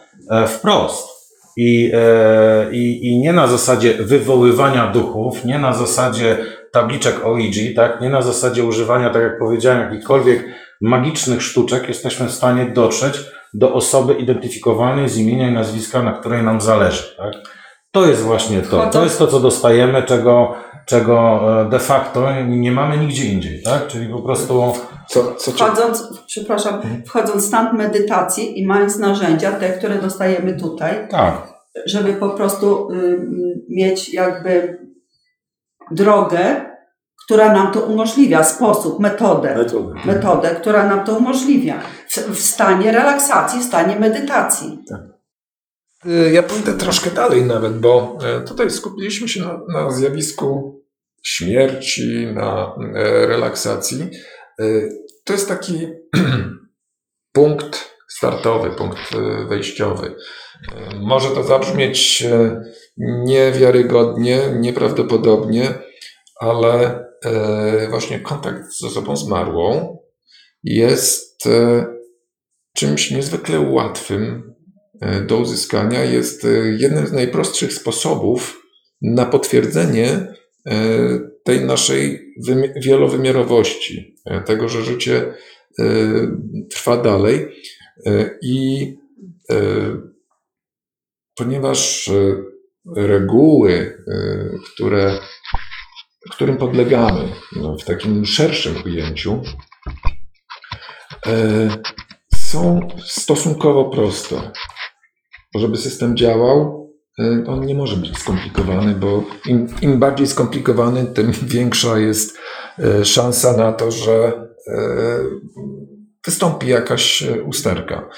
wprost. 0.47 1.15
I, 1.57 1.91
e, 1.93 2.71
i, 2.71 3.07
I 3.07 3.19
nie 3.19 3.33
na 3.33 3.47
zasadzie 3.47 3.93
wywoływania 3.93 4.87
duchów, 4.87 5.45
nie 5.45 5.59
na 5.59 5.73
zasadzie 5.73 6.37
tabliczek 6.71 7.25
Ouija, 7.25 7.75
tak? 7.75 8.01
nie 8.01 8.09
na 8.09 8.21
zasadzie 8.21 8.63
używania, 8.63 9.09
tak 9.09 9.21
jak 9.21 9.39
powiedziałem, 9.39 9.81
jakichkolwiek 9.81 10.45
magicznych 10.81 11.43
sztuczek, 11.43 11.87
jesteśmy 11.87 12.27
w 12.27 12.31
stanie 12.31 12.65
dotrzeć 12.65 13.19
do 13.53 13.73
osoby 13.73 14.13
identyfikowanej 14.13 15.09
z 15.09 15.17
imienia 15.17 15.49
i 15.49 15.53
nazwiska, 15.53 16.03
na 16.03 16.11
której 16.11 16.43
nam 16.43 16.61
zależy. 16.61 17.15
Tak? 17.17 17.33
To 17.91 18.05
jest 18.05 18.21
właśnie 18.21 18.61
to. 18.61 18.89
To 18.89 19.03
jest 19.03 19.19
to, 19.19 19.27
co 19.27 19.39
dostajemy, 19.39 20.03
czego, 20.03 20.55
czego 20.85 21.41
e, 21.61 21.69
de 21.69 21.79
facto 21.79 22.27
nie 22.47 22.71
mamy 22.71 22.97
nigdzie 22.97 23.25
indziej. 23.25 23.63
Tak? 23.63 23.87
Czyli 23.87 24.09
po 24.09 24.21
prostu 24.21 24.73
Co, 25.07 25.35
co. 25.35 25.51
Wchodząc, 25.51 26.03
przepraszam, 26.27 26.81
wchodząc 27.05 27.43
w 27.43 27.47
stan 27.47 27.77
medytacji 27.77 28.59
i 28.59 28.65
mając 28.67 28.97
narzędzia, 28.97 29.51
te, 29.51 29.69
które 29.69 29.95
dostajemy 29.95 30.53
tutaj, 30.53 31.07
tak. 31.09 31.53
żeby 31.85 32.13
po 32.13 32.29
prostu 32.29 32.91
y, 32.91 33.27
mieć 33.69 34.13
jakby 34.13 34.77
drogę, 35.91 36.65
która 37.25 37.53
nam 37.53 37.71
to 37.71 37.79
umożliwia, 37.79 38.43
sposób, 38.43 38.99
metodę, 38.99 39.55
Metodę. 39.55 39.93
metodę, 40.05 40.49
która 40.49 40.87
nam 40.87 41.05
to 41.05 41.17
umożliwia 41.17 41.79
w, 42.09 42.17
w 42.17 42.39
stanie 42.39 42.91
relaksacji, 42.91 43.59
w 43.59 43.63
stanie 43.63 43.99
medytacji. 43.99 44.79
Y, 44.91 45.14
Ja 46.31 46.43
pójdę 46.43 46.73
troszkę 46.73 47.09
dalej 47.09 47.45
nawet, 47.45 47.79
bo 47.79 48.17
e, 48.23 48.41
tutaj 48.41 48.71
skupiliśmy 48.71 49.27
się 49.27 49.41
na, 49.41 49.61
na 49.73 49.91
zjawisku 49.91 50.79
śmierci, 51.23 52.27
na 52.33 52.75
e, 52.95 53.27
relaksacji. 53.27 54.09
To 55.23 55.33
jest 55.33 55.47
taki 55.47 55.87
punkt 57.33 57.95
startowy, 58.09 58.69
punkt 58.69 58.99
wejściowy. 59.49 60.15
Może 60.99 61.29
to 61.29 61.43
zabrzmieć 61.43 62.23
niewiarygodnie, 62.97 64.39
nieprawdopodobnie, 64.59 65.73
ale 66.39 67.05
właśnie 67.89 68.19
kontakt 68.19 68.71
z 68.71 68.83
osobą 68.83 69.17
zmarłą 69.17 69.97
jest 70.63 71.43
czymś 72.75 73.11
niezwykle 73.11 73.59
łatwym 73.59 74.54
do 75.27 75.37
uzyskania. 75.37 76.03
Jest 76.03 76.45
e, 76.45 76.47
jednym 76.79 77.07
z 77.07 77.11
najprostszych 77.11 77.73
sposobów 77.73 78.61
na 79.01 79.25
potwierdzenie 79.25 80.07
e, 80.07 80.29
tej 81.43 81.65
naszej 81.65 82.33
wymi- 82.47 82.73
wielowymiarowości, 82.81 84.15
e, 84.25 84.41
tego, 84.41 84.69
że 84.69 84.83
życie 84.83 85.33
e, 85.79 85.83
trwa 86.71 86.97
dalej. 86.97 87.47
E, 88.05 88.29
I 88.41 88.87
e, 89.51 89.55
ponieważ 91.35 92.07
e, 92.07 92.13
reguły, 92.95 94.03
e, 94.07 94.49
które, 94.73 95.19
którym 96.31 96.57
podlegamy 96.57 97.29
no, 97.55 97.77
w 97.77 97.83
takim 97.83 98.25
szerszym 98.25 98.75
ujęciu, 98.85 99.43
e, 101.27 101.77
są 102.35 102.87
stosunkowo 103.05 103.85
proste. 103.85 104.51
Żeby 105.55 105.77
system 105.77 106.17
działał, 106.17 106.89
e, 107.19 107.43
on 107.47 107.65
nie 107.65 107.75
może 107.75 107.97
być 107.97 108.17
skomplikowany, 108.17 108.95
bo 108.95 109.23
im, 109.45 109.67
im 109.81 109.99
bardziej 109.99 110.27
skomplikowany, 110.27 111.05
tym 111.05 111.31
większa 111.55 111.99
jest 111.99 112.37
e, 112.79 113.05
szansa 113.05 113.57
na 113.57 113.73
to, 113.73 113.91
że 113.91 114.47
e, 114.67 115.19
wystąpi 116.25 116.67
jakaś 116.67 117.23
usterka. 117.45 118.09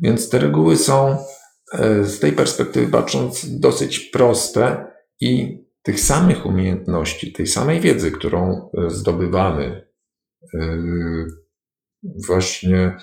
Więc 0.00 0.28
te 0.28 0.38
reguły 0.38 0.76
są 0.76 1.16
z 2.02 2.18
tej 2.18 2.32
perspektywy 2.32 2.92
patrząc 2.92 3.60
dosyć 3.60 3.98
proste 4.00 4.86
i 5.20 5.62
tych 5.82 6.00
samych 6.00 6.46
umiejętności, 6.46 7.32
tej 7.32 7.46
samej 7.46 7.80
wiedzy, 7.80 8.10
którą 8.10 8.70
zdobywamy 8.88 9.88
właśnie 12.26 12.96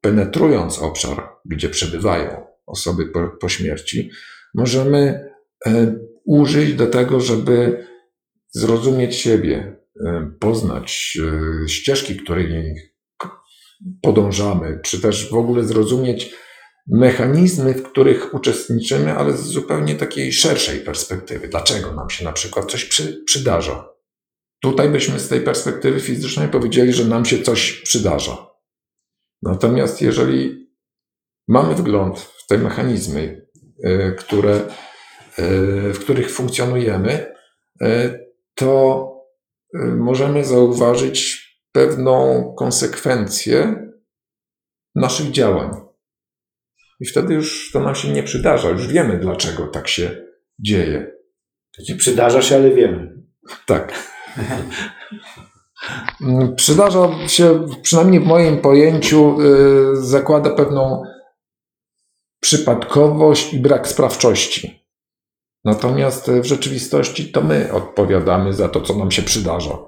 penetrując 0.00 0.78
obszar, 0.78 1.28
gdzie 1.44 1.68
przebywają 1.68 2.51
osoby 2.72 3.06
po, 3.06 3.28
po 3.28 3.48
śmierci, 3.48 4.10
możemy 4.54 5.30
użyć 6.24 6.74
do 6.74 6.86
tego, 6.86 7.20
żeby 7.20 7.86
zrozumieć 8.50 9.16
siebie, 9.16 9.76
poznać 10.40 11.18
ścieżki, 11.66 12.16
którymi 12.16 12.74
podążamy, 14.02 14.80
czy 14.84 15.00
też 15.00 15.30
w 15.30 15.34
ogóle 15.34 15.64
zrozumieć 15.64 16.34
mechanizmy, 16.86 17.74
w 17.74 17.82
których 17.82 18.34
uczestniczymy, 18.34 19.12
ale 19.12 19.36
z 19.36 19.40
zupełnie 19.40 19.94
takiej 19.94 20.32
szerszej 20.32 20.80
perspektywy. 20.80 21.48
Dlaczego 21.48 21.92
nam 21.92 22.10
się 22.10 22.24
na 22.24 22.32
przykład 22.32 22.70
coś 22.70 22.84
przy, 22.84 23.22
przydarza? 23.26 23.88
Tutaj 24.62 24.88
byśmy 24.88 25.20
z 25.20 25.28
tej 25.28 25.40
perspektywy 25.40 26.00
fizycznej 26.00 26.48
powiedzieli, 26.48 26.92
że 26.92 27.04
nam 27.04 27.24
się 27.24 27.42
coś 27.42 27.72
przydarza. 27.72 28.46
Natomiast 29.42 30.02
jeżeli 30.02 30.68
mamy 31.48 31.74
wgląd 31.74 32.31
w 32.42 32.46
te 32.46 32.58
mechanizmy, 32.58 33.46
e, 33.84 34.12
które, 34.12 34.54
e, 34.54 34.62
w 35.92 35.98
których 36.00 36.30
funkcjonujemy, 36.30 37.34
e, 37.82 38.18
to 38.54 39.08
możemy 39.96 40.44
zauważyć 40.44 41.48
pewną 41.72 42.44
konsekwencję 42.58 43.86
naszych 44.94 45.30
działań. 45.30 45.70
I 47.00 47.06
wtedy 47.06 47.34
już 47.34 47.72
to 47.72 47.80
nam 47.80 47.94
się 47.94 48.08
nie 48.08 48.22
przydarza, 48.22 48.70
już 48.70 48.86
wiemy, 48.86 49.18
dlaczego 49.18 49.66
tak 49.66 49.88
się 49.88 50.24
dzieje. 50.58 51.12
To 51.76 51.82
ci 51.82 51.94
przydarza 51.94 52.42
się, 52.42 52.56
ale 52.56 52.70
wiemy. 52.70 53.22
Tak. 53.66 53.92
Przydarza 56.56 57.28
się, 57.28 57.66
przynajmniej 57.82 58.20
w 58.20 58.26
moim 58.26 58.58
pojęciu, 58.58 59.38
zakłada 59.92 60.50
pewną 60.50 61.02
przypadkowość 62.42 63.54
i 63.54 63.58
brak 63.58 63.88
sprawczości. 63.88 64.82
Natomiast 65.64 66.30
w 66.30 66.44
rzeczywistości 66.44 67.32
to 67.32 67.42
my 67.42 67.72
odpowiadamy 67.72 68.52
za 68.52 68.68
to, 68.68 68.80
co 68.80 68.98
nam 68.98 69.10
się 69.10 69.22
przydarza. 69.22 69.78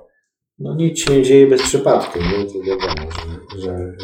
No 0.59 0.74
nic 0.76 0.98
się 0.98 1.16
nie 1.16 1.22
dzieje 1.22 1.46
bez 1.46 1.62
przypadku, 1.62 2.18
nie? 2.18 2.46
To 2.46 2.61
wiadomo, 2.61 3.11
że, 3.11 3.61
że 3.61 3.70
y, 3.70 3.94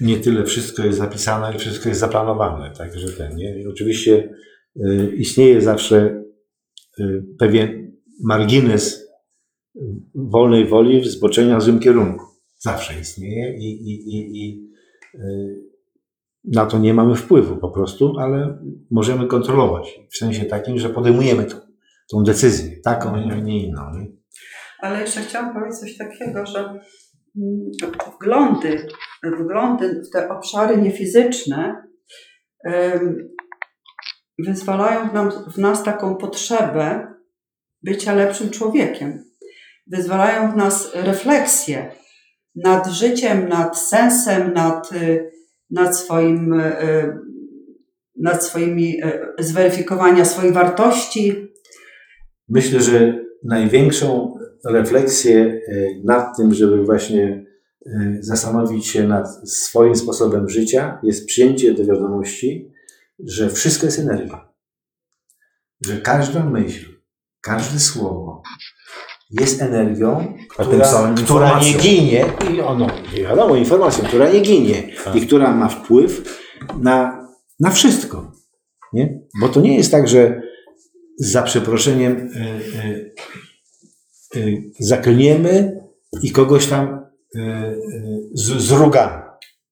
nie 0.00 0.16
tyle 0.16 0.44
wszystko 0.44 0.84
jest 0.84 0.98
zapisane, 0.98 1.46
ale 1.46 1.58
wszystko 1.58 1.88
jest 1.88 2.00
zaplanowane, 2.00 2.72
także 2.78 3.12
ten, 3.12 3.36
nie? 3.36 3.54
Oczywiście 3.70 4.34
y, 4.76 5.12
istnieje 5.16 5.60
zawsze 5.60 6.22
y, 7.00 7.24
pewien 7.38 7.92
margines 8.24 9.06
wolnej 10.14 10.66
woli 10.66 11.08
zboczenia 11.08 11.58
w 11.58 11.62
złym 11.62 11.80
kierunku. 11.80 12.24
Zawsze 12.58 13.00
istnieje 13.00 13.56
i, 13.56 13.90
i, 13.90 14.16
i, 14.16 14.44
i 14.44 14.66
na 16.46 16.66
to 16.66 16.78
nie 16.78 16.94
mamy 16.94 17.14
wpływu 17.14 17.56
po 17.56 17.70
prostu, 17.70 18.14
ale 18.18 18.58
możemy 18.90 19.26
kontrolować. 19.26 20.00
W 20.10 20.16
sensie 20.16 20.44
takim, 20.44 20.78
że 20.78 20.88
podejmujemy 20.88 21.44
tą, 21.44 21.56
tą 22.10 22.22
decyzję, 22.22 22.76
taką, 22.84 23.14
a 23.14 23.34
nie 23.34 23.66
inną. 23.66 23.90
Nie? 23.94 24.06
Ale 24.80 25.00
jeszcze 25.00 25.20
chciałam 25.20 25.54
powiedzieć 25.54 25.78
coś 25.80 25.96
takiego, 25.96 26.46
że 26.46 26.58
mm, 27.36 27.70
wglądy, 28.14 28.88
wglądy 29.38 30.02
w 30.02 30.10
te 30.10 30.28
obszary 30.28 30.76
niefizyczne 30.76 31.86
wyzwalają 34.38 35.08
w, 35.08 35.14
nam, 35.14 35.30
w 35.54 35.58
nas 35.58 35.84
taką 35.84 36.16
potrzebę 36.16 37.14
bycia 37.82 38.14
lepszym 38.14 38.50
człowiekiem. 38.50 39.24
Wyzwalają 39.86 40.52
w 40.52 40.56
nas 40.56 40.90
refleksję 40.94 41.92
nad 42.54 42.86
życiem, 42.86 43.48
nad 43.48 43.78
sensem, 43.78 44.52
nad, 44.52 44.92
y, 44.92 45.30
nad 45.70 45.98
swoim, 45.98 46.52
y, 46.52 47.18
nad 48.16 48.44
swoimi, 48.44 49.00
y, 49.38 49.44
zweryfikowania 49.44 50.24
swoich 50.24 50.52
wartości. 50.52 51.52
Myślę, 52.48 52.80
że 52.80 53.24
największą 53.44 54.34
refleksję 54.64 55.60
e, 55.68 55.86
nad 56.04 56.36
tym, 56.36 56.54
żeby 56.54 56.84
właśnie 56.84 57.46
e, 57.86 58.16
zastanowić 58.20 58.86
się 58.86 59.08
nad 59.08 59.50
swoim 59.50 59.96
sposobem 59.96 60.48
życia, 60.48 60.98
jest 61.02 61.26
przyjęcie 61.26 61.74
do 61.74 61.84
wiadomości, 61.84 62.72
że 63.18 63.50
wszystko 63.50 63.86
jest 63.86 63.98
energia. 63.98 64.48
Że 65.86 66.00
każda 66.00 66.44
myśl, 66.44 66.90
każde 67.40 67.78
słowo 67.78 68.42
jest 69.30 69.62
energią, 69.62 70.34
która, 70.48 70.86
która 71.24 71.60
nie 71.60 71.72
ginie, 71.72 72.24
i 72.54 72.60
ono, 72.60 72.86
wiadomo, 73.14 73.56
informacją, 73.56 74.04
która 74.04 74.28
nie 74.32 74.40
ginie 74.40 74.82
tak. 75.04 75.16
i 75.16 75.20
która 75.20 75.54
ma 75.54 75.68
wpływ 75.68 76.40
na, 76.80 77.26
na 77.60 77.70
wszystko. 77.70 78.32
Nie? 78.92 79.20
Bo 79.40 79.48
to 79.48 79.60
nie 79.60 79.76
jest 79.76 79.90
tak, 79.90 80.08
że 80.08 80.42
za 81.18 81.42
przeproszeniem 81.42 82.30
e, 82.36 83.26
Y, 84.36 84.70
zaklniemy 84.78 85.80
i 86.22 86.30
kogoś 86.30 86.66
tam 86.66 87.06
y, 87.36 87.40
y, 87.40 88.28
zrugamy. 88.34 89.22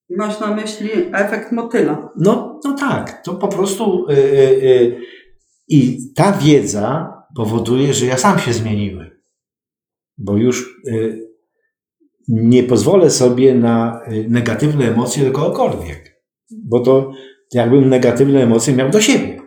Masz 0.09 0.39
na 0.39 0.55
myśli 0.55 0.89
efekt 1.13 1.51
motyla. 1.51 2.09
No, 2.17 2.59
no 2.63 2.75
tak, 2.79 3.21
to 3.23 3.33
po 3.33 3.47
prostu 3.47 4.05
i 5.67 5.99
ta 6.15 6.31
wiedza 6.31 7.13
powoduje, 7.35 7.93
że 7.93 8.05
ja 8.05 8.17
sam 8.17 8.39
się 8.39 8.53
zmieniłem. 8.53 9.09
Bo 10.17 10.37
już 10.37 10.81
nie 12.27 12.63
pozwolę 12.63 13.09
sobie 13.09 13.55
na 13.55 14.01
negatywne 14.29 14.91
emocje 14.91 15.25
do 15.25 15.31
kogokolwiek. 15.31 16.21
Bo 16.51 16.79
to 16.79 17.11
jakbym 17.53 17.89
negatywne 17.89 18.43
emocje 18.43 18.73
miał 18.73 18.89
do 18.89 19.01
siebie. 19.01 19.41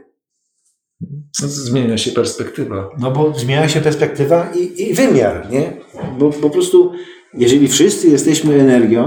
No 1.42 1.48
zmienia 1.48 1.98
się 1.98 2.10
perspektywa. 2.10 2.90
No 2.98 3.10
bo 3.10 3.34
zmienia 3.34 3.68
się 3.68 3.80
perspektywa 3.80 4.52
i, 4.54 4.82
i 4.82 4.94
wymiar, 4.94 5.50
nie? 5.50 5.72
Bo 6.18 6.30
po 6.30 6.50
prostu, 6.50 6.92
jeżeli 7.34 7.68
wszyscy 7.68 8.08
jesteśmy 8.08 8.60
energią, 8.60 9.06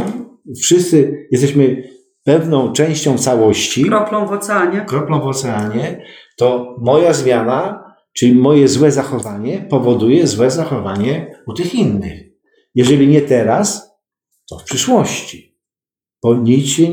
wszyscy 0.62 1.28
jesteśmy 1.32 1.84
pewną 2.24 2.74
częścią 2.74 3.18
całości. 3.18 3.86
Kroplą 3.86 4.28
w 4.28 4.32
oceanie. 4.32 4.86
Kroplą 4.88 5.22
w 5.22 5.28
oceanie, 5.28 6.05
to 6.38 6.76
moja 6.82 7.14
zmiana, 7.14 7.84
czyli 8.14 8.36
moje 8.36 8.68
złe 8.68 8.91
zachowanie, 8.91 9.68
powoduje 9.70 10.28
złe 10.28 10.51
zachowanie 10.51 11.36
u 11.47 11.53
tych 11.53 11.76
innych. 11.76 12.32
Jeżeli 12.76 13.07
nie 13.07 13.22
teraz, 13.22 13.91
to 14.49 14.57
w 14.57 14.64
przyszłości. 14.64 15.57
Bo 16.24 16.36
nic 16.36 16.68
się 16.68 16.88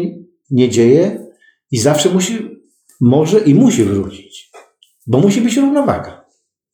nie 0.51 0.69
dzieje 0.69 1.27
i 1.71 1.79
zawsze 1.79 2.11
musi, 2.11 2.61
może 3.01 3.41
i 3.41 3.55
musi 3.55 3.85
wrócić. 3.85 4.51
Bo 5.07 5.19
musi 5.21 5.41
być 5.41 5.57
równowaga. 5.57 6.25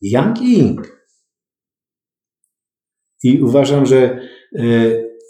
Yang 0.01 0.41
i 0.41 0.57
Ying. 0.57 1.07
I 3.23 3.41
uważam, 3.41 3.85
że 3.85 3.97
e, 3.97 4.61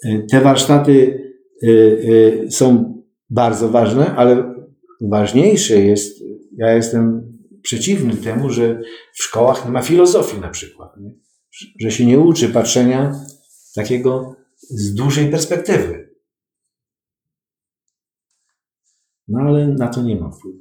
e, 0.06 0.20
te 0.32 0.42
warsztaty 0.42 1.24
e, 1.64 2.52
są 2.52 2.96
bardzo 3.30 3.70
ważne, 3.70 4.16
ale 4.16 4.56
ważniejsze 5.02 5.80
jest, 5.82 6.24
ja 6.58 6.74
jestem 6.74 7.35
przeciwny 7.66 8.16
temu, 8.18 8.50
że 8.50 8.82
w 9.14 9.24
szkołach 9.24 9.66
nie 9.66 9.72
ma 9.72 9.82
filozofii 9.82 10.40
na 10.40 10.50
przykład. 10.50 10.98
Nie? 10.98 11.12
Że 11.82 11.92
się 11.92 12.06
nie 12.06 12.20
uczy 12.20 12.50
patrzenia 12.50 13.12
takiego 13.76 14.36
z 14.58 14.94
dużej 14.94 15.32
perspektywy. 15.32 16.16
No 19.28 19.40
ale 19.40 19.68
na 19.68 19.88
to 19.88 20.02
nie 20.02 20.16
ma 20.16 20.32
wpływu. 20.32 20.60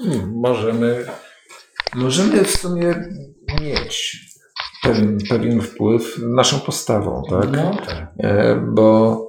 Hmm, 0.00 0.32
możemy, 0.34 1.06
możemy 1.94 2.44
w 2.44 2.50
sumie 2.50 3.10
mieć 3.60 4.24
pewien, 4.82 5.18
pewien 5.28 5.60
wpływ 5.60 6.18
naszą 6.18 6.60
postawą, 6.60 7.22
tak? 7.30 7.52
No, 7.52 7.76
tak. 7.86 8.14
E, 8.18 8.56
bo 8.74 9.20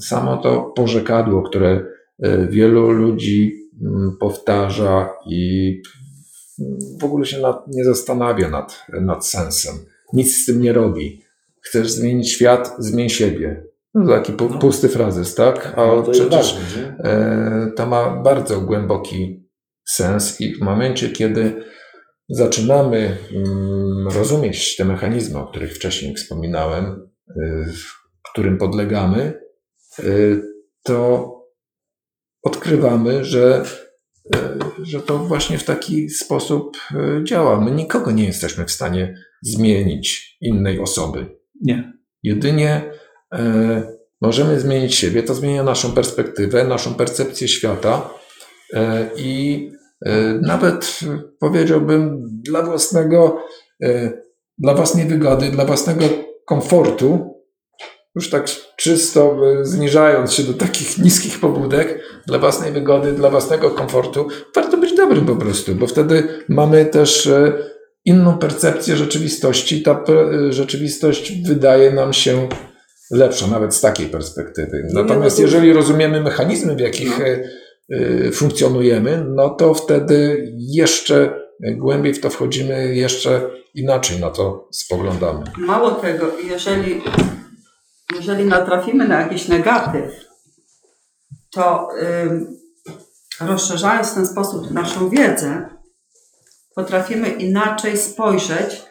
samo 0.00 0.36
to 0.36 0.72
porzekadło, 0.76 1.42
które 1.42 1.86
e, 2.22 2.46
wielu 2.46 2.90
ludzi 2.90 3.59
powtarza 4.20 5.10
i 5.26 5.72
w 7.00 7.04
ogóle 7.04 7.26
się 7.26 7.40
nad, 7.40 7.68
nie 7.68 7.84
zastanawia 7.84 8.50
nad, 8.50 8.86
nad 9.00 9.26
sensem. 9.26 9.74
Nic 10.12 10.42
z 10.42 10.46
tym 10.46 10.60
nie 10.60 10.72
robi. 10.72 11.22
Chcesz 11.62 11.90
zmienić 11.90 12.32
świat, 12.32 12.74
zmień 12.78 13.08
siebie. 13.08 13.64
No, 13.94 14.16
taki 14.16 14.32
pu, 14.32 14.48
no. 14.48 14.58
pusty 14.58 14.88
frazes, 14.88 15.34
tak? 15.34 15.72
A 15.76 15.86
no, 15.86 16.02
to 16.02 16.10
przecież 16.10 16.58
e, 16.98 17.72
to 17.76 17.86
ma 17.86 18.22
bardzo 18.22 18.60
głęboki 18.60 19.48
sens 19.84 20.40
i 20.40 20.54
w 20.54 20.60
momencie, 20.60 21.08
kiedy 21.08 21.62
zaczynamy 22.28 23.16
mm, 23.32 24.08
rozumieć 24.08 24.76
te 24.76 24.84
mechanizmy, 24.84 25.38
o 25.38 25.46
których 25.46 25.74
wcześniej 25.74 26.14
wspominałem, 26.14 27.08
y, 27.30 27.66
którym 28.32 28.58
podlegamy, 28.58 29.40
y, 29.98 30.42
to 30.82 31.30
odkrywamy, 32.42 33.24
że, 33.24 33.64
e, 34.36 34.58
że 34.82 35.00
to 35.00 35.18
właśnie 35.18 35.58
w 35.58 35.64
taki 35.64 36.10
sposób 36.10 36.76
e, 36.94 37.24
działa. 37.24 37.60
My 37.60 37.70
nikogo 37.70 38.10
nie 38.10 38.24
jesteśmy 38.24 38.66
w 38.66 38.70
stanie 38.70 39.14
zmienić 39.42 40.36
innej 40.40 40.80
osoby. 40.80 41.26
Nie. 41.60 41.92
Jedynie 42.22 42.92
e, 43.32 43.82
możemy 44.20 44.60
zmienić 44.60 44.94
siebie, 44.94 45.22
to 45.22 45.34
zmienia 45.34 45.62
naszą 45.62 45.92
perspektywę, 45.92 46.64
naszą 46.64 46.94
percepcję 46.94 47.48
świata 47.48 48.10
e, 48.74 49.10
i 49.16 49.70
e, 50.06 50.32
nawet 50.42 51.00
powiedziałbym 51.40 52.26
dla 52.42 52.62
własnego, 52.62 53.42
e, 53.82 54.12
dla 54.58 54.74
własnej 54.74 55.06
wygody, 55.06 55.50
dla 55.50 55.64
własnego 55.64 56.04
komfortu, 56.44 57.39
już 58.14 58.30
tak 58.30 58.46
czysto 58.76 59.36
e, 59.60 59.64
zniżając 59.64 60.32
się 60.32 60.42
do 60.42 60.54
takich 60.54 60.98
niskich 60.98 61.40
pobudek, 61.40 62.00
dla 62.26 62.38
własnej 62.38 62.72
wygody, 62.72 63.12
dla 63.12 63.30
własnego 63.30 63.70
komfortu, 63.70 64.28
warto 64.54 64.76
być 64.76 64.96
dobrym 64.96 65.26
po 65.26 65.36
prostu, 65.36 65.74
bo 65.74 65.86
wtedy 65.86 66.28
mamy 66.48 66.86
też 66.86 67.26
e, 67.26 67.52
inną 68.04 68.38
percepcję 68.38 68.96
rzeczywistości. 68.96 69.82
Ta 69.82 69.94
pe- 69.94 70.52
rzeczywistość 70.52 71.42
wydaje 71.46 71.90
nam 71.90 72.12
się 72.12 72.48
lepsza, 73.10 73.46
nawet 73.46 73.74
z 73.74 73.80
takiej 73.80 74.06
perspektywy. 74.06 74.88
Natomiast 74.92 75.38
no 75.38 75.44
jeżeli 75.44 75.72
rozumiemy 75.72 76.20
mechanizmy, 76.20 76.76
w 76.76 76.80
jakich 76.80 77.20
e, 77.20 78.30
funkcjonujemy, 78.32 79.24
no 79.28 79.50
to 79.50 79.74
wtedy 79.74 80.48
jeszcze 80.58 81.40
głębiej 81.60 82.14
w 82.14 82.20
to 82.20 82.30
wchodzimy, 82.30 82.94
jeszcze 82.94 83.50
inaczej 83.74 84.20
na 84.20 84.30
to 84.30 84.68
spoglądamy. 84.72 85.44
Mało 85.58 85.90
tego, 85.90 86.26
jeżeli, 86.50 87.02
jeżeli 88.14 88.44
natrafimy 88.44 89.08
na 89.08 89.20
jakiś 89.20 89.48
negatyw, 89.48 90.30
to 91.50 91.88
rozszerzając 93.40 94.10
w 94.10 94.14
ten 94.14 94.26
sposób 94.26 94.70
naszą 94.70 95.08
wiedzę, 95.08 95.68
potrafimy 96.74 97.28
inaczej 97.28 97.98
spojrzeć 97.98 98.82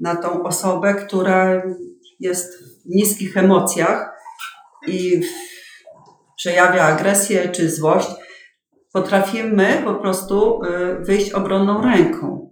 na 0.00 0.16
tą 0.16 0.42
osobę, 0.42 0.94
która 0.94 1.62
jest 2.20 2.64
w 2.84 2.88
niskich 2.88 3.36
emocjach 3.36 4.12
i 4.86 5.20
przejawia 6.36 6.82
agresję 6.82 7.48
czy 7.48 7.70
złość. 7.70 8.08
Potrafimy 8.92 9.82
po 9.84 9.94
prostu 9.94 10.62
y, 10.64 11.04
wyjść 11.04 11.32
obronną 11.32 11.82
ręką 11.82 12.42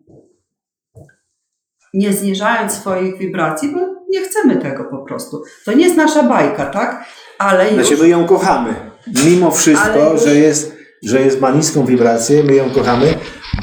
nie 1.94 2.12
zniżając 2.12 2.72
swoich 2.72 3.18
wibracji, 3.18 3.72
bo 3.74 3.99
nie 4.10 4.20
chcemy 4.24 4.56
tego 4.56 4.84
po 4.84 4.98
prostu. 4.98 5.42
To 5.64 5.72
nie 5.72 5.84
jest 5.84 5.96
nasza 5.96 6.22
bajka, 6.22 6.66
tak? 6.66 7.04
Ale 7.38 7.64
już... 7.72 7.86
Znaczy 7.86 8.02
my 8.02 8.08
ją 8.08 8.26
kochamy. 8.26 8.74
Mimo 9.24 9.50
wszystko, 9.50 10.12
już- 10.12 10.24
że, 10.24 10.34
jest, 10.34 10.76
że 11.02 11.20
jest, 11.20 11.40
ma 11.40 11.50
niską 11.50 11.84
wibrację, 11.86 12.44
my 12.44 12.54
ją 12.54 12.70
kochamy, 12.70 13.14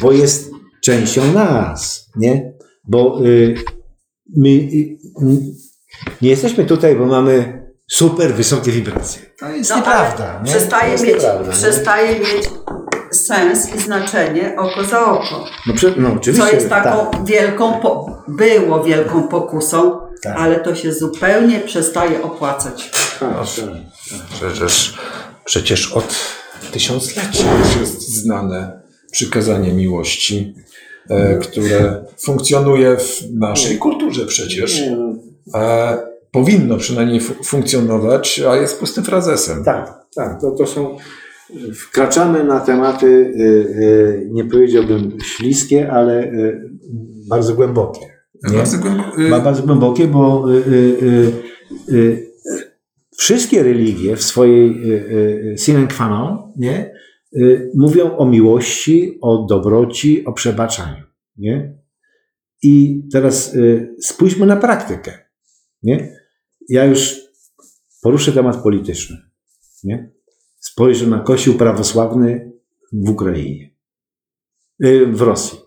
bo 0.02 0.12
jest 0.12 0.52
częścią 0.84 1.34
nas, 1.34 2.10
nie? 2.16 2.54
Bo 2.88 3.20
y, 3.26 3.56
my 4.38 4.50
y, 4.50 4.98
nie 6.22 6.30
jesteśmy 6.30 6.66
tutaj, 6.66 6.96
bo 6.96 7.06
mamy 7.06 7.64
super 7.92 8.34
wysokie 8.34 8.72
wibracje. 8.72 9.22
To 9.40 9.50
jest 9.50 9.70
No, 9.70 9.76
nieprawda. 9.76 10.42
Nie? 10.46 10.52
Przestaje, 10.52 10.92
jest 10.92 11.04
mieć, 11.04 11.14
nieprawda, 11.14 11.46
nie? 11.48 11.52
przestaje 11.52 12.20
mieć 12.20 12.50
sens 13.12 13.76
i 13.76 13.80
znaczenie 13.80 14.56
oko 14.58 14.84
za 14.84 15.06
oko. 15.06 15.46
No, 15.68 15.74
no 15.98 16.14
oczywiście. 16.14 16.48
Co 16.48 16.56
jest 16.56 16.70
taką 16.70 17.12
tak. 17.12 17.26
wielką, 17.26 17.80
było 18.28 18.84
wielką 18.84 19.28
pokusą, 19.28 20.07
Tak. 20.24 20.38
ale 20.40 20.60
to 20.60 20.76
się 20.76 20.94
zupełnie 20.94 21.60
przestaje 21.60 22.24
opłacać. 22.24 22.92
Tak, 23.20 23.34
tak. 23.38 23.48
Przecież, 24.30 24.98
przecież 25.46 25.92
od 25.94 26.16
tysiącleci 26.72 27.44
już 27.60 27.76
jest 27.82 28.10
znane 28.10 28.82
przykazanie 29.12 29.74
miłości, 29.74 30.56
e, 31.10 31.38
które 31.38 32.06
funkcjonuje 32.20 32.98
w 32.98 33.22
naszej 33.34 33.78
kulturze 33.78 34.26
przecież. 34.26 34.82
No, 34.92 35.08
E, 35.62 35.98
powinno 36.32 36.78
przynajmniej 36.78 37.20
fu- 37.22 37.44
funkcjonować, 37.44 38.40
a 38.50 38.56
jest 38.56 38.80
pustym 38.80 39.04
frazesem. 39.04 39.64
Tak, 39.64 39.94
tak. 40.16 40.42
To, 40.42 40.52
to 40.52 40.68
są. 40.68 40.98
Wkraczamy 41.76 42.44
na 42.44 42.60
tematy, 42.60 43.06
y, 43.06 43.42
y, 43.44 44.28
nie 44.32 44.46
powiedziałbym 44.46 45.18
śliskie, 45.26 45.92
ale 45.92 46.24
y, 46.24 46.70
bardzo 47.30 47.54
głębokie. 47.54 48.17
Bardzo 48.44 48.78
głęb- 48.78 49.30
Ma 49.30 49.40
bardzo 49.40 49.64
głębokie, 49.64 50.08
bo 50.08 50.54
y, 50.54 50.58
y, 50.58 50.64
y, 51.92 51.96
y, 51.96 52.32
wszystkie 53.18 53.64
religie 53.64 54.16
w 54.16 54.24
swojej 54.24 54.92
y, 55.54 55.56
sine 55.58 55.88
qua 55.88 56.10
non 56.10 56.54
nie, 56.58 56.98
mówią 57.76 58.18
o 58.18 58.26
miłości, 58.26 59.18
o 59.22 59.46
dobroci, 59.50 60.26
o 60.26 60.34
przebaczaniu. 60.34 61.04
Nie? 61.38 61.78
I 62.64 63.04
teraz 63.12 63.56
spójrzmy 64.02 64.46
na 64.46 64.56
praktykę. 64.58 65.18
Nie? 65.84 66.16
Ja 66.70 66.86
już 66.86 67.16
poruszę 68.02 68.32
temat 68.32 68.64
polityczny. 68.64 69.18
Nie? 69.84 70.12
Spojrzę 70.60 71.08
na 71.08 71.20
Kościół 71.20 71.54
prawosławny 71.56 72.52
w 72.94 73.10
Ukrainie. 73.10 73.76
W 75.12 75.22
Rosji. 75.22 75.60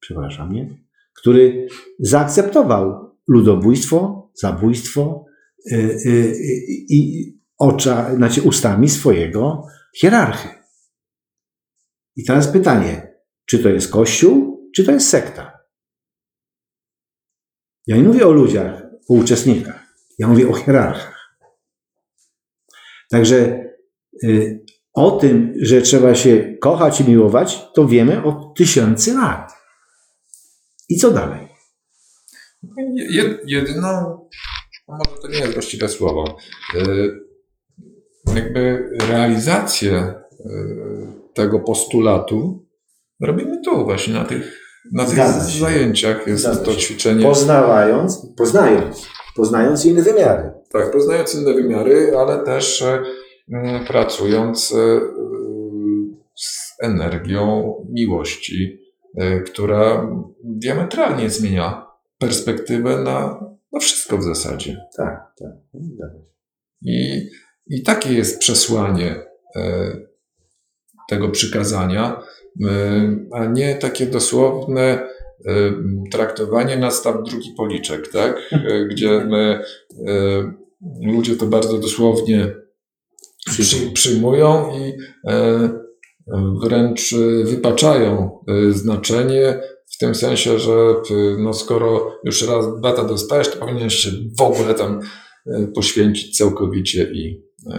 Przepraszam, 0.00 0.52
nie? 0.52 0.83
Który 1.24 1.68
zaakceptował 1.98 3.16
ludobójstwo, 3.28 4.30
zabójstwo 4.34 5.24
y, 5.72 5.76
y, 6.06 6.34
i 6.88 7.30
ocza, 7.58 8.14
znaczy 8.16 8.42
ustami 8.42 8.88
swojego 8.88 9.66
hierarchy. 9.96 10.48
I 12.16 12.24
teraz 12.24 12.48
pytanie, 12.48 13.14
czy 13.46 13.58
to 13.58 13.68
jest 13.68 13.90
kościół, 13.90 14.70
czy 14.76 14.84
to 14.84 14.92
jest 14.92 15.08
sekta? 15.08 15.58
Ja 17.86 17.96
nie 17.96 18.02
mówię 18.02 18.26
o 18.26 18.32
ludziach, 18.32 18.82
o 19.10 19.14
uczestnikach. 19.14 19.86
Ja 20.18 20.28
mówię 20.28 20.48
o 20.48 20.54
hierarchach. 20.54 21.38
Także 23.10 23.64
y, 24.24 24.64
o 24.94 25.10
tym, 25.10 25.54
że 25.60 25.82
trzeba 25.82 26.14
się 26.14 26.56
kochać 26.60 27.00
i 27.00 27.08
miłować, 27.08 27.62
to 27.74 27.88
wiemy 27.88 28.24
od 28.24 28.56
tysięcy 28.56 29.14
lat. 29.14 29.63
I 30.94 30.96
co 30.96 31.10
dalej? 31.10 31.48
Jed, 33.10 33.40
jedyną, 33.46 33.90
no 34.88 34.98
może 34.98 35.22
to 35.22 35.28
nie 35.28 35.38
jest 35.38 35.52
właściwe 35.52 35.88
słowo, 35.88 36.36
y, 36.74 37.10
jakby 38.34 38.88
realizację 39.08 40.14
y, 40.40 40.46
tego 41.34 41.60
postulatu 41.60 42.66
robimy 43.20 43.60
tu 43.64 43.84
właśnie 43.84 44.14
na 44.14 44.24
tych, 44.24 44.60
na 44.92 45.04
tych 45.04 45.18
zajęciach. 45.60 46.26
Jest 46.26 46.42
Zgadza 46.42 46.64
to 46.64 46.72
się. 46.72 46.78
ćwiczenie. 46.78 47.22
Poznawając, 47.22 48.26
poznając, 48.36 49.06
poznając 49.36 49.84
inne 49.84 50.02
wymiary. 50.02 50.52
Tak, 50.70 50.90
poznając 50.90 51.34
inne 51.34 51.54
wymiary, 51.54 52.12
ale 52.18 52.44
też 52.44 52.84
m, 53.52 53.84
pracując 53.86 54.68
z 56.36 56.74
energią 56.82 57.74
miłości, 57.90 58.83
która 59.46 60.10
diametralnie 60.44 61.30
zmienia 61.30 61.86
perspektywę 62.18 62.98
na, 62.98 63.44
na 63.72 63.80
wszystko 63.80 64.18
w 64.18 64.22
zasadzie. 64.22 64.76
Tak, 64.96 65.32
tak. 65.38 65.52
Się. 65.72 66.24
I, 66.82 67.28
I 67.66 67.82
takie 67.82 68.12
jest 68.12 68.38
przesłanie 68.38 69.22
e, 69.56 69.96
tego 71.08 71.28
przykazania, 71.28 72.22
e, 72.64 73.16
a 73.32 73.46
nie 73.46 73.74
takie 73.74 74.06
dosłowne 74.06 74.82
e, 74.82 75.08
traktowanie 76.12 76.76
nastaw 76.76 77.16
drugi 77.24 77.54
policzek, 77.56 78.08
tak? 78.08 78.36
E, 78.52 78.84
Gdzie 78.84 79.24
my, 79.24 79.60
e, 80.06 80.52
ludzie 81.12 81.36
to 81.36 81.46
bardzo 81.46 81.78
dosłownie 81.78 82.54
przy, 83.46 83.92
przyjmują 83.92 84.72
i 84.78 84.92
wręcz 86.62 87.12
e, 87.12 87.44
wypaczają 87.44 88.38
e, 88.48 88.72
znaczenie 88.72 89.60
w 89.94 89.98
tym 89.98 90.14
sensie, 90.14 90.58
że 90.58 90.72
e, 90.72 91.14
no 91.38 91.52
skoro 91.52 92.18
już 92.24 92.48
raz 92.48 92.80
bata 92.80 93.04
dostajesz, 93.04 93.50
to 93.50 93.56
powinieneś 93.56 93.94
się 93.94 94.10
w 94.38 94.42
ogóle 94.42 94.74
tam 94.74 95.00
poświęcić 95.74 96.36
całkowicie 96.36 97.10
i 97.12 97.44
e, 97.70 97.76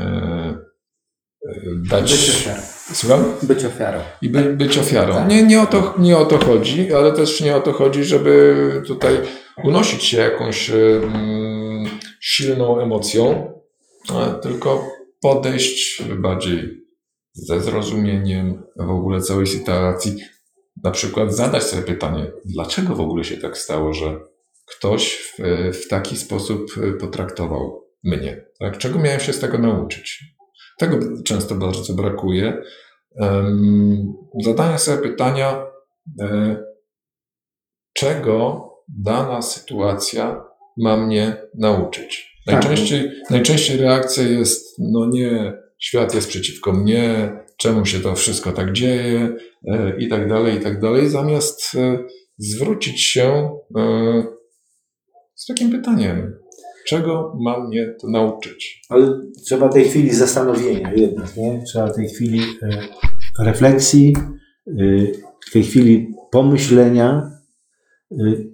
e, 1.45 1.61
dać. 1.89 2.11
Być 2.11 2.29
ofiarą. 2.29 2.61
Słucham? 2.93 3.23
Być 3.43 3.65
ofiarą. 3.65 3.99
I 4.21 4.29
by, 4.29 4.43
być 4.43 4.77
ofiarą. 4.77 5.13
Tak. 5.13 5.29
Nie, 5.29 5.43
nie, 5.43 5.61
o 5.61 5.65
to, 5.65 5.93
nie 5.99 6.17
o 6.17 6.25
to 6.25 6.37
chodzi, 6.37 6.93
ale 6.93 7.11
też 7.11 7.41
nie 7.41 7.55
o 7.55 7.61
to 7.61 7.73
chodzi, 7.73 8.03
żeby 8.03 8.83
tutaj 8.87 9.17
unosić 9.63 10.03
się 10.03 10.17
jakąś 10.17 10.69
mm, 10.69 11.85
silną 12.21 12.79
emocją, 12.79 13.51
tylko 14.41 14.87
podejść 15.21 16.03
bardziej 16.19 16.84
ze 17.35 17.61
zrozumieniem 17.61 18.63
w 18.75 18.89
ogóle 18.89 19.21
całej 19.21 19.47
sytuacji. 19.47 20.17
Na 20.83 20.91
przykład 20.91 21.35
zadać 21.35 21.63
sobie 21.63 21.83
pytanie, 21.83 22.31
dlaczego 22.45 22.95
w 22.95 23.01
ogóle 23.01 23.23
się 23.23 23.37
tak 23.37 23.57
stało, 23.57 23.93
że 23.93 24.19
ktoś 24.65 25.15
w, 25.15 25.43
w 25.73 25.87
taki 25.87 26.17
sposób 26.17 26.71
potraktował 26.99 27.85
mnie? 28.03 28.45
Tak? 28.59 28.77
Czego 28.77 28.99
miałem 28.99 29.19
się 29.19 29.33
z 29.33 29.39
tego 29.39 29.57
nauczyć? 29.57 30.23
Tego 30.79 30.97
często 31.23 31.55
bardzo 31.55 31.93
brakuje. 31.93 32.61
Em, 33.21 34.13
Zadania 34.43 34.77
sobie 34.77 35.09
pytania, 35.09 35.65
e, 36.21 36.57
czego 37.93 38.69
dana 38.87 39.41
sytuacja 39.41 40.43
ma 40.77 40.97
mnie 40.97 41.37
nauczyć. 41.53 42.41
Tak. 42.45 42.55
Najczęściej, 42.55 43.11
najczęściej 43.29 43.77
reakcja 43.77 44.23
jest, 44.23 44.75
no 44.79 45.05
nie, 45.05 45.53
świat 45.85 46.15
jest 46.15 46.27
przeciwko 46.27 46.73
mnie, 46.73 47.31
czemu 47.57 47.85
się 47.85 47.99
to 47.99 48.15
wszystko 48.15 48.51
tak 48.51 48.73
dzieje 48.73 49.35
e, 49.67 49.97
i 49.99 50.07
tak 50.07 50.29
dalej, 50.29 50.57
i 50.57 50.59
tak 50.59 50.81
dalej, 50.81 51.09
zamiast 51.09 51.75
e, 51.75 51.97
zwrócić 52.37 53.01
się 53.01 53.49
e, 53.77 54.23
z 55.35 55.45
takim 55.45 55.71
pytaniem, 55.71 56.33
czego 56.87 57.37
ma 57.41 57.67
mnie 57.67 57.95
to 58.01 58.09
nauczyć? 58.09 58.81
Ale 58.89 59.21
trzeba 59.45 59.69
tej 59.69 59.85
chwili 59.85 60.13
zastanowienia 60.13 60.93
jednak, 60.93 61.37
nie? 61.37 61.63
Trzeba 61.67 61.93
tej 61.93 62.07
chwili 62.07 62.39
refleksji, 63.39 64.15
tej 65.53 65.63
chwili 65.63 66.07
pomyślenia 66.31 67.31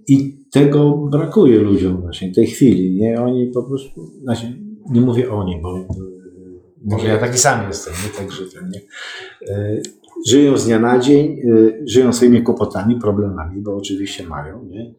i 0.08 0.38
tego 0.52 1.08
brakuje 1.12 1.60
ludziom 1.60 2.02
właśnie, 2.02 2.34
tej 2.34 2.48
chwili, 2.48 2.96
nie? 2.96 3.22
Oni 3.22 3.52
po 3.54 3.64
prostu, 3.64 4.06
znaczy, 4.24 4.60
nie 4.92 5.02
mówię 5.02 5.32
oni, 5.32 5.62
bo 5.62 5.88
może 6.86 7.08
ja 7.08 7.18
taki 7.18 7.38
sam 7.38 7.68
jestem, 7.68 7.94
nie? 8.04 8.18
Także 8.20 8.44
ten, 8.46 8.70
nie? 8.70 8.82
E, 9.56 9.82
Żyją 10.28 10.58
z 10.58 10.66
dnia 10.66 10.80
na 10.80 11.00
dzień, 11.00 11.40
e, 11.40 11.88
żyją 11.88 12.14
swoimi 12.14 12.44
kłopotami, 12.44 12.96
problemami, 13.00 13.62
bo 13.62 13.76
oczywiście 13.78 14.28
mają, 14.28 14.64
nie? 14.66 14.94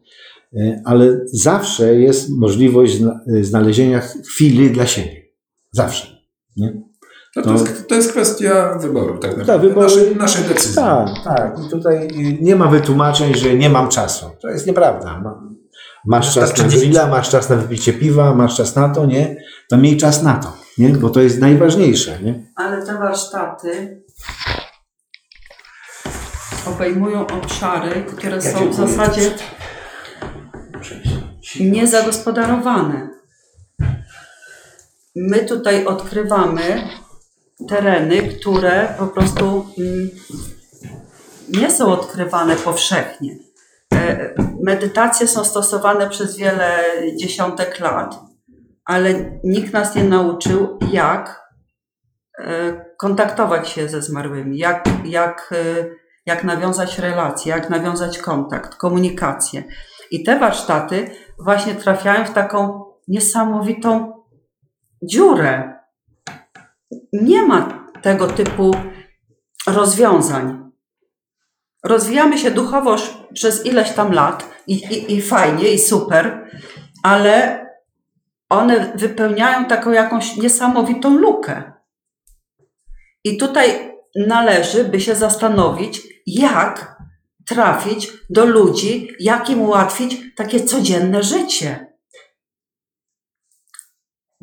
E, 0.57 0.81
ale 0.85 1.19
zawsze 1.25 1.95
jest 1.95 2.29
możliwość 2.29 2.97
zna- 2.97 3.19
znalezienia 3.41 4.01
chwili 4.29 4.71
dla 4.71 4.87
siebie. 4.87 5.23
Zawsze. 5.71 6.07
Nie? 6.57 6.81
No 7.35 7.41
to, 7.41 7.49
To- 7.49 7.53
jest, 7.53 7.87
to 7.87 7.95
jest 7.95 8.11
kwestia 8.11 8.77
wyboru, 8.81 9.17
tak 9.17 9.37
naprawdę. 9.37 9.45
Tak, 9.53 9.61
wyboru. 9.61 9.81
Naszej, 9.87 10.15
naszej 10.15 10.43
decyzji. 10.45 10.75
Tak, 10.75 11.07
tak. 11.23 11.57
I 11.67 11.69
tutaj 11.69 12.07
nie 12.41 12.55
ma 12.55 12.67
wytłumaczeń, 12.67 13.35
że 13.35 13.53
nie 13.55 13.69
mam 13.69 13.89
czasu. 13.89 14.25
To 14.41 14.49
jest 14.49 14.67
nieprawda. 14.67 15.19
Ma- 15.21 15.49
Masz 16.05 16.33
czas 16.33 16.57
na 16.57 16.63
grilla, 16.67 17.07
masz 17.07 17.29
czas 17.29 17.49
na 17.49 17.55
wypicie 17.55 17.93
piwa, 17.93 18.35
masz 18.35 18.57
czas 18.57 18.75
na 18.75 18.89
to, 18.89 19.05
nie? 19.05 19.35
To 19.69 19.77
miej 19.77 19.97
czas 19.97 20.23
na 20.23 20.33
to, 20.33 20.53
nie? 20.77 20.89
Bo 20.89 21.09
to 21.09 21.21
jest 21.21 21.39
najważniejsze, 21.39 22.19
nie? 22.21 22.51
Ale 22.55 22.85
te 22.85 22.97
warsztaty 22.97 24.01
obejmują 26.65 27.27
obszary, 27.27 28.03
które 28.03 28.41
są 28.41 28.69
w 28.69 28.75
zasadzie 28.75 29.31
niezagospodarowane. 31.59 33.09
My 35.15 35.45
tutaj 35.45 35.85
odkrywamy 35.85 36.87
tereny, 37.69 38.21
które 38.21 38.95
po 38.99 39.07
prostu 39.07 39.65
mm, 39.77 40.09
nie 41.49 41.71
są 41.71 41.91
odkrywane 41.91 42.55
powszechnie. 42.55 43.37
E, 43.93 44.33
Medytacje 44.63 45.27
są 45.27 45.43
stosowane 45.43 46.09
przez 46.09 46.37
wiele 46.37 46.83
dziesiątek 47.15 47.79
lat, 47.79 48.19
ale 48.85 49.39
nikt 49.43 49.73
nas 49.73 49.95
nie 49.95 50.03
nauczył, 50.03 50.79
jak 50.91 51.49
e, 52.39 52.85
kontaktować 52.97 53.69
się 53.69 53.89
ze 53.89 54.01
zmarłymi, 54.01 54.57
jak, 54.57 54.89
jak, 55.05 55.49
e, 55.51 55.85
jak 56.25 56.43
nawiązać 56.43 56.99
relacje, 56.99 57.51
jak 57.55 57.69
nawiązać 57.69 58.17
kontakt, 58.17 58.75
komunikację. 58.75 59.63
I 60.11 60.23
te 60.23 60.39
warsztaty 60.39 61.11
właśnie 61.39 61.75
trafiają 61.75 62.25
w 62.25 62.33
taką 62.33 62.85
niesamowitą 63.07 64.13
dziurę. 65.03 65.79
Nie 67.13 67.41
ma 67.41 67.89
tego 68.01 68.27
typu 68.27 68.75
rozwiązań. 69.67 70.71
Rozwijamy 71.83 72.37
się 72.37 72.51
duchowo 72.51 72.95
przez 73.33 73.65
ileś 73.65 73.91
tam 73.91 74.11
lat 74.11 74.49
i, 74.67 74.73
i, 74.73 75.13
i 75.13 75.21
fajnie, 75.21 75.69
i 75.69 75.79
super, 75.79 76.49
ale 77.03 77.62
one 78.49 78.93
wypełniają 78.95 79.65
taką 79.65 79.91
jakąś 79.91 80.37
niesamowitą 80.37 81.17
lukę. 81.17 81.73
I 83.23 83.37
tutaj 83.37 83.93
należy 84.27 84.83
by 84.83 84.99
się 84.99 85.15
zastanowić, 85.15 86.01
jak 86.27 86.95
trafić 87.47 88.11
do 88.29 88.45
ludzi, 88.45 89.09
jak 89.19 89.49
im 89.49 89.61
ułatwić 89.61 90.35
takie 90.35 90.63
codzienne 90.63 91.23
życie. 91.23 91.93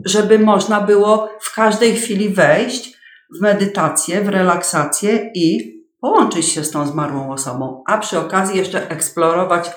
Żeby 0.05 0.39
można 0.39 0.81
było 0.81 1.31
w 1.41 1.55
każdej 1.55 1.97
chwili 1.97 2.29
wejść 2.29 3.01
w 3.39 3.41
medytację, 3.41 4.21
w 4.21 4.29
relaksację 4.29 5.31
i 5.35 5.81
połączyć 6.01 6.47
się 6.47 6.65
z 6.65 6.71
tą 6.71 6.87
zmarłą 6.87 7.33
osobą, 7.33 7.83
a 7.87 7.99
przy 7.99 8.19
okazji 8.19 8.59
jeszcze 8.59 8.91
eksplorować 8.91 9.71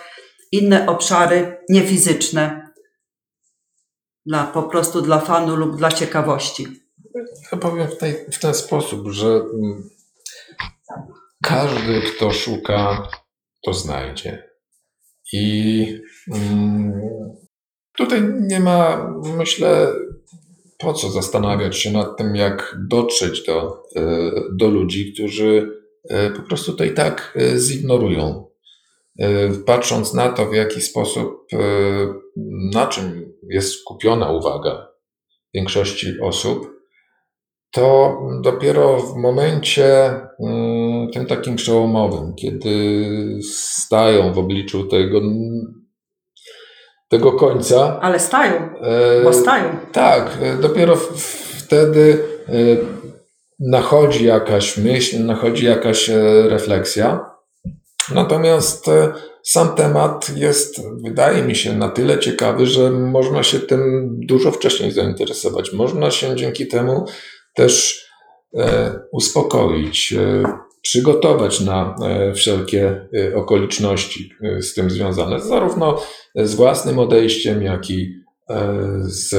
inne 0.51 0.85
obszary 0.87 1.57
niefizyczne 1.69 2.62
dla, 4.25 4.47
po 4.47 4.63
prostu 4.63 5.01
dla 5.01 5.19
fanu 5.19 5.55
lub 5.55 5.77
dla 5.77 5.91
ciekawości. 5.91 6.67
Ja 7.51 7.57
powiem 7.57 7.87
w, 7.87 7.97
tej, 7.97 8.13
w 8.31 8.39
ten 8.39 8.53
sposób, 8.53 9.07
że 9.07 9.27
mm, 9.27 9.89
każdy, 11.43 12.01
kto 12.01 12.31
szuka, 12.31 13.09
to 13.63 13.73
znajdzie. 13.73 14.49
I 15.33 15.85
mm, 16.33 17.01
tutaj 17.97 18.21
nie 18.39 18.59
ma, 18.59 19.09
myślę, 19.37 19.93
po 20.77 20.93
co 20.93 21.09
zastanawiać 21.09 21.77
się 21.77 21.91
nad 21.91 22.17
tym, 22.17 22.35
jak 22.35 22.77
dotrzeć 22.87 23.45
do, 23.45 23.83
e, 23.95 24.31
do 24.51 24.67
ludzi, 24.67 25.13
którzy 25.13 25.71
e, 26.09 26.29
po 26.29 26.41
prostu 26.41 26.73
to 26.73 26.83
i 26.83 26.91
tak 26.91 27.33
e, 27.35 27.57
zignorują. 27.57 28.53
Patrząc 29.65 30.13
na 30.13 30.29
to, 30.29 30.45
w 30.45 30.53
jaki 30.53 30.81
sposób, 30.81 31.47
na 32.73 32.87
czym 32.87 33.32
jest 33.53 33.73
skupiona 33.73 34.31
uwaga 34.31 34.87
większości 35.53 36.07
osób, 36.21 36.73
to 37.71 38.17
dopiero 38.41 38.97
w 38.97 39.15
momencie 39.15 40.09
mm, 40.39 41.11
tym 41.11 41.25
takim 41.25 41.55
przełomowym, 41.55 42.35
kiedy 42.35 43.09
stają 43.51 44.33
w 44.33 44.37
obliczu 44.37 44.87
tego, 44.87 45.21
tego 47.09 47.31
końca. 47.31 47.99
Ale 48.01 48.19
stają, 48.19 48.53
e, 48.81 49.23
bo 49.23 49.33
stają. 49.33 49.77
tak, 49.91 50.37
e, 50.41 50.57
dopiero 50.57 50.95
wtedy 51.57 52.23
e, 52.47 52.53
nachodzi 53.59 54.25
jakaś 54.25 54.77
myśl, 54.77 55.25
nachodzi 55.25 55.65
jakaś 55.65 56.09
e, 56.09 56.21
refleksja. 56.49 57.25
Natomiast 58.13 58.87
e, 58.87 59.13
sam 59.43 59.75
temat 59.75 60.37
jest, 60.37 60.81
wydaje 61.03 61.43
mi 61.43 61.55
się, 61.55 61.73
na 61.77 61.89
tyle 61.89 62.19
ciekawy, 62.19 62.65
że 62.65 62.91
można 62.91 63.43
się 63.43 63.59
tym 63.59 64.09
dużo 64.27 64.51
wcześniej 64.51 64.91
zainteresować. 64.91 65.73
Można 65.73 66.11
się 66.11 66.35
dzięki 66.35 66.67
temu 66.67 67.05
też 67.55 68.05
e, 68.57 68.99
uspokoić, 69.11 70.13
e, 70.13 70.43
przygotować 70.81 71.59
na 71.61 71.95
e, 72.03 72.33
wszelkie 72.33 73.07
e, 73.17 73.35
okoliczności 73.35 74.29
e, 74.41 74.61
z 74.61 74.73
tym 74.73 74.89
związane, 74.89 75.39
zarówno 75.39 76.01
z 76.35 76.55
własnym 76.55 76.99
odejściem, 76.99 77.63
jak 77.63 77.89
i 77.89 78.13
e, 78.49 78.77
z 79.01 79.33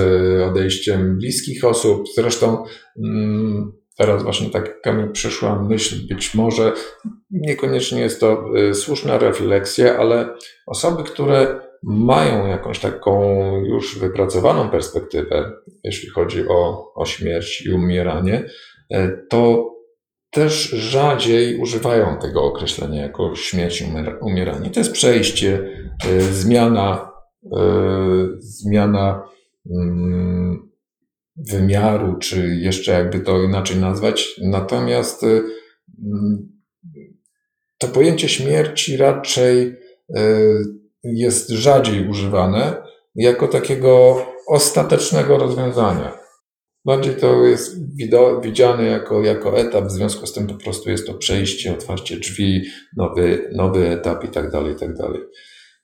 odejściem 0.50 1.18
bliskich 1.18 1.64
osób. 1.64 2.05
Zresztą 2.16 2.64
mm, 3.05 3.72
teraz 3.97 4.22
właśnie 4.22 4.51
taka 4.51 4.92
mi 4.92 5.12
przyszła 5.12 5.62
myśl, 5.62 5.97
być 6.09 6.34
może 6.34 6.72
niekoniecznie 7.30 8.01
jest 8.01 8.20
to 8.20 8.45
e, 8.57 8.74
słuszna 8.74 9.18
refleksja, 9.18 9.99
ale 9.99 10.28
osoby, 10.66 11.03
które 11.03 11.61
mają 11.82 12.47
jakąś 12.47 12.78
taką 12.78 13.34
już 13.64 13.99
wypracowaną 13.99 14.70
perspektywę, 14.70 15.53
jeśli 15.84 16.11
chodzi 16.11 16.49
o, 16.49 16.92
o 16.95 17.07
śmierć 17.07 17.66
i 17.66 17.72
umieranie, 17.72 18.45
e, 18.90 19.09
to 19.30 19.70
też 20.30 20.70
rzadziej 20.70 21.61
używają 21.61 22.18
tego 22.18 22.45
określenia 22.45 23.03
jako 23.03 23.34
śmierć 23.36 23.80
i 23.80 23.84
umiera- 23.84 24.18
umieranie. 24.20 24.70
To 24.70 24.80
jest 24.80 24.92
przejście, 24.92 25.68
e, 26.07 26.20
zmiana, 26.20 27.14
zmiana 28.38 29.28
mm, 29.70 30.73
wymiaru, 31.37 32.18
czy 32.18 32.57
jeszcze 32.57 32.93
jakby 32.93 33.20
to 33.20 33.43
inaczej 33.43 33.76
nazwać. 33.76 34.41
Natomiast 34.43 35.22
e, 35.22 35.26
mm, 35.26 36.49
to 37.78 37.89
pojęcie 37.89 38.28
śmierci 38.28 38.97
raczej 38.97 39.76
e, 40.16 40.30
jest 41.05 41.51
rzadziej 41.51 42.09
używane 42.09 42.76
jako 43.14 43.49
takiego 43.49 44.16
ostatecznego 44.49 45.39
rozwiązania. 45.39 46.24
Bardziej 46.85 47.16
to 47.16 47.45
jest 47.45 47.76
widziane 48.43 48.85
jako, 48.85 49.22
jako 49.22 49.59
etap, 49.59 49.85
w 49.85 49.91
związku 49.91 50.26
z 50.26 50.32
tym 50.32 50.47
po 50.47 50.55
prostu 50.55 50.91
jest 50.91 51.07
to 51.07 51.14
przejście, 51.14 51.72
otwarcie 51.72 52.16
drzwi, 52.16 52.62
nowy, 52.97 53.51
nowy 53.53 53.89
etap 53.89 54.24
i 54.24 54.28
tak 54.28 54.51
dalej, 54.51 54.72
i 54.72 54.76
tak 54.76 54.95
dalej. 54.97 55.20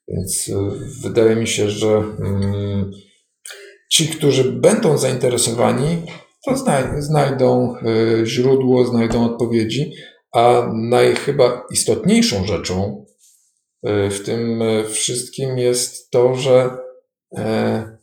Więc 0.08 0.48
y, 0.48 0.52
wydaje 1.02 1.36
mi 1.36 1.46
się, 1.46 1.70
że 1.70 1.88
mm, 1.88 2.90
ci, 3.90 4.08
którzy 4.08 4.44
będą 4.44 4.98
zainteresowani, 4.98 6.02
to 6.44 6.54
znaj- 6.54 7.02
znajdą 7.02 7.74
y, 7.76 8.26
źródło, 8.26 8.84
znajdą 8.84 9.24
odpowiedzi, 9.24 9.92
a 10.32 10.70
naj 10.74 11.14
chyba 11.14 11.66
istotniejszą 11.70 12.46
rzeczą 12.46 13.04
y, 13.86 14.10
w 14.10 14.24
tym 14.24 14.62
y, 14.62 14.84
wszystkim 14.84 15.58
jest 15.58 16.10
to, 16.10 16.34
że 16.34 16.78
e, 17.36 17.98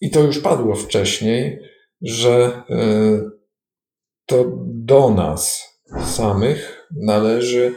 i 0.00 0.10
to 0.10 0.20
już 0.20 0.38
padło 0.38 0.74
wcześniej, 0.74 1.60
że 2.02 2.62
to 4.26 4.44
do 4.66 5.10
nas 5.10 5.68
samych 6.06 6.86
należy 6.96 7.74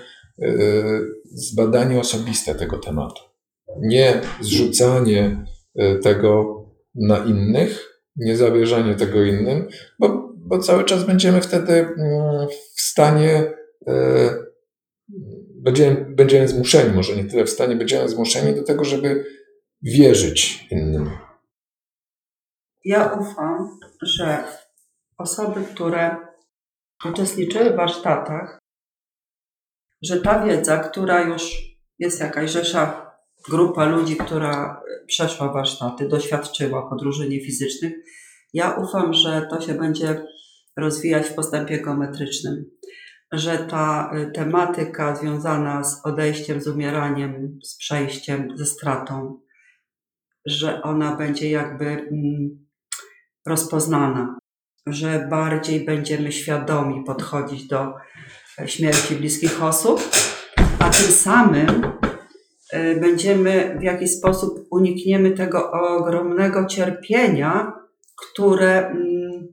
zbadanie 1.24 2.00
osobiste 2.00 2.56
tego 2.56 2.78
tematu. 2.78 3.22
Nie 3.80 4.22
zrzucanie 4.42 5.46
tego 6.04 6.61
na 6.96 7.18
innych, 7.18 8.02
nie 8.16 8.38
zawierzanie 8.38 8.96
tego 8.96 9.24
innym, 9.24 9.68
bo, 10.00 10.34
bo 10.38 10.60
cały 10.60 10.84
czas 10.84 11.04
będziemy 11.04 11.42
wtedy 11.42 11.74
mm, 11.74 12.48
w 12.76 12.82
stanie, 12.82 13.54
y, 13.88 13.94
będziemy, 15.56 16.06
będziemy 16.10 16.48
zmuszeni, 16.48 16.96
może 16.96 17.16
nie 17.16 17.26
tyle 17.26 17.46
w 17.46 17.50
stanie, 17.50 17.76
będziemy 17.76 18.10
zmuszeni 18.10 18.56
do 18.56 18.64
tego, 18.64 18.84
żeby 18.84 19.26
wierzyć 19.82 20.68
innym. 20.72 21.10
Ja 22.86 23.06
ufam, 23.20 23.80
że 24.02 24.44
osoby, 25.18 25.64
które 25.74 26.16
uczestniczyły 27.06 27.70
w 27.70 27.76
warsztatach, 27.76 28.60
że 30.02 30.22
ta 30.22 30.46
wiedza, 30.46 30.78
która 30.78 31.22
już 31.22 31.72
jest 32.00 32.20
jakaś 32.20 32.52
rzesza, 32.52 33.11
grupa 33.50 33.86
ludzi, 33.86 34.16
która 34.16 34.82
przeszła 35.08 35.54
warsztaty, 35.54 36.08
doświadczyła 36.08 36.90
podróży 36.90 37.30
niefizycznych, 37.30 37.94
ja 38.54 38.72
ufam, 38.72 39.14
że 39.14 39.48
to 39.50 39.62
się 39.62 39.74
będzie 39.74 40.26
rozwijać 40.78 41.28
w 41.28 41.34
postępie 41.34 41.82
geometrycznym, 41.82 42.66
że 43.32 43.58
ta 43.58 44.12
y, 44.16 44.32
tematyka 44.32 45.16
związana 45.16 45.84
z 45.84 46.06
odejściem, 46.06 46.62
z 46.62 46.68
umieraniem, 46.68 47.60
z 47.64 47.78
przejściem, 47.78 48.58
ze 48.58 48.66
stratą, 48.66 49.40
że 50.46 50.82
ona 50.82 51.16
będzie 51.16 51.50
jakby 51.50 51.86
mm, 51.86 52.68
rozpoznana, 53.46 54.38
że 54.88 55.28
bardziej 55.30 55.86
będziemy 55.86 56.32
świadomi 56.32 57.04
podchodzić 57.04 57.68
do 57.68 57.94
e, 58.60 58.68
śmierci 58.68 59.16
bliskich 59.16 59.64
osób, 59.64 60.02
a 60.80 60.90
tym 60.90 61.12
samym 61.12 61.84
e, 61.84 62.11
będziemy 62.74 63.78
w 63.80 63.84
jakiś 63.84 64.12
sposób 64.12 64.68
unikniemy 64.72 65.32
tego 65.32 65.72
ogromnego 65.72 66.66
cierpienia, 66.66 67.74
które, 68.16 68.88
mm, 68.88 69.48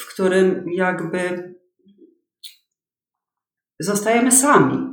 w 0.00 0.12
którym 0.12 0.64
jakby 0.74 1.52
zostajemy 3.80 4.32
sami. 4.32 4.92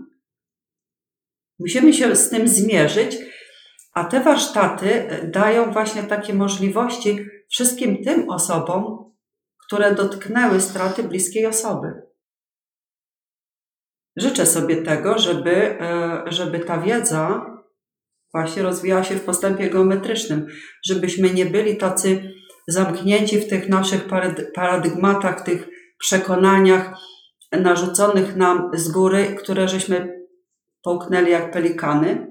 Musimy 1.60 1.94
się 1.94 2.16
z 2.16 2.30
tym 2.30 2.48
zmierzyć, 2.48 3.18
a 3.94 4.04
te 4.04 4.24
warsztaty 4.24 5.08
dają 5.34 5.72
właśnie 5.72 6.04
takie 6.04 6.34
możliwości 6.34 7.26
wszystkim 7.50 8.04
tym 8.04 8.30
osobom, 8.30 9.14
które 9.66 9.96
dotknęły 9.96 10.62
straty 10.62 11.04
bliskiej 11.04 11.46
osoby. 11.46 12.09
Życzę 14.18 14.46
sobie 14.46 14.82
tego, 14.82 15.20
żeby, 15.20 15.80
e, 15.82 16.24
żeby 16.28 16.60
ta 16.60 16.78
wiedza 16.82 17.46
właśnie 18.34 18.64
rozwijała 18.64 19.04
się 19.04 19.16
w 19.16 19.26
postępie 19.26 19.70
geometrycznym, 19.70 20.48
żebyśmy 20.86 21.30
nie 21.30 21.46
byli 21.46 21.78
tacy 21.78 22.34
zamknięci 22.68 23.40
w 23.40 23.50
tych 23.50 23.70
naszych 23.70 24.08
paradygmatach, 24.54 25.42
tych 25.42 25.70
przekonaniach 26.00 26.94
narzuconych 27.52 28.36
nam 28.36 28.72
z 28.74 28.92
góry, 28.92 29.36
które 29.40 29.68
żeśmy 29.68 30.26
połknęli 30.84 31.32
jak 31.32 31.52
pelikany 31.52 32.28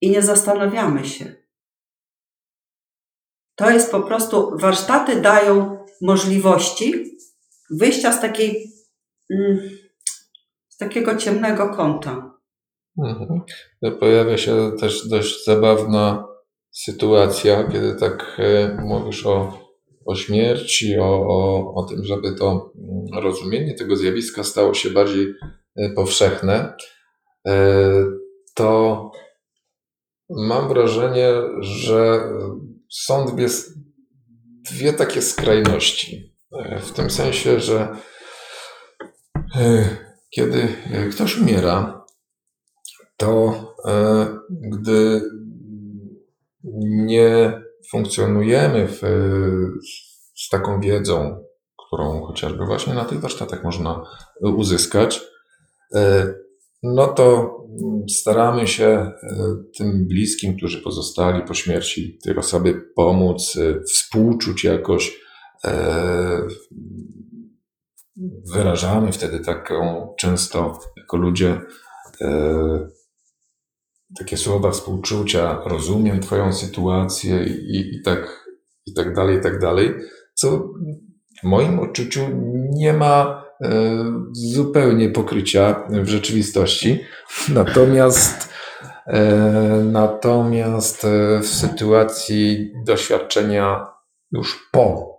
i 0.00 0.10
nie 0.10 0.22
zastanawiamy 0.22 1.04
się. 1.04 1.34
To 3.54 3.70
jest 3.70 3.90
po 3.90 4.00
prostu, 4.00 4.58
warsztaty 4.58 5.20
dają 5.20 5.84
możliwości 6.02 7.18
wyjścia 7.70 8.12
z 8.12 8.20
takiej, 8.20 8.72
mm, 9.30 9.70
takiego 10.78 11.16
ciemnego 11.16 11.68
kąta. 11.68 12.38
Mhm. 13.04 13.40
Pojawia 14.00 14.38
się 14.38 14.72
też 14.80 15.08
dość 15.08 15.44
zabawna 15.44 16.28
sytuacja, 16.70 17.64
kiedy 17.64 17.94
tak 17.94 18.36
e, 18.38 18.76
mówisz 18.82 19.26
o, 19.26 19.58
o 20.06 20.14
śmierci, 20.14 20.98
o, 20.98 21.04
o, 21.04 21.74
o 21.74 21.82
tym, 21.82 22.04
żeby 22.04 22.34
to 22.34 22.72
mm, 22.78 23.24
rozumienie 23.24 23.74
tego 23.74 23.96
zjawiska 23.96 24.44
stało 24.44 24.74
się 24.74 24.90
bardziej 24.90 25.34
e, 25.76 25.90
powszechne, 25.90 26.72
e, 27.48 28.04
to 28.54 29.10
mam 30.30 30.68
wrażenie, 30.68 31.28
że 31.60 32.20
są 32.90 33.26
dwie, 33.26 33.46
dwie 34.70 34.92
takie 34.92 35.22
skrajności. 35.22 36.34
W 36.80 36.92
tym 36.92 37.10
sensie, 37.10 37.60
że 37.60 37.96
kiedy 40.30 40.68
ktoś 41.12 41.38
umiera, 41.38 42.04
to 43.16 43.54
e, 43.84 44.26
gdy 44.60 45.22
nie 46.84 47.62
funkcjonujemy 47.90 48.88
w, 48.88 49.00
z 50.36 50.48
taką 50.48 50.80
wiedzą, 50.80 51.44
którą 51.86 52.22
chociażby 52.22 52.66
właśnie 52.66 52.94
na 52.94 53.04
tych 53.04 53.20
warsztatach 53.20 53.64
można 53.64 54.04
uzyskać, 54.40 55.20
no 56.82 57.06
to 57.06 57.58
staramy 58.08 58.66
się 58.66 58.86
e, 58.86 59.12
tym 59.78 60.06
bliskim, 60.06 60.56
którzy 60.56 60.82
pozostali 60.82 61.42
po 61.42 61.54
śmierci 61.54 62.18
tej 62.24 62.36
osoby, 62.36 62.82
pomóc, 62.96 63.56
e, 63.56 63.80
współczuć 63.80 64.64
jakoś. 64.64 65.20
E, 68.18 68.52
wyrażamy 68.54 69.12
wtedy 69.12 69.40
taką 69.40 70.08
często 70.18 70.78
jako 70.96 71.16
ludzie 71.16 71.60
takie 74.18 74.36
słowa 74.36 74.70
współczucia, 74.70 75.60
rozumiem 75.64 76.20
Twoją 76.20 76.52
sytuację 76.52 77.44
i, 77.44 77.96
i, 77.96 78.02
tak, 78.02 78.48
i 78.86 78.94
tak 78.94 79.14
dalej, 79.14 79.38
i 79.38 79.40
tak 79.40 79.58
dalej, 79.58 79.94
co 80.34 80.68
w 81.42 81.44
moim 81.44 81.80
odczuciu 81.80 82.20
nie 82.70 82.92
ma 82.92 83.48
E, 83.64 84.04
zupełnie 84.32 85.10
pokrycia 85.10 85.86
w 85.90 86.08
rzeczywistości. 86.08 87.00
Natomiast, 87.48 88.48
e, 89.06 89.22
natomiast 89.84 91.04
e, 91.04 91.40
w 91.40 91.46
sytuacji 91.46 92.72
doświadczenia 92.86 93.86
już 94.32 94.68
po 94.72 95.16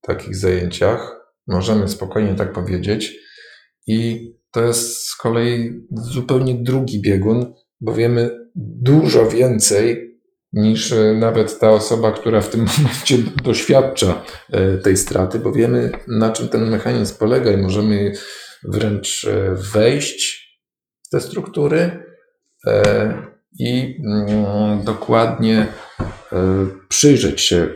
takich 0.00 0.36
zajęciach, 0.36 1.21
możemy 1.46 1.88
spokojnie 1.88 2.34
tak 2.34 2.52
powiedzieć, 2.52 3.18
i 3.86 4.30
to 4.50 4.62
jest 4.62 4.98
z 4.98 5.16
kolei 5.16 5.86
zupełnie 5.90 6.54
drugi 6.54 7.00
biegun, 7.00 7.54
bo 7.80 7.94
wiemy 7.94 8.30
dużo 8.54 9.28
więcej 9.28 10.12
niż 10.52 10.92
e, 10.92 11.14
nawet 11.14 11.58
ta 11.58 11.70
osoba, 11.70 12.12
która 12.12 12.40
w 12.40 12.48
tym 12.48 12.60
momencie 12.78 13.18
doświadcza 13.44 14.24
e, 14.50 14.78
tej 14.78 14.96
straty, 14.96 15.38
bo 15.38 15.52
wiemy, 15.52 15.90
na 16.08 16.32
czym 16.32 16.48
ten 16.48 16.70
mechanizm 16.70 17.18
polega 17.18 17.52
i 17.52 17.56
możemy 17.56 18.12
wręcz 18.64 19.24
e, 19.24 19.54
wejść 19.72 20.42
w 21.06 21.08
te 21.08 21.20
struktury 21.20 22.12
i 23.58 23.96
mm, 24.04 24.84
dokładnie 24.84 25.66
przyjrzeć 26.88 27.40
się 27.40 27.68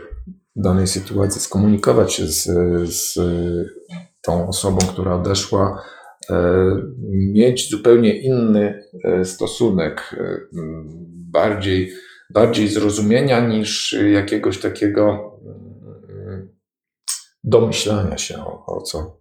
danej 0.57 0.87
sytuacji, 0.87 1.41
skomunikować 1.41 2.13
się 2.13 2.27
z, 2.27 2.43
z 2.93 3.19
tą 4.21 4.47
osobą, 4.47 4.77
która 4.77 5.15
odeszła, 5.15 5.83
mieć 7.09 7.69
zupełnie 7.69 8.21
inny 8.21 8.83
stosunek, 9.23 10.15
bardziej 11.31 11.91
bardziej 12.29 12.67
zrozumienia 12.67 13.39
niż 13.39 13.95
jakiegoś 14.13 14.59
takiego 14.59 15.31
mm, 15.45 16.49
domyślania 17.43 18.17
się 18.17 18.37
o, 18.37 18.65
o 18.65 18.81
co 18.81 19.17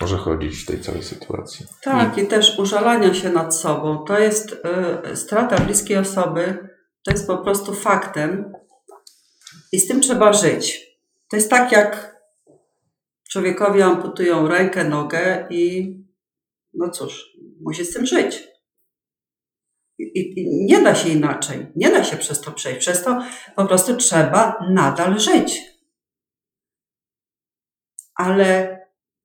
może 0.00 0.16
chodzić 0.16 0.56
w 0.56 0.66
tej 0.66 0.80
całej 0.80 1.02
sytuacji. 1.02 1.66
Tak, 1.82 2.18
i 2.18 2.26
też 2.26 2.58
użalania 2.58 3.14
się 3.14 3.30
nad 3.30 3.56
sobą. 3.56 4.04
To 4.04 4.18
jest 4.18 4.52
y, 5.12 5.16
strata 5.16 5.60
bliskiej 5.60 5.96
osoby, 5.96 6.68
to 7.04 7.10
jest 7.10 7.26
po 7.26 7.38
prostu 7.38 7.74
faktem 7.74 8.52
i 9.74 9.80
z 9.80 9.86
tym 9.88 10.00
trzeba 10.00 10.32
żyć. 10.32 10.86
To 11.30 11.36
jest 11.36 11.50
tak, 11.50 11.72
jak 11.72 12.16
człowiekowi 13.30 13.82
amputują 13.82 14.48
rękę, 14.48 14.84
nogę 14.84 15.46
i 15.50 15.94
no 16.74 16.90
cóż, 16.90 17.36
musi 17.60 17.84
z 17.84 17.92
tym 17.92 18.06
żyć. 18.06 18.48
I, 19.98 20.40
I, 20.40 20.64
nie 20.64 20.82
da 20.82 20.94
się 20.94 21.08
inaczej. 21.08 21.66
Nie 21.76 21.90
da 21.90 22.04
się 22.04 22.16
przez 22.16 22.40
to 22.40 22.52
przejść. 22.52 22.78
Przez 22.78 23.02
to 23.02 23.22
po 23.56 23.66
prostu 23.66 23.96
trzeba 23.96 24.58
nadal 24.70 25.18
żyć. 25.18 25.74
ale 28.14 28.78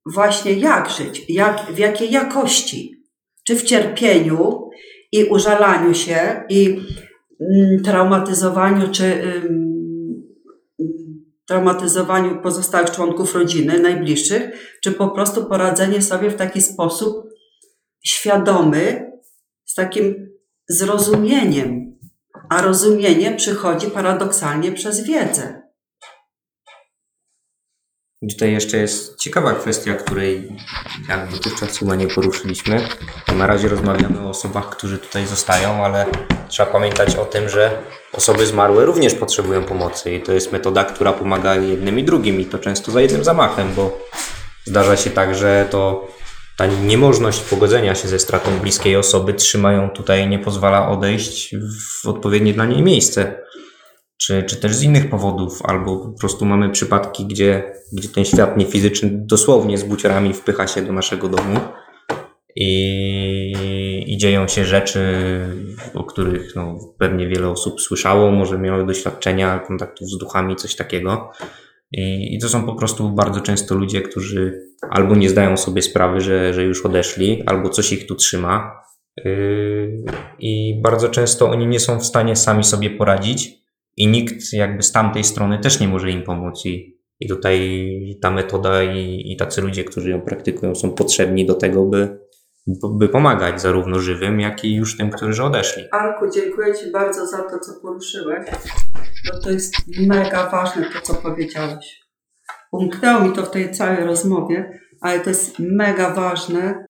właśnie 0.06 0.52
jak 0.52 0.90
żyć, 0.90 1.24
jak, 1.28 1.72
w 1.72 1.78
jakiej 1.78 2.10
jakości, 2.10 3.04
czy 3.46 3.56
w 3.56 3.62
cierpieniu 3.62 4.70
i 5.12 5.24
użalaniu 5.24 5.94
się 5.94 6.44
i 6.48 6.80
mm, 7.40 7.82
traumatyzowaniu, 7.84 8.90
czy 8.92 9.04
traumatyzowaniu 11.50 12.42
pozostałych 12.42 12.90
członków 12.90 13.34
rodziny, 13.34 13.80
najbliższych, 13.80 14.78
czy 14.82 14.92
po 14.92 15.08
prostu 15.08 15.44
poradzenie 15.44 16.02
sobie 16.02 16.30
w 16.30 16.36
taki 16.36 16.62
sposób 16.62 17.28
świadomy, 18.04 19.12
z 19.64 19.74
takim 19.74 20.30
zrozumieniem. 20.68 21.98
A 22.48 22.62
rozumienie 22.62 23.36
przychodzi 23.36 23.86
paradoksalnie 23.86 24.72
przez 24.72 25.00
wiedzę. 25.04 25.59
Tutaj 28.28 28.52
jeszcze 28.52 28.76
jest 28.76 29.18
ciekawa 29.18 29.54
kwestia, 29.54 29.94
której 29.94 30.48
jak 31.08 31.30
dotychczas 31.30 31.78
chyba 31.78 31.94
nie 31.94 32.06
poruszyliśmy. 32.06 32.88
Na 33.36 33.46
razie 33.46 33.68
rozmawiamy 33.68 34.20
o 34.20 34.30
osobach, 34.30 34.70
którzy 34.70 34.98
tutaj 34.98 35.26
zostają, 35.26 35.84
ale 35.84 36.06
trzeba 36.48 36.72
pamiętać 36.72 37.16
o 37.16 37.24
tym, 37.24 37.48
że 37.48 37.82
osoby 38.12 38.46
zmarłe 38.46 38.84
również 38.84 39.14
potrzebują 39.14 39.64
pomocy 39.64 40.14
i 40.14 40.22
to 40.22 40.32
jest 40.32 40.52
metoda, 40.52 40.84
która 40.84 41.12
pomaga 41.12 41.54
jednym 41.54 41.98
i 41.98 42.04
drugim 42.04 42.40
i 42.40 42.44
to 42.44 42.58
często 42.58 42.92
za 42.92 43.00
jednym 43.00 43.24
zamachem, 43.24 43.74
bo 43.74 43.98
zdarza 44.64 44.96
się 44.96 45.10
tak, 45.10 45.34
że 45.34 45.66
to 45.70 46.08
ta 46.56 46.66
niemożność 46.66 47.40
pogodzenia 47.40 47.94
się 47.94 48.08
ze 48.08 48.18
stratą 48.18 48.58
bliskiej 48.58 48.96
osoby 48.96 49.34
trzymają 49.34 49.90
tutaj, 49.90 50.28
nie 50.28 50.38
pozwala 50.38 50.88
odejść 50.88 51.54
w 52.02 52.08
odpowiednie 52.08 52.52
dla 52.52 52.64
niej 52.64 52.82
miejsce 52.82 53.42
czy, 54.20 54.42
czy 54.42 54.56
też 54.56 54.74
z 54.74 54.82
innych 54.82 55.10
powodów, 55.10 55.62
albo 55.64 55.98
po 55.98 56.18
prostu 56.18 56.44
mamy 56.44 56.70
przypadki, 56.70 57.26
gdzie, 57.26 57.72
gdzie 57.92 58.08
ten 58.08 58.24
świat 58.24 58.56
niefizyczny 58.56 59.10
dosłownie 59.12 59.78
z 59.78 59.84
buciorami 59.84 60.32
wpycha 60.32 60.66
się 60.66 60.82
do 60.82 60.92
naszego 60.92 61.28
domu 61.28 61.60
i, 62.56 64.04
i 64.06 64.16
dzieją 64.16 64.48
się 64.48 64.64
rzeczy, 64.64 65.00
o 65.94 66.04
których 66.04 66.56
no, 66.56 66.78
pewnie 66.98 67.28
wiele 67.28 67.48
osób 67.48 67.80
słyszało, 67.80 68.30
może 68.30 68.58
miały 68.58 68.86
doświadczenia 68.86 69.58
kontaktów 69.58 70.08
z 70.08 70.18
duchami, 70.18 70.56
coś 70.56 70.76
takiego. 70.76 71.30
I, 71.92 72.34
I 72.34 72.38
to 72.38 72.48
są 72.48 72.66
po 72.66 72.74
prostu 72.74 73.10
bardzo 73.10 73.40
często 73.40 73.74
ludzie, 73.74 74.02
którzy 74.02 74.62
albo 74.90 75.16
nie 75.16 75.28
zdają 75.28 75.56
sobie 75.56 75.82
sprawy, 75.82 76.20
że, 76.20 76.54
że 76.54 76.64
już 76.64 76.86
odeszli, 76.86 77.42
albo 77.46 77.68
coś 77.68 77.92
ich 77.92 78.06
tu 78.06 78.14
trzyma. 78.14 78.80
Yy, 79.24 80.04
I 80.38 80.80
bardzo 80.82 81.08
często 81.08 81.50
oni 81.50 81.66
nie 81.66 81.80
są 81.80 81.98
w 81.98 82.06
stanie 82.06 82.36
sami 82.36 82.64
sobie 82.64 82.90
poradzić, 82.90 83.59
i 83.96 84.06
nikt 84.06 84.52
jakby 84.52 84.82
z 84.82 84.92
tamtej 84.92 85.24
strony 85.24 85.58
też 85.58 85.80
nie 85.80 85.88
może 85.88 86.10
im 86.10 86.22
pomóc. 86.22 86.66
I, 86.66 87.00
i 87.20 87.28
tutaj 87.28 88.18
ta 88.22 88.30
metoda 88.30 88.82
i, 88.82 89.32
i 89.32 89.36
tacy 89.36 89.60
ludzie, 89.60 89.84
którzy 89.84 90.10
ją 90.10 90.20
praktykują, 90.20 90.74
są 90.74 90.90
potrzebni 90.90 91.46
do 91.46 91.54
tego, 91.54 91.86
by, 91.86 92.18
by 92.98 93.08
pomagać 93.08 93.60
zarówno 93.60 93.98
żywym, 93.98 94.40
jak 94.40 94.64
i 94.64 94.74
już 94.74 94.96
tym, 94.96 95.10
którzy 95.10 95.44
odeszli. 95.44 95.84
Arku, 95.92 96.30
dziękuję 96.34 96.74
Ci 96.74 96.90
bardzo 96.90 97.26
za 97.26 97.38
to, 97.42 97.58
co 97.58 97.80
poruszyłeś, 97.82 98.50
bo 99.32 99.40
to 99.40 99.50
jest 99.50 99.74
mega 100.06 100.50
ważne, 100.50 100.86
to 100.92 101.00
co 101.00 101.14
powiedziałeś. 101.14 102.00
Umknęło 102.72 103.20
mi 103.20 103.32
to 103.32 103.42
w 103.42 103.50
tej 103.50 103.72
całej 103.72 104.04
rozmowie, 104.04 104.80
ale 105.00 105.20
to 105.20 105.30
jest 105.30 105.58
mega 105.58 106.14
ważne, 106.14 106.86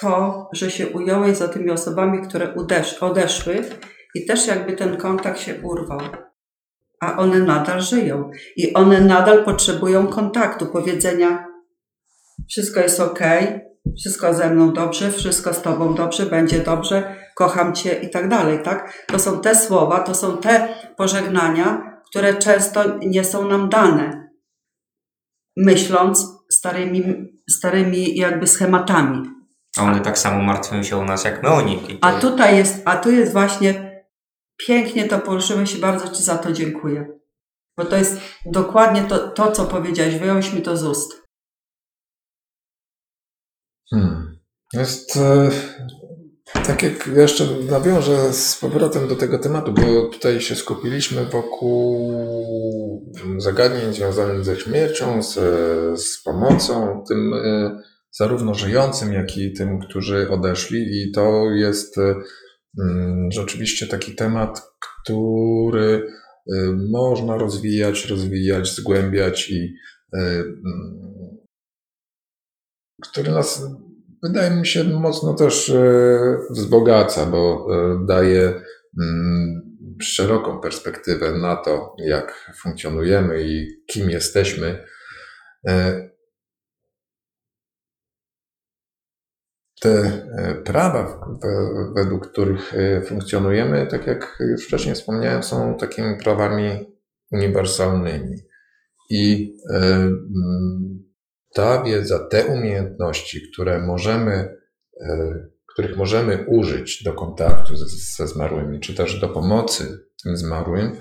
to, 0.00 0.48
że 0.52 0.70
się 0.70 0.88
ująłeś 0.88 1.36
za 1.36 1.48
tymi 1.48 1.70
osobami, 1.70 2.28
które 2.28 2.54
udesz, 2.54 2.94
odeszły 2.94 3.64
i 4.18 4.26
też 4.26 4.46
jakby 4.46 4.72
ten 4.72 4.96
kontakt 4.96 5.40
się 5.40 5.54
urwał. 5.62 6.00
A 7.00 7.16
one 7.16 7.38
nadal 7.38 7.80
żyją 7.80 8.30
i 8.56 8.74
one 8.74 9.00
nadal 9.00 9.44
potrzebują 9.44 10.06
kontaktu, 10.06 10.66
powiedzenia: 10.66 11.46
Wszystko 12.48 12.80
jest 12.80 13.00
ok, 13.00 13.20
wszystko 13.98 14.34
ze 14.34 14.50
mną 14.50 14.72
dobrze, 14.72 15.12
wszystko 15.12 15.54
z 15.54 15.62
Tobą 15.62 15.94
dobrze, 15.94 16.26
będzie 16.26 16.58
dobrze, 16.58 17.16
kocham 17.36 17.74
Cię 17.74 17.94
i 18.02 18.10
tak 18.10 18.28
dalej, 18.28 18.62
tak? 18.62 19.06
To 19.06 19.18
są 19.18 19.40
te 19.40 19.54
słowa, 19.54 20.00
to 20.00 20.14
są 20.14 20.38
te 20.38 20.68
pożegnania, 20.96 22.00
które 22.10 22.34
często 22.34 22.98
nie 22.98 23.24
są 23.24 23.48
nam 23.48 23.68
dane, 23.68 24.28
myśląc 25.56 26.26
starymi, 26.52 27.04
starymi 27.50 28.16
jakby 28.16 28.46
schematami. 28.46 29.22
A 29.78 29.82
one 29.82 30.00
tak 30.00 30.18
samo 30.18 30.42
martwią 30.42 30.82
się 30.82 30.96
o 30.96 31.04
nas, 31.04 31.24
jak 31.24 31.42
my 31.42 31.48
o 31.48 31.62
nich. 31.62 31.86
To... 31.86 31.92
A 32.00 32.12
tutaj 32.20 32.56
jest, 32.56 32.82
a 32.84 32.96
tu 32.96 33.10
jest 33.10 33.32
właśnie 33.32 33.87
Pięknie 34.66 35.08
to 35.08 35.18
poruszyłeś 35.18 35.74
i 35.74 35.78
bardzo 35.78 36.08
Ci 36.08 36.22
za 36.22 36.38
to 36.38 36.52
dziękuję. 36.52 37.18
Bo 37.76 37.84
to 37.84 37.96
jest 37.96 38.20
dokładnie 38.46 39.02
to, 39.02 39.28
to 39.28 39.52
co 39.52 39.64
powiedziałeś. 39.64 40.16
Wyjąłeś 40.16 40.52
mi 40.52 40.62
to 40.62 40.76
z 40.76 40.84
ust. 40.84 41.22
Hmm. 43.90 44.38
Jest 44.72 45.16
e, 45.16 45.50
tak 46.66 46.82
jak 46.82 47.06
jeszcze 47.06 47.44
nawiążę 47.70 48.32
z 48.32 48.56
powrotem 48.56 49.08
do 49.08 49.16
tego 49.16 49.38
tematu, 49.38 49.72
bo 49.72 50.08
tutaj 50.12 50.40
się 50.40 50.54
skupiliśmy 50.54 51.24
wokół 51.24 52.12
zagadnień 53.38 53.94
związanych 53.94 54.44
ze 54.44 54.56
śmiercią, 54.56 55.22
z, 55.22 55.34
z 56.00 56.22
pomocą 56.22 57.04
tym 57.08 57.34
e, 57.34 57.82
zarówno 58.10 58.54
żyjącym, 58.54 59.12
jak 59.12 59.36
i 59.36 59.52
tym, 59.52 59.80
którzy 59.80 60.30
odeszli 60.30 61.02
i 61.02 61.12
to 61.12 61.44
jest 61.50 61.98
e, 61.98 62.14
rzeczywiście 63.30 63.86
taki 63.86 64.14
temat, 64.14 64.62
który 65.02 66.06
y, 66.52 66.72
można 66.90 67.38
rozwijać, 67.38 68.06
rozwijać, 68.06 68.74
zgłębiać 68.74 69.50
i 69.50 69.74
y, 70.14 70.18
mm, 70.18 71.38
który 73.02 73.32
nas, 73.32 73.62
wydaje 74.22 74.50
mi 74.50 74.66
się, 74.66 74.84
mocno 74.84 75.34
też 75.34 75.68
y, 75.68 76.18
wzbogaca, 76.50 77.26
bo 77.26 77.66
daje 78.06 78.62
mm, 79.00 79.68
szeroką 80.02 80.60
perspektywę 80.60 81.32
na 81.32 81.56
to, 81.56 81.94
jak 81.98 82.54
funkcjonujemy 82.62 83.42
i 83.42 83.66
kim 83.86 84.10
jesteśmy. 84.10 84.84
Te 89.80 89.90
e, 89.90 90.54
prawa, 90.64 91.20
według 91.96 92.30
których 92.30 92.74
e, 92.74 93.02
funkcjonujemy, 93.02 93.86
tak 93.86 94.06
jak 94.06 94.38
już 94.40 94.66
wcześniej 94.66 94.94
wspomniałem, 94.94 95.42
są 95.42 95.76
takimi 95.76 96.16
prawami 96.16 96.70
uniwersalnymi. 97.32 98.36
I 99.10 99.54
e, 99.74 100.10
ta 101.54 101.82
wiedza, 101.82 102.18
te 102.18 102.46
umiejętności, 102.46 103.40
które 103.52 103.78
możemy, 103.78 104.56
których 105.72 105.96
możemy 105.96 106.44
użyć 106.48 107.02
do 107.02 107.12
kontaktu 107.12 107.76
ze 108.16 108.26
zmarłymi, 108.26 108.80
czy 108.80 108.94
też 108.94 109.20
do 109.20 109.28
pomocy 109.28 109.98
tym 110.24 110.36
zmarłym, 110.36 110.96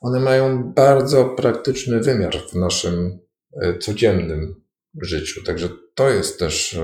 one 0.00 0.20
mają 0.20 0.72
bardzo 0.72 1.24
praktyczny 1.24 2.00
wymiar 2.00 2.36
w 2.50 2.54
naszym 2.54 3.18
codziennym 3.80 4.54
życiu. 5.02 5.44
Także 5.44 5.68
to 5.94 6.10
jest 6.10 6.38
też 6.38 6.80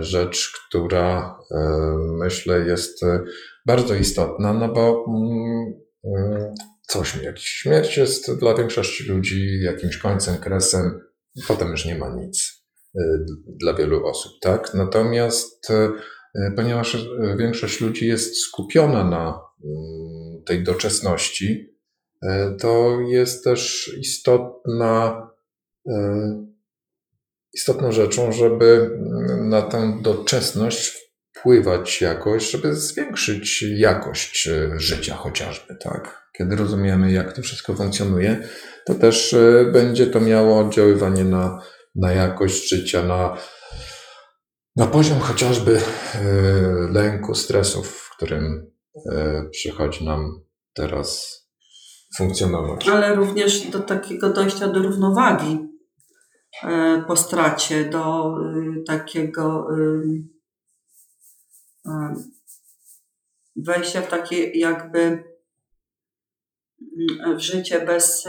rzecz, 0.00 0.52
która 0.68 1.38
e, 1.50 1.58
myślę 1.98 2.58
jest 2.58 3.02
e, 3.02 3.24
bardzo 3.66 3.94
istotna, 3.94 4.52
no 4.52 4.68
bo 4.68 5.04
mm, 5.08 5.74
mm, 6.04 6.54
coś, 6.88 7.16
jakiś 7.22 7.44
śmierć 7.44 7.96
jest 7.96 8.38
dla 8.38 8.54
większości 8.54 9.04
ludzi 9.04 9.60
jakimś 9.62 9.98
końcem, 9.98 10.36
kresem, 10.36 11.00
potem 11.48 11.70
już 11.70 11.84
nie 11.84 11.98
ma 11.98 12.14
nic 12.14 12.66
dla 13.46 13.74
wielu 13.74 14.06
osób, 14.06 14.32
tak? 14.40 14.74
Natomiast 14.74 15.68
ponieważ 16.56 17.08
większość 17.38 17.80
ludzi 17.80 18.08
jest 18.08 18.36
skupiona 18.40 19.04
na 19.04 19.40
mm, 19.64 20.42
tej 20.44 20.64
doczesności, 20.64 21.76
to 22.60 23.00
jest 23.00 23.44
też 23.44 23.90
istotna 24.00 25.26
istotną 27.56 27.92
rzeczą, 27.92 28.32
żeby 28.32 28.98
na 29.38 29.62
tę 29.62 29.98
doczesność 30.02 31.06
wpływać 31.38 32.00
jakoś, 32.00 32.50
żeby 32.50 32.74
zwiększyć 32.74 33.64
jakość 33.76 34.48
e, 34.48 34.70
życia 34.76 35.14
chociażby, 35.14 35.76
tak? 35.80 36.26
Kiedy 36.38 36.56
rozumiemy, 36.56 37.12
jak 37.12 37.32
to 37.32 37.42
wszystko 37.42 37.74
funkcjonuje, 37.74 38.48
to 38.86 38.94
też 38.94 39.32
e, 39.32 39.64
będzie 39.72 40.06
to 40.06 40.20
miało 40.20 40.60
oddziaływanie 40.60 41.24
na, 41.24 41.62
na 41.94 42.12
jakość 42.12 42.68
życia, 42.68 43.02
na, 43.02 43.36
na 44.76 44.86
poziom 44.86 45.20
chociażby 45.20 45.80
e, 45.80 46.22
lęku, 46.92 47.34
stresów, 47.34 47.88
w 47.88 48.16
którym 48.16 48.76
przychodzi 49.50 50.04
nam 50.04 50.40
teraz 50.74 51.38
funkcjonować. 52.16 52.88
Ale 52.88 53.14
również 53.14 53.60
do 53.66 53.78
takiego 53.80 54.30
dojścia 54.30 54.68
do 54.68 54.82
równowagi 54.82 55.75
po 57.06 57.16
stracie, 57.16 57.84
do 57.84 58.36
y, 58.80 58.82
takiego 58.86 59.68
y, 59.78 60.22
wejścia 63.56 64.02
w 64.02 64.08
takie 64.08 64.50
jakby 64.50 65.24
w 67.36 67.38
życie 67.38 67.80
bez, 67.80 68.28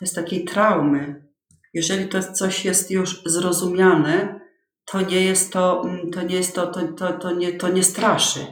bez 0.00 0.12
takiej 0.12 0.44
traumy, 0.44 1.30
Jeżeli 1.74 2.08
to 2.08 2.22
coś 2.32 2.64
jest 2.64 2.90
już 2.90 3.22
zrozumiane, 3.26 4.40
to 4.84 5.00
nie 5.00 5.24
jest 5.24 5.52
to, 5.52 5.82
mm, 5.84 6.10
to 6.10 6.22
nie 6.22 6.36
jest 6.36 6.54
to, 6.54 6.66
to, 6.66 6.80
to, 6.88 7.12
to, 7.12 7.32
nie, 7.32 7.52
to 7.52 7.68
nie 7.68 7.82
straszy. 7.82 8.46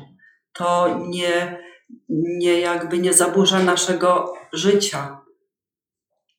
To 0.53 0.99
nie, 1.09 1.62
nie 2.09 2.61
jakby 2.61 2.99
nie 2.99 3.12
zaburza 3.12 3.62
naszego 3.62 4.33
życia. 4.53 5.21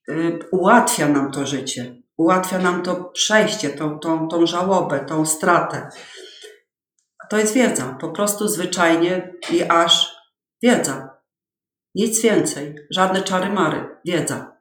Y, 0.10 0.40
Ułatwia 0.52 1.08
nam 1.08 1.32
to 1.32 1.46
życie. 1.46 2.02
Ułatwia 2.18 2.60
nam 2.60 2.84
to 2.84 3.04
przejście, 3.04 3.70
tą, 3.70 4.00
tą, 4.00 4.28
tą 4.28 4.46
żałobę, 4.46 5.00
tą 5.00 5.26
stratę. 5.26 5.90
To 7.30 7.38
jest 7.38 7.54
wiedza, 7.54 7.98
po 8.02 8.10
prostu 8.10 8.48
zwyczajnie 8.48 9.34
i 9.52 9.64
aż 9.64 10.16
wiedza. 10.64 11.10
Nic 11.96 12.22
więcej, 12.22 12.76
żadne 12.92 13.22
czary 13.24 13.50
mary, 13.50 13.86
wiedza. 14.06 14.60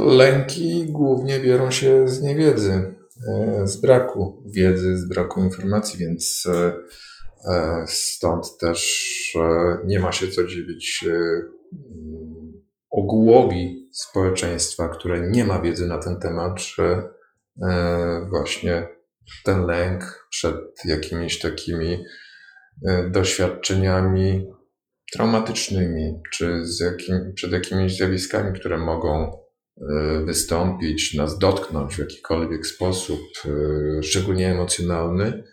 Lęki 0.00 0.86
głównie 0.88 1.40
biorą 1.40 1.70
się 1.70 2.08
z 2.08 2.22
niewiedzy, 2.22 2.94
e, 3.28 3.66
z 3.66 3.76
braku 3.76 4.42
wiedzy, 4.46 4.98
z 4.98 5.08
braku 5.08 5.40
informacji, 5.40 5.98
więc 5.98 6.46
e, 6.46 6.72
e, 7.52 7.84
stąd 7.86 8.58
też 8.58 9.02
nie 9.84 10.00
ma 10.00 10.12
się 10.12 10.28
co 10.28 10.44
dziwić 10.44 11.04
ogółowi 12.92 13.88
społeczeństwa, 13.92 14.88
które 14.88 15.30
nie 15.30 15.44
ma 15.44 15.60
wiedzy 15.60 15.86
na 15.86 15.98
ten 15.98 16.20
temat, 16.20 16.60
że 16.62 17.08
e, 17.62 18.26
właśnie 18.30 18.88
ten 19.44 19.66
lęk 19.66 20.26
przed 20.30 20.56
jakimiś 20.84 21.38
takimi 21.38 22.04
e, 22.88 23.10
doświadczeniami 23.10 24.46
traumatycznymi, 25.12 26.20
czy 26.32 26.62
jakim, 26.80 27.32
przed 27.34 27.52
jakimiś 27.52 27.96
zjawiskami, 27.96 28.58
które 28.60 28.78
mogą 28.78 29.38
e, 29.80 30.24
wystąpić, 30.24 31.14
nas 31.14 31.38
dotknąć 31.38 31.94
w 31.94 31.98
jakikolwiek 31.98 32.66
sposób, 32.66 33.20
szczególnie 34.02 34.50
emocjonalny, 34.50 35.44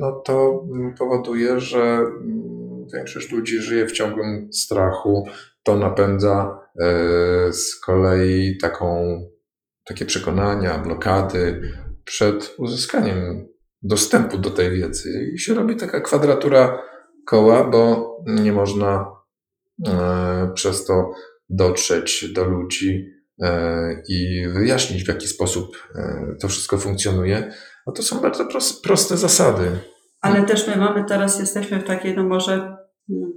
no 0.00 0.12
to 0.12 0.64
powoduje, 0.98 1.60
że 1.60 1.80
mm, 1.80 2.63
większość 2.94 3.32
ludzi 3.32 3.58
żyje 3.58 3.86
w 3.86 3.92
ciągłym 3.92 4.52
strachu. 4.52 5.28
To 5.62 5.78
napędza 5.78 6.58
e, 6.80 7.52
z 7.52 7.80
kolei 7.80 8.58
taką, 8.58 9.18
takie 9.84 10.04
przekonania, 10.04 10.78
blokady 10.78 11.60
przed 12.04 12.54
uzyskaniem 12.58 13.48
dostępu 13.82 14.38
do 14.38 14.50
tej 14.50 14.70
wiedzy. 14.70 15.30
I 15.34 15.38
się 15.38 15.54
robi 15.54 15.76
taka 15.76 16.00
kwadratura 16.00 16.82
koła, 17.26 17.70
bo 17.70 18.14
nie 18.26 18.52
można 18.52 19.12
e, 19.86 20.50
przez 20.54 20.84
to 20.84 21.12
dotrzeć 21.48 22.32
do 22.32 22.44
ludzi 22.44 23.06
e, 23.42 24.02
i 24.08 24.48
wyjaśnić, 24.48 25.04
w 25.04 25.08
jaki 25.08 25.28
sposób 25.28 25.88
to 26.40 26.48
wszystko 26.48 26.78
funkcjonuje. 26.78 27.52
A 27.86 27.92
to 27.92 28.02
są 28.02 28.20
bardzo 28.20 28.44
pros- 28.44 28.80
proste 28.82 29.16
zasady. 29.16 29.93
Ale 30.24 30.42
też 30.42 30.66
my 30.66 30.76
mamy 30.76 31.04
teraz, 31.04 31.40
jesteśmy 31.40 31.78
w 31.78 31.84
takiej, 31.84 32.16
no 32.16 32.24
może 32.24 32.52
mm, 32.52 33.32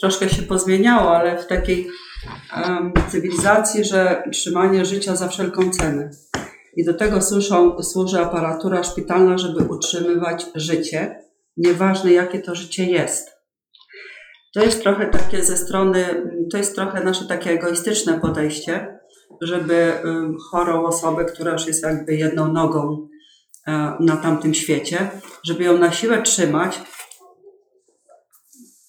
troszkę 0.00 0.28
się 0.28 0.42
pozmieniało, 0.42 1.16
ale 1.16 1.38
w 1.38 1.46
takiej 1.46 1.88
em, 2.56 2.92
cywilizacji, 3.08 3.84
że 3.84 4.22
trzymanie 4.32 4.84
życia 4.84 5.16
za 5.16 5.28
wszelką 5.28 5.70
cenę. 5.70 6.10
I 6.76 6.84
do 6.84 6.94
tego 6.94 7.22
służą, 7.22 7.82
służy 7.82 8.20
aparatura 8.20 8.82
szpitalna, 8.82 9.38
żeby 9.38 9.64
utrzymywać 9.64 10.46
życie, 10.54 11.20
nieważne 11.56 12.12
jakie 12.12 12.38
to 12.38 12.54
życie 12.54 12.84
jest. 12.84 13.30
To 14.54 14.60
jest 14.64 14.82
trochę 14.82 15.06
takie 15.06 15.44
ze 15.44 15.56
strony, 15.56 16.26
to 16.52 16.58
jest 16.58 16.74
trochę 16.74 17.04
nasze 17.04 17.24
takie 17.24 17.50
egoistyczne 17.50 18.20
podejście, 18.20 18.98
żeby 19.40 19.74
em, 19.74 20.36
chorą 20.50 20.86
osobę, 20.86 21.24
która 21.24 21.52
już 21.52 21.66
jest 21.66 21.82
jakby 21.82 22.16
jedną 22.16 22.52
nogą 22.52 23.08
na 24.00 24.16
tamtym 24.22 24.54
świecie, 24.54 25.10
żeby 25.44 25.64
ją 25.64 25.78
na 25.78 25.92
siłę 25.92 26.22
trzymać, 26.22 26.80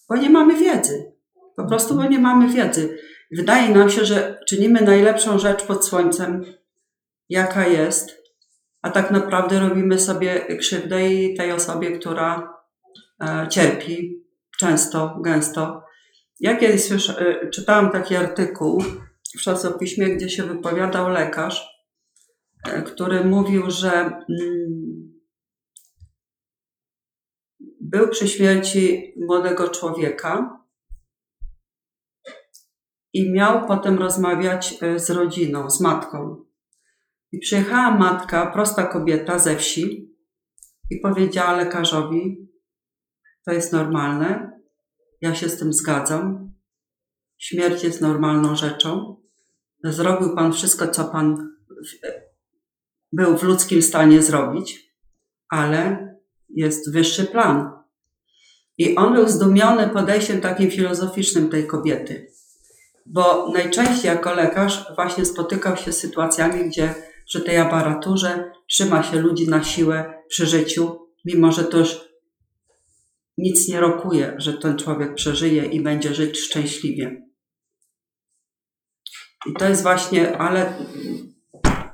bo 0.09 0.15
nie 0.15 0.29
mamy 0.29 0.55
wiedzy. 0.55 1.11
Po 1.55 1.67
prostu, 1.67 1.95
bo 1.95 2.05
nie 2.05 2.19
mamy 2.19 2.49
wiedzy. 2.49 2.97
Wydaje 3.31 3.69
nam 3.69 3.89
się, 3.89 4.05
że 4.05 4.39
czynimy 4.47 4.81
najlepszą 4.81 5.39
rzecz 5.39 5.63
pod 5.63 5.85
słońcem, 5.85 6.45
jaka 7.29 7.67
jest, 7.67 8.21
a 8.81 8.89
tak 8.89 9.11
naprawdę 9.11 9.59
robimy 9.59 9.99
sobie 9.99 10.57
krzywdę 10.57 11.13
i 11.13 11.37
tej 11.37 11.51
osobie, 11.51 11.91
która 11.91 12.53
e, 13.23 13.47
cierpi 13.49 14.23
często, 14.59 15.19
gęsto. 15.23 15.83
Ja 16.39 16.57
kiedyś 16.57 16.91
e, 16.91 17.49
czytałam 17.49 17.91
taki 17.91 18.15
artykuł 18.15 18.83
w 19.37 19.41
czasopiśmie, 19.41 20.09
gdzie 20.09 20.29
się 20.29 20.43
wypowiadał 20.43 21.09
lekarz, 21.09 21.59
e, 21.59 21.80
który 22.63 23.25
mówił, 23.25 23.71
że 23.71 23.91
mm, 23.91 25.01
był 27.81 28.09
przy 28.09 28.27
śmierci 28.27 29.13
młodego 29.17 29.69
człowieka 29.69 30.61
i 33.13 33.31
miał 33.31 33.67
potem 33.67 33.99
rozmawiać 33.99 34.77
e, 34.81 34.99
z 34.99 35.09
rodziną, 35.09 35.69
z 35.69 35.81
matką. 35.81 36.45
I 37.31 37.39
przyjechała 37.39 37.97
matka, 37.97 38.51
prosta 38.51 38.85
kobieta 38.85 39.39
ze 39.39 39.55
wsi 39.55 40.15
i 40.89 40.99
powiedziała 40.99 41.57
lekarzowi, 41.57 42.49
to 43.45 43.51
jest 43.51 43.73
normalne, 43.73 44.59
ja 45.21 45.35
się 45.35 45.49
z 45.49 45.59
tym 45.59 45.73
zgadzam, 45.73 46.53
śmierć 47.37 47.83
jest 47.83 48.01
normalną 48.01 48.55
rzeczą, 48.55 49.21
zrobił 49.83 50.35
pan 50.35 50.53
wszystko, 50.53 50.87
co 50.87 51.05
pan 51.05 51.51
był 53.11 53.37
w 53.37 53.43
ludzkim 53.43 53.81
stanie 53.81 54.21
zrobić, 54.21 54.93
ale 55.49 56.11
jest 56.49 56.93
wyższy 56.93 57.25
plan. 57.25 57.71
I 58.77 58.95
on 58.95 59.13
był 59.13 59.29
zdumiony 59.29 59.89
podejściem 59.89 60.41
takim 60.41 60.71
filozoficznym 60.71 61.49
tej 61.49 61.67
kobiety, 61.67 62.31
bo 63.05 63.51
najczęściej 63.53 64.09
jako 64.09 64.33
lekarz 64.33 64.85
właśnie 64.95 65.25
spotykał 65.25 65.77
się 65.77 65.91
z 65.91 65.97
sytuacjami, 65.97 66.69
gdzie 66.69 66.95
przy 67.25 67.41
tej 67.41 67.57
aparaturze 67.57 68.51
trzyma 68.69 69.03
się 69.03 69.21
ludzi 69.21 69.49
na 69.49 69.63
siłę 69.63 70.13
przy 70.29 70.45
życiu, 70.45 70.99
mimo 71.25 71.51
że 71.51 71.63
to 71.63 71.77
już 71.77 72.11
nic 73.37 73.67
nie 73.67 73.79
rokuje, 73.79 74.33
że 74.37 74.53
ten 74.53 74.77
człowiek 74.77 75.15
przeżyje 75.15 75.65
i 75.65 75.81
będzie 75.81 76.15
żyć 76.15 76.39
szczęśliwie. 76.39 77.21
I 79.47 79.53
to 79.59 79.69
jest 79.69 79.81
właśnie, 79.81 80.37
ale 80.37 80.73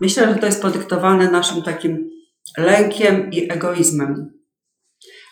myślę, 0.01 0.33
że 0.33 0.39
to 0.39 0.45
jest 0.45 0.61
podyktowane 0.61 1.31
naszym 1.31 1.61
takim 1.63 2.09
lękiem 2.57 3.31
i 3.31 3.51
egoizmem. 3.51 4.31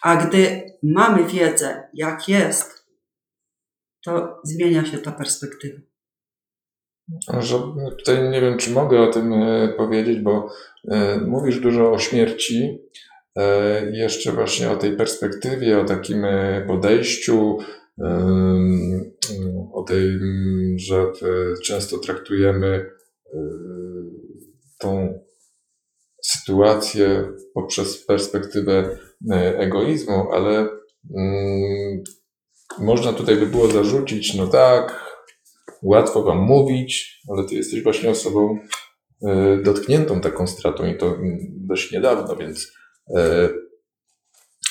A 0.04 0.16
gdy 0.26 0.72
mamy 0.84 1.24
wiedzę, 1.24 1.90
jak 1.94 2.30
jest, 2.30 2.86
to 4.06 4.42
zmienia 4.44 4.86
się 4.86 4.98
ta 4.98 5.12
perspektywa. 5.12 5.80
Że 7.40 7.60
tutaj 7.98 8.30
nie 8.30 8.42
wiem, 8.42 8.58
czy 8.58 8.72
mogę 8.72 9.02
o 9.02 9.12
tym 9.12 9.34
e, 9.34 9.74
powiedzieć, 9.78 10.20
bo 10.20 10.50
e, 10.92 11.18
mówisz 11.18 11.60
dużo 11.60 11.92
o 11.92 12.00
śmierci, 12.00 12.80
e, 13.36 13.92
jeszcze 13.92 14.32
właśnie 14.32 14.72
o 14.72 14.76
tej 14.76 14.98
perspektywie, 14.98 15.80
o 15.80 15.86
takim 15.86 16.26
podejściu, 16.68 17.58
o 19.74 19.86
mm, 19.90 20.78
że 20.78 21.06
często 21.64 21.98
traktujemy 21.98 22.90
tą 24.86 25.20
sytuację 26.24 27.32
poprzez 27.54 28.06
perspektywę 28.06 28.98
e, 29.32 29.58
egoizmu, 29.58 30.32
ale 30.32 30.70
mm, 31.18 32.04
można 32.80 33.14
tutaj 33.14 33.36
by 33.36 33.46
było 33.46 33.68
zarzucić, 33.68 34.34
no 34.34 34.48
tak, 34.48 35.06
łatwo 35.82 36.24
wam 36.24 36.38
mówić, 36.38 37.22
ale 37.32 37.46
ty 37.46 37.56
jesteś 37.56 37.84
właśnie 37.84 38.10
osobą 38.10 38.60
e, 39.28 39.58
dotkniętą 39.64 40.22
taką 40.22 40.48
stratą 40.48 40.86
i 40.86 40.98
to 40.98 41.08
mm, 41.08 41.38
dość 41.52 41.92
niedawno, 41.92 42.36
więc 42.36 42.72
e, 43.16 43.50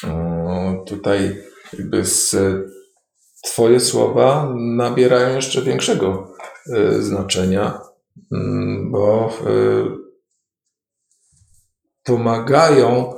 o, 0.06 0.84
tutaj 0.86 1.36
jakby 1.78 2.04
z, 2.04 2.36
twoje 3.44 3.80
słowa 3.80 4.54
nabierają 4.56 5.36
jeszcze 5.36 5.62
większego 5.62 6.34
znaczenia, 6.98 7.80
mm, 8.32 8.90
bo 8.92 9.32
pomagają 12.04 13.14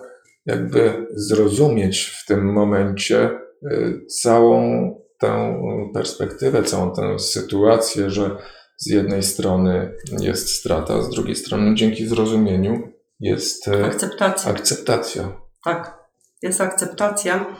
jakby 0.46 1.06
zrozumieć 1.14 2.04
w 2.04 2.26
tym 2.26 2.52
momencie 2.52 3.30
y, 3.72 4.06
całą 4.06 4.90
tę 5.18 5.62
perspektywę, 5.94 6.62
całą 6.62 6.94
tę 6.94 7.18
sytuację, 7.18 8.10
że 8.10 8.36
z 8.76 8.86
jednej 8.90 9.22
strony 9.22 9.96
jest 10.20 10.48
strata, 10.48 11.02
z 11.02 11.10
drugiej 11.10 11.36
strony 11.36 11.74
dzięki 11.74 12.06
zrozumieniu 12.06 12.92
jest 13.20 13.68
y, 13.68 13.84
Akceptacja. 13.84 14.50
akceptacja. 14.50 15.40
Tak, 15.64 15.98
jest 16.42 16.60
akceptacja 16.60 17.56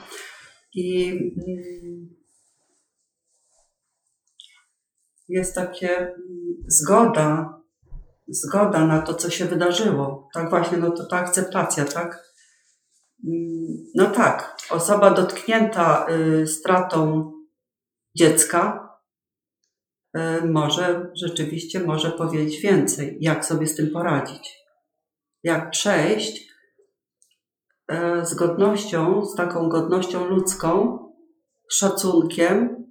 i 0.73 1.09
mm, 1.09 2.15
jest 5.27 5.55
takie 5.55 5.97
mm, 5.97 6.15
zgoda, 6.67 7.61
zgoda 8.29 8.85
na 8.85 9.01
to, 9.01 9.13
co 9.13 9.29
się 9.29 9.45
wydarzyło. 9.45 10.29
Tak 10.33 10.49
właśnie, 10.49 10.77
no 10.77 10.91
to 10.91 11.05
ta 11.05 11.17
akceptacja, 11.17 11.85
tak? 11.85 12.27
No 13.95 14.05
tak, 14.05 14.57
osoba 14.69 15.11
dotknięta 15.11 16.05
y, 16.09 16.47
stratą 16.47 17.31
dziecka 18.15 18.89
y, 20.17 20.45
może 20.45 21.11
rzeczywiście 21.15 21.79
może 21.79 22.11
powiedzieć 22.11 22.61
więcej, 22.61 23.17
jak 23.21 23.45
sobie 23.45 23.67
z 23.67 23.75
tym 23.75 23.91
poradzić. 23.91 24.57
Jak 25.43 25.71
przejść 25.71 26.49
y, 27.91 28.25
z 28.25 28.33
godnością, 28.33 29.25
z 29.25 29.35
taką 29.35 29.69
godnością 29.69 30.25
ludzką, 30.25 30.99
szacunkiem 31.71 32.85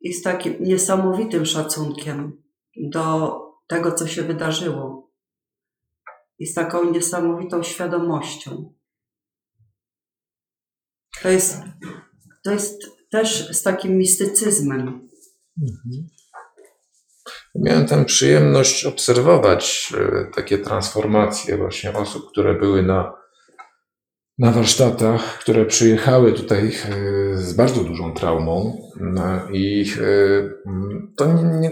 i 0.00 0.12
z 0.12 0.22
takim 0.22 0.56
niesamowitym 0.60 1.46
szacunkiem 1.46 2.42
do 2.76 3.49
tego, 3.70 3.92
co 3.92 4.06
się 4.06 4.22
wydarzyło. 4.22 5.10
I 6.38 6.46
z 6.46 6.54
taką 6.54 6.90
niesamowitą 6.90 7.62
świadomością. 7.62 8.74
To 11.22 11.28
jest, 11.28 11.58
to 12.44 12.52
jest 12.52 12.82
też 13.10 13.58
z 13.58 13.62
takim 13.62 13.98
mistycyzmem. 13.98 15.08
Miałem 17.54 17.86
tę 17.86 18.04
przyjemność 18.04 18.84
obserwować 18.84 19.92
e, 19.96 20.30
takie 20.34 20.58
transformacje 20.58 21.56
właśnie 21.56 21.92
osób, 21.92 22.30
które 22.30 22.54
były 22.54 22.82
na, 22.82 23.12
na 24.38 24.52
warsztatach, 24.52 25.38
które 25.38 25.66
przyjechały 25.66 26.32
tutaj 26.32 26.66
e, 26.68 27.36
z 27.36 27.52
bardzo 27.52 27.84
dużą 27.84 28.14
traumą 28.14 28.82
no 29.00 29.50
i 29.52 29.84
e, 30.00 30.50
to 31.16 31.32
nie, 31.32 31.42
nie, 31.42 31.70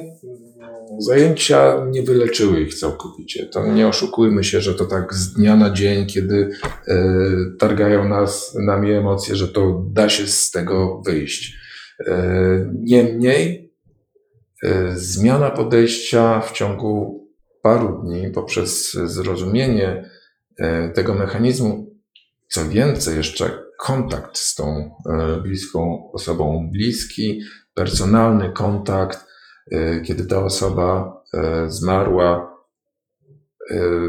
zajęcia 0.99 1.87
nie 1.91 2.03
wyleczyły 2.03 2.61
ich 2.61 2.75
całkowicie. 2.75 3.47
To 3.47 3.67
nie 3.67 3.89
oszukujmy 3.89 4.45
się, 4.45 4.61
że 4.61 4.75
to 4.75 4.85
tak 4.85 5.15
z 5.15 5.33
dnia 5.33 5.57
na 5.57 5.71
dzień, 5.71 6.07
kiedy 6.07 6.51
targają 7.59 8.09
nas 8.09 8.55
nami 8.55 8.93
emocje, 8.93 9.37
że 9.37 9.49
to 9.49 9.85
da 9.93 10.09
się 10.09 10.27
z 10.27 10.51
tego 10.51 11.03
wyjść. 11.07 11.57
Niemniej 12.75 13.69
E, 14.63 14.97
Zmiana 14.97 15.51
podejścia 15.51 16.41
w 16.41 16.53
ciągu 16.53 17.21
paru 17.63 18.03
dni 18.03 18.31
poprzez 18.31 18.93
zrozumienie 18.93 20.11
e, 20.59 20.89
tego 20.89 21.15
mechanizmu, 21.15 21.95
co 22.49 22.69
więcej, 22.69 23.17
jeszcze 23.17 23.63
kontakt 23.79 24.39
z 24.39 24.55
tą 24.55 24.67
e, 25.11 25.41
bliską 25.43 26.11
osobą, 26.13 26.71
bliski, 26.73 27.41
personalny 27.75 28.53
kontakt, 28.53 29.28
kiedy 30.05 30.27
ta 30.27 30.45
osoba 30.45 31.23
zmarła, 31.67 32.59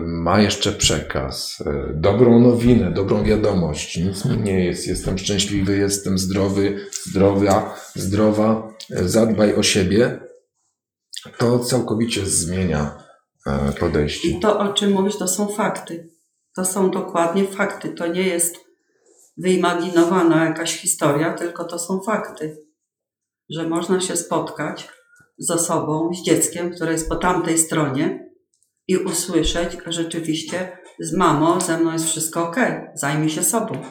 ma 0.03 0.41
jeszcze 0.41 0.72
przekaz, 0.72 1.64
dobrą 1.94 2.40
nowinę, 2.40 2.91
dobrą 2.91 3.23
wiadomość. 3.23 3.98
Nic 3.98 4.26
mi 4.26 4.38
nie 4.38 4.65
jest, 4.65 4.88
jestem 4.88 5.18
szczęśliwy, 5.18 5.77
jestem 5.77 6.18
zdrowy, 6.18 6.86
zdrowia, 7.06 7.76
zdrowa, 7.95 8.73
zadbaj 8.90 9.56
o 9.56 9.64
siebie 9.64 10.19
to 11.38 11.60
całkowicie 11.60 12.26
zmienia 12.26 13.03
e, 13.45 13.72
podejście. 13.72 14.30
I 14.30 14.40
to, 14.40 14.60
o 14.60 14.73
czym 14.73 14.91
mówisz, 14.91 15.18
to 15.18 15.27
są 15.27 15.48
fakty. 15.48 16.10
To 16.56 16.65
są 16.65 16.91
dokładnie 16.91 17.48
fakty. 17.48 17.90
To 17.90 18.07
nie 18.07 18.27
jest 18.27 18.56
wyimaginowana 19.38 20.45
jakaś 20.45 20.77
historia, 20.77 21.34
tylko 21.34 21.64
to 21.64 21.80
są 21.80 22.02
fakty. 22.02 22.65
Że 23.49 23.69
można 23.69 24.02
się 24.02 24.15
spotkać 24.15 24.88
z 25.40 25.52
osobą, 25.52 26.14
z 26.14 26.26
dzieckiem, 26.26 26.72
które 26.72 26.91
jest 26.91 27.10
po 27.10 27.16
tamtej 27.16 27.57
stronie 27.57 28.30
i 28.88 28.98
usłyszeć 28.98 29.78
rzeczywiście 29.88 30.78
z 30.99 31.14
mamą, 31.14 31.61
ze 31.61 31.78
mną 31.78 31.94
jest 31.94 32.06
wszystko 32.06 32.49
ok, 32.49 32.56
zajmij 32.95 33.30
się 33.30 33.44
sobą. 33.44 33.82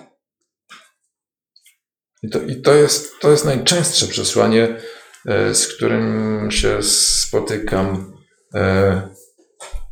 I 2.22 2.30
to, 2.30 2.40
i 2.40 2.62
to, 2.62 2.74
jest, 2.74 3.20
to 3.20 3.30
jest 3.30 3.44
najczęstsze 3.44 4.06
przesłanie 4.06 4.78
E, 5.28 5.54
z 5.54 5.66
którym 5.66 6.50
się 6.50 6.82
spotykam. 6.82 8.12
E, 8.54 9.02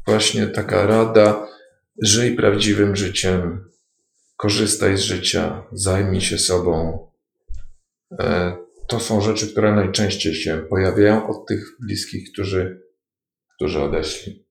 właśnie 0.07 0.47
taka 0.47 0.87
rada: 0.87 1.49
żyj 2.03 2.37
prawdziwym 2.37 2.97
życiem, 2.97 3.70
korzystaj 4.37 4.97
z 4.97 5.01
życia, 5.01 5.66
zajmij 5.73 6.20
się 6.20 6.39
sobą. 6.39 7.07
To 8.88 9.00
są 9.00 9.20
rzeczy, 9.20 9.52
które 9.52 9.74
najczęściej 9.74 10.34
się 10.34 10.58
pojawiają 10.70 11.28
od 11.28 11.46
tych 11.46 11.76
bliskich, 11.80 12.32
którzy, 12.32 12.82
którzy 13.54 13.82
odeszli. 13.82 14.46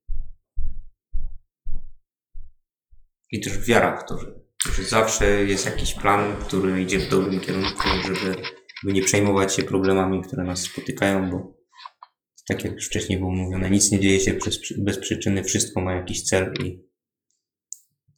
I 3.31 3.41
też 3.41 3.65
wiara 3.65 4.05
że, 4.09 4.71
że 4.71 4.83
zawsze 4.83 5.25
jest 5.43 5.65
jakiś 5.65 5.93
plan, 5.93 6.35
który 6.35 6.81
idzie 6.81 6.99
w 6.99 7.09
dobrym 7.09 7.39
kierunku, 7.39 7.83
żeby 8.03 8.35
by 8.83 8.93
nie 8.93 9.01
przejmować 9.01 9.55
się 9.55 9.63
problemami, 9.63 10.23
które 10.23 10.43
nas 10.43 10.61
spotykają, 10.61 11.31
bo 11.31 11.55
tak 12.47 12.63
jak 12.63 12.73
już 12.73 12.87
wcześniej 12.87 13.19
było 13.19 13.31
mówione, 13.31 13.69
nic 13.69 13.91
nie 13.91 13.99
dzieje 13.99 14.19
się 14.19 14.33
przez, 14.33 14.59
bez 14.77 14.97
przyczyny, 14.97 15.43
wszystko 15.43 15.81
ma 15.81 15.93
jakiś 15.93 16.23
cel 16.23 16.53
i 16.63 16.85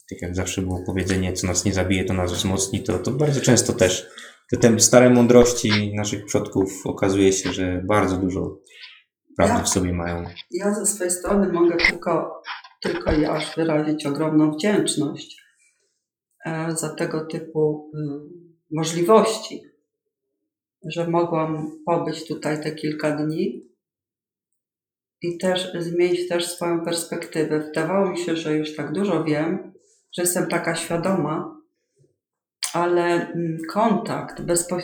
tak 0.10 0.22
jak 0.22 0.36
zawsze 0.36 0.62
było 0.62 0.84
powiedzenie, 0.86 1.34
co 1.34 1.48
nas 1.48 1.66
nie 1.66 1.74
zabije, 1.74 2.06
to 2.06 2.14
nas 2.14 2.34
wzmocni, 2.34 2.84
to, 2.84 3.00
to 3.00 3.12
bardzo 3.12 3.42
często 3.42 3.74
też 3.74 4.10
te, 4.52 4.58
te 4.58 4.80
stare 4.80 5.10
mądrości 5.10 5.96
naszych 5.96 6.26
przodków 6.26 6.86
okazuje 6.86 7.34
się, 7.34 7.54
że 7.54 7.82
bardzo 7.88 8.18
dużo 8.18 8.60
prawdy 9.38 9.58
Ja- 9.58 9.64
w 9.64 9.70
sobie 9.70 9.94
mają. 9.94 10.24
Ja 10.52 10.74
ze 10.74 10.86
swojej 10.86 11.12
strony 11.12 11.54
mogę 11.54 11.78
tylko, 11.78 12.42
tylko 12.82 13.12
i 13.14 13.26
aż 13.26 13.56
wyrazić 13.56 14.06
ogromną 14.06 14.52
wdzięczność 14.52 15.42
e, 16.46 16.72
za 16.72 16.96
tego 16.96 17.26
typu 17.26 17.92
y, 17.96 18.00
możliwości, 18.72 19.62
że 20.86 21.08
mogłam 21.08 21.72
pobyć 21.86 22.28
tutaj 22.28 22.64
te 22.64 22.72
kilka 22.72 23.12
dni 23.18 23.68
i 25.22 25.38
też 25.38 25.74
zmienić 25.80 26.30
też 26.30 26.48
swoją 26.48 26.86
perspektywę. 26.86 27.60
Wydawało 27.60 28.10
mi 28.10 28.18
się, 28.18 28.36
że 28.36 28.58
już 28.58 28.76
tak 28.76 28.92
dużo 28.92 29.24
wiem, 29.24 29.74
że 30.16 30.22
jestem 30.22 30.48
taka 30.48 30.76
świadoma, 30.76 31.57
ale 32.78 33.32
mm, 33.32 33.58
kontakt, 33.70 34.42
bezpo, 34.42 34.78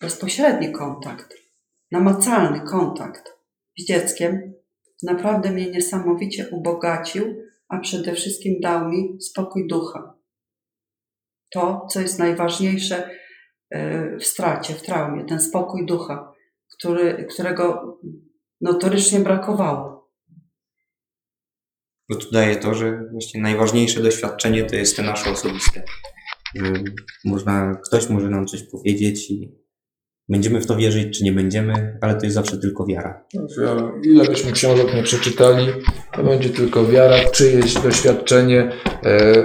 bezpośredni 0.00 0.72
kontakt, 0.72 1.34
namacalny 1.90 2.60
kontakt 2.60 3.32
z 3.78 3.84
dzieckiem 3.84 4.52
naprawdę 5.02 5.50
mnie 5.50 5.70
niesamowicie 5.70 6.48
ubogacił, 6.50 7.42
a 7.68 7.78
przede 7.78 8.14
wszystkim 8.14 8.60
dał 8.60 8.88
mi 8.88 9.22
spokój 9.22 9.68
ducha. 9.68 10.14
To, 11.52 11.86
co 11.90 12.00
jest 12.00 12.18
najważniejsze 12.18 13.10
e, 13.70 14.16
w 14.16 14.24
stracie, 14.24 14.74
w 14.74 14.82
traumie, 14.82 15.24
ten 15.24 15.40
spokój 15.40 15.86
ducha, 15.86 16.32
który, 16.78 17.26
którego 17.30 17.98
notorycznie 18.60 19.20
brakowało. 19.20 20.12
Bo 22.08 22.16
tu 22.16 22.30
daje 22.30 22.56
to, 22.56 22.74
że 22.74 23.04
właśnie 23.12 23.40
najważniejsze 23.40 24.02
doświadczenie 24.02 24.64
to 24.64 24.76
jest 24.76 24.96
te 24.96 25.02
nasze 25.02 25.30
osobiste. 25.30 25.82
Można, 27.24 27.80
ktoś 27.86 28.08
może 28.08 28.30
nam 28.30 28.46
coś 28.46 28.62
powiedzieć 28.62 29.30
i 29.30 29.62
będziemy 30.28 30.60
w 30.60 30.66
to 30.66 30.76
wierzyć, 30.76 31.18
czy 31.18 31.24
nie 31.24 31.32
będziemy, 31.32 31.98
ale 32.00 32.14
to 32.14 32.24
jest 32.24 32.34
zawsze 32.34 32.58
tylko 32.58 32.86
wiara. 32.86 33.24
Ile 34.02 34.24
byśmy 34.24 34.52
książek 34.52 34.94
nie 34.94 35.02
przeczytali, 35.02 35.66
to 36.12 36.24
będzie 36.24 36.50
tylko 36.50 36.86
wiara, 36.86 37.30
czyjeś 37.30 37.74
doświadczenie. 37.74 38.72
E, 39.04 39.44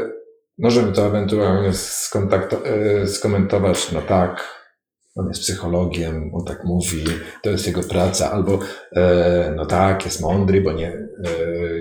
możemy 0.58 0.92
to 0.92 1.08
ewentualnie 1.08 1.70
e, 1.70 3.08
skomentować, 3.08 3.92
no 3.92 4.02
tak, 4.02 4.57
on 5.18 5.28
jest 5.28 5.42
psychologiem, 5.42 6.32
on 6.34 6.46
tak 6.46 6.64
mówi, 6.64 7.04
to 7.42 7.50
jest 7.50 7.68
jego 7.68 7.84
praca, 7.84 8.32
albo 8.32 8.60
e, 8.96 9.54
no 9.56 9.66
tak, 9.66 10.06
jest 10.06 10.22
mądry, 10.22 10.62
bo 10.62 10.72
nie, 10.72 10.88
e, 10.88 11.06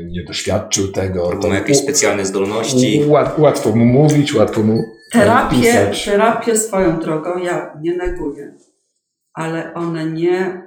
nie 0.05 0.25
doświadczył 0.25 0.93
tego. 0.93 1.31
Albo 1.31 1.49
ma 1.49 1.55
jakieś 1.55 1.79
specjalne 1.79 2.27
zdolności. 2.27 3.05
Łat, 3.07 3.39
łatwo 3.39 3.77
mu 3.77 3.85
mówić, 3.85 4.35
łatwo 4.35 4.63
mu 4.63 4.73
e, 4.75 4.83
Terapię, 5.13 5.57
pisać. 5.57 6.05
terapię 6.05 6.57
swoją 6.57 7.01
drogą 7.01 7.39
ja 7.39 7.79
nie 7.83 7.97
neguję, 7.97 8.57
ale 9.35 9.75
one 9.75 10.07
nie, 10.07 10.67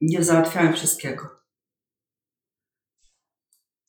nie 0.00 0.22
załatwiają 0.24 0.72
wszystkiego. 0.72 1.28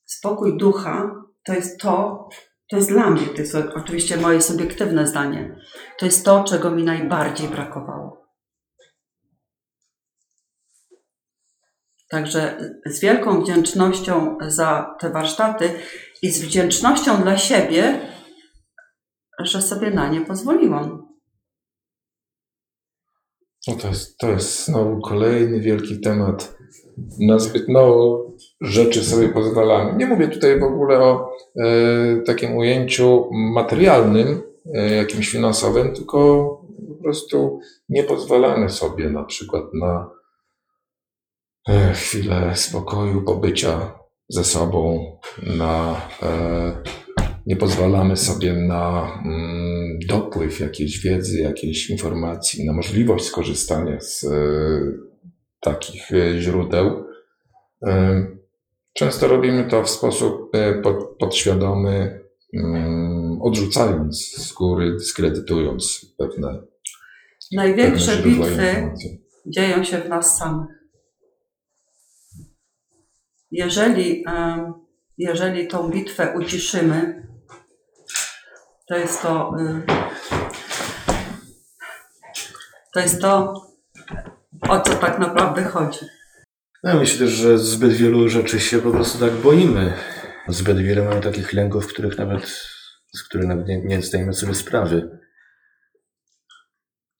Spokój 0.05 0.57
ducha 0.57 1.23
to 1.43 1.53
jest 1.53 1.79
to, 1.79 2.29
to 2.69 2.75
jest 2.75 2.89
dla 2.89 3.09
mnie, 3.09 3.27
to 3.27 3.41
jest 3.41 3.55
oczywiście 3.55 4.17
moje 4.17 4.41
subiektywne 4.41 5.07
zdanie, 5.07 5.59
to 5.99 6.05
jest 6.05 6.25
to, 6.25 6.43
czego 6.43 6.71
mi 6.71 6.83
najbardziej 6.83 7.47
brakowało. 7.47 8.27
Także 12.09 12.57
z 12.85 12.99
wielką 12.99 13.41
wdzięcznością 13.41 14.37
za 14.47 14.95
te 14.99 15.09
warsztaty 15.09 15.69
i 16.21 16.31
z 16.31 16.45
wdzięcznością 16.45 17.21
dla 17.21 17.37
siebie, 17.37 17.99
że 19.39 19.61
sobie 19.61 19.91
na 19.91 20.09
nie 20.09 20.21
pozwoliłam. 20.21 21.07
No 23.67 23.75
to, 23.75 23.87
jest, 23.87 24.17
to 24.17 24.29
jest 24.29 24.65
znowu 24.65 25.01
kolejny 25.01 25.59
wielki 25.59 26.01
temat 26.01 26.56
na 27.19 27.39
zbyt 27.39 27.69
mało 27.69 28.31
rzeczy 28.61 29.03
sobie 29.03 29.29
pozwalamy. 29.29 29.97
Nie 29.97 30.05
mówię 30.05 30.27
tutaj 30.27 30.59
w 30.59 30.63
ogóle 30.63 30.99
o 30.99 31.31
e, 31.59 32.21
takim 32.25 32.55
ujęciu 32.55 33.29
materialnym, 33.31 34.41
e, 34.73 34.95
jakimś 34.95 35.29
finansowym, 35.29 35.93
tylko 35.93 36.47
po 36.87 37.03
prostu 37.03 37.59
nie 37.89 38.03
pozwalamy 38.03 38.69
sobie 38.69 39.09
na 39.09 39.23
przykład 39.23 39.63
na 39.73 40.09
e, 41.69 41.93
chwilę 41.93 42.51
spokoju, 42.55 43.21
pobycia 43.21 43.99
ze 44.29 44.43
sobą, 44.43 44.99
na 45.57 46.01
nie 47.45 47.55
pozwalamy 47.55 48.17
sobie 48.17 48.53
na 48.53 49.13
mm, 49.25 49.99
dopływ 50.07 50.59
jakiejś 50.59 50.99
wiedzy, 50.99 51.41
jakiejś 51.41 51.89
informacji, 51.89 52.65
na 52.65 52.73
możliwość 52.73 53.25
skorzystania 53.25 53.99
z 53.99 54.25
takich 55.59 56.11
e, 56.11 56.41
źródeł. 56.41 57.05
E, 57.87 58.27
Często 58.93 59.27
robimy 59.27 59.69
to 59.69 59.83
w 59.83 59.89
sposób 59.89 60.55
e, 60.55 60.81
pod, 60.81 61.17
podświadomy, 61.19 62.19
mm, 62.53 63.41
odrzucając 63.41 64.35
z 64.35 64.53
góry, 64.53 64.91
dyskredytując 64.93 66.05
pewne, 66.17 66.47
pewne 66.47 66.67
Największe 67.51 68.11
źródła 68.11 68.45
bitwy 68.47 68.63
informacji. 68.65 69.21
dzieją 69.45 69.83
się 69.83 69.97
w 69.97 70.09
nas 70.09 70.37
samych. 70.37 70.69
Jeżeli, 73.51 74.25
jeżeli 75.17 75.67
tą 75.67 75.89
bitwę 75.89 76.33
uciszymy, 76.37 77.27
to 78.87 78.97
jest 78.97 79.21
to, 79.21 79.51
to 82.93 82.99
jest 82.99 83.21
to, 83.21 83.53
o 84.61 84.81
co 84.81 84.93
tak 84.95 85.19
naprawdę 85.19 85.63
chodzi. 85.63 85.99
Ja 86.83 86.93
myślę 86.93 87.25
też, 87.25 87.35
że 87.35 87.57
zbyt 87.57 87.93
wielu 87.93 88.29
rzeczy 88.29 88.59
się 88.59 88.79
po 88.79 88.91
prostu 88.91 89.19
tak 89.19 89.33
boimy. 89.33 89.93
Zbyt 90.47 90.77
wiele 90.77 91.01
mamy 91.01 91.21
takich 91.21 91.53
lęków, 91.53 91.87
których 91.87 92.17
nawet, 92.17 92.47
z 93.15 93.23
których 93.23 93.47
nawet 93.47 93.67
nie, 93.67 93.81
nie 93.81 94.01
zdajemy 94.01 94.33
sobie 94.33 94.53
sprawy. 94.53 95.19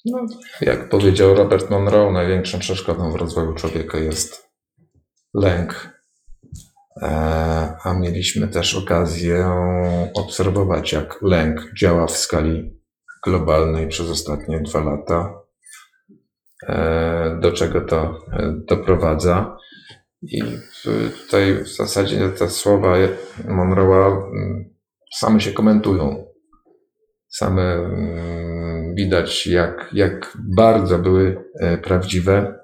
No, 0.05 0.25
jak 0.61 0.89
powiedział 0.89 1.35
Robert 1.35 1.69
Monroe, 1.69 2.11
największą 2.11 2.59
przeszkodą 2.59 3.11
w 3.11 3.15
rozwoju 3.15 3.53
człowieka 3.53 3.97
jest 3.97 4.49
lęk. 5.33 5.99
E, 7.01 7.07
A 7.83 7.93
mieliśmy 7.93 8.47
też 8.47 8.75
okazję 8.75 9.51
obserwować, 10.13 10.93
jak 10.93 11.21
lęk 11.21 11.73
działa 11.79 12.07
w 12.07 12.17
skali 12.17 12.79
globalnej 13.25 13.87
przez 13.87 14.09
ostatnie 14.09 14.59
dwa 14.59 14.79
lata. 14.79 15.46
E, 16.63 17.39
Do 17.41 17.51
czego 17.51 17.81
to 17.81 18.19
e, 18.31 18.53
doprowadza? 18.67 19.57
I 20.21 20.41
tutaj 20.83 21.63
w 21.63 21.67
zasadzie 21.67 22.29
te 22.29 22.49
słowa 22.49 22.97
Monroe'a 23.45 24.07
mm, 24.07 24.75
same 25.15 25.41
się 25.41 25.51
komentują 25.51 26.27
same 27.29 27.73
mm, 27.73 28.95
widać, 28.95 29.47
jak, 29.47 29.89
jak 29.93 30.37
bardzo 30.55 30.99
były 30.99 31.43
e, 31.59 31.77
prawdziwe. 31.77 32.59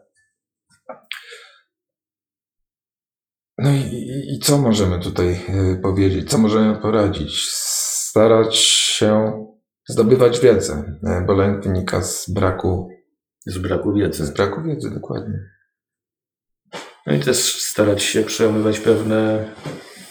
No 3.57 3.71
i, 3.71 4.35
i, 4.35 4.39
co 4.39 4.57
możemy 4.57 4.99
tutaj 4.99 5.39
powiedzieć? 5.83 6.29
Co 6.29 6.37
możemy 6.37 6.75
poradzić? 6.75 7.49
Starać 7.49 8.55
się 8.55 9.31
zdobywać 9.89 10.39
wiedzę, 10.39 10.99
bo 11.27 11.33
lęk 11.33 11.63
wynika 11.63 12.01
z 12.01 12.29
braku, 12.29 12.89
Z 13.45 13.57
braku 13.57 13.93
wiedzy. 13.93 14.25
z 14.25 14.31
braku 14.31 14.63
wiedzy, 14.63 14.91
dokładnie. 14.93 15.39
No 17.07 17.13
i 17.13 17.19
też 17.19 17.61
starać 17.61 18.03
się 18.03 18.23
przełamywać 18.23 18.79
pewne 18.79 19.49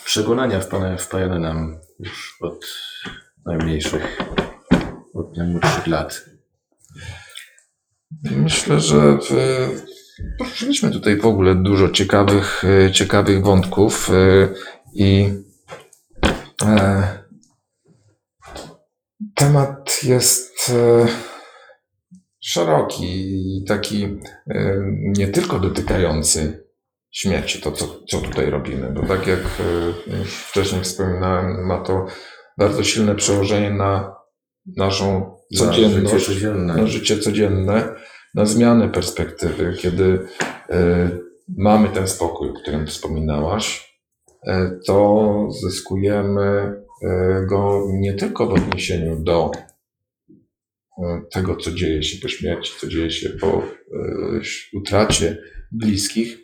przekonania 0.05 0.61
wpajane 0.99 1.39
nam 1.39 1.81
już 1.99 2.37
od 2.41 2.67
najmniejszych, 3.47 4.19
od 5.15 5.37
najmłodszych 5.37 5.87
lat. 5.87 6.25
Myślę, 8.31 8.81
że 8.81 8.97
e, 8.97 9.19
poruszyliśmy 10.39 10.91
tutaj 10.91 11.17
w 11.17 11.27
ogóle 11.27 11.55
dużo 11.55 11.89
ciekawych, 11.89 12.65
e, 12.65 12.93
ciekawych 12.93 13.43
wątków 13.43 14.11
e, 14.11 14.49
i 14.95 15.33
temat 19.35 20.03
jest 20.03 20.73
szeroki 22.43 23.05
i 23.05 23.64
taki 23.64 24.19
e, 24.51 24.77
nie 25.02 25.28
tylko 25.28 25.59
dotykający 25.59 26.66
śmierci, 27.10 27.60
to 27.60 27.73
co, 27.73 28.01
co 28.09 28.19
tutaj 28.19 28.51
robimy, 28.51 28.90
bo 28.90 29.06
tak 29.06 29.27
jak 29.27 29.40
e, 29.40 30.19
już 30.19 30.35
wcześniej 30.35 30.82
wspominałem, 30.82 31.66
ma 31.66 31.81
to 31.81 32.06
bardzo 32.59 32.85
silne 32.85 33.14
przełożenie 33.14 33.70
na 33.70 34.16
naszą 34.77 35.36
codzienność, 35.59 36.27
życie 36.27 36.35
codzienne. 36.35 36.74
na 36.77 36.86
życie 36.86 37.19
codzienne, 37.19 37.94
na 38.35 38.47
zmianę 38.47 38.89
perspektywy, 38.89 39.77
kiedy 39.78 40.27
e, 40.70 41.10
mamy 41.59 41.89
ten 41.89 42.09
spokój, 42.09 42.51
o 42.51 42.55
którym 42.55 42.86
wspominałaś, 42.86 43.93
to 44.86 45.48
zyskujemy 45.62 46.74
go 47.48 47.86
nie 47.93 48.14
tylko 48.14 48.47
w 48.47 48.52
odniesieniu 48.52 49.16
do 49.24 49.51
tego, 51.31 51.56
co 51.56 51.73
dzieje 51.73 52.02
się 52.02 52.19
po 52.23 52.28
śmierci, 52.28 52.73
co 52.81 52.86
dzieje 52.86 53.10
się 53.10 53.31
po 53.31 53.48
e, 53.48 53.62
utracie 54.73 55.39
bliskich, 55.73 56.39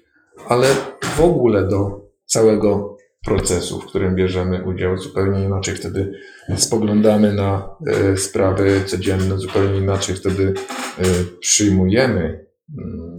ale 0.48 0.66
w 1.02 1.20
ogóle 1.20 1.68
do 1.68 2.10
całego 2.24 2.98
procesu, 3.24 3.80
w 3.80 3.86
którym 3.86 4.14
bierzemy 4.14 4.64
udział. 4.64 4.98
Zupełnie 4.98 5.44
inaczej 5.44 5.74
wtedy 5.74 6.12
spoglądamy 6.56 7.32
na 7.32 7.76
e, 7.86 8.16
sprawy 8.16 8.80
codzienne, 8.86 9.38
zupełnie 9.38 9.78
inaczej 9.78 10.14
wtedy 10.14 10.54
e, 10.98 11.04
przyjmujemy 11.40 12.46
mm, 12.78 13.18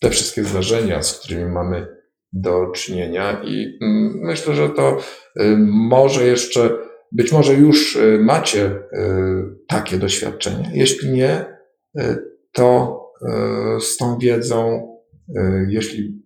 te 0.00 0.10
wszystkie 0.10 0.44
zdarzenia, 0.44 1.02
z 1.02 1.18
którymi 1.18 1.50
mamy 1.52 1.86
do 2.32 2.66
czynienia 2.74 3.42
i 3.44 3.78
mm, 3.82 4.18
myślę, 4.22 4.54
że 4.54 4.68
to 4.68 4.98
e, 5.36 5.56
może 5.60 6.26
jeszcze, 6.26 6.70
być 7.12 7.32
może 7.32 7.54
już 7.54 7.96
e, 7.96 8.18
macie 8.18 8.64
e, 8.66 8.80
takie 9.68 9.98
doświadczenie. 9.98 10.70
Jeśli 10.74 11.10
nie, 11.10 11.46
e, 11.98 12.18
to 12.52 12.98
z 13.80 13.96
tą 13.96 14.18
wiedzą, 14.18 14.88
jeśli 15.68 16.22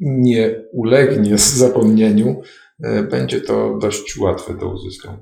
nie 0.00 0.64
ulegnie 0.72 1.38
zapomnieniu, 1.64 2.42
będzie 3.10 3.40
to 3.40 3.78
dość 3.78 4.18
łatwe 4.18 4.54
do 4.54 4.68
uzyskania. 4.72 5.18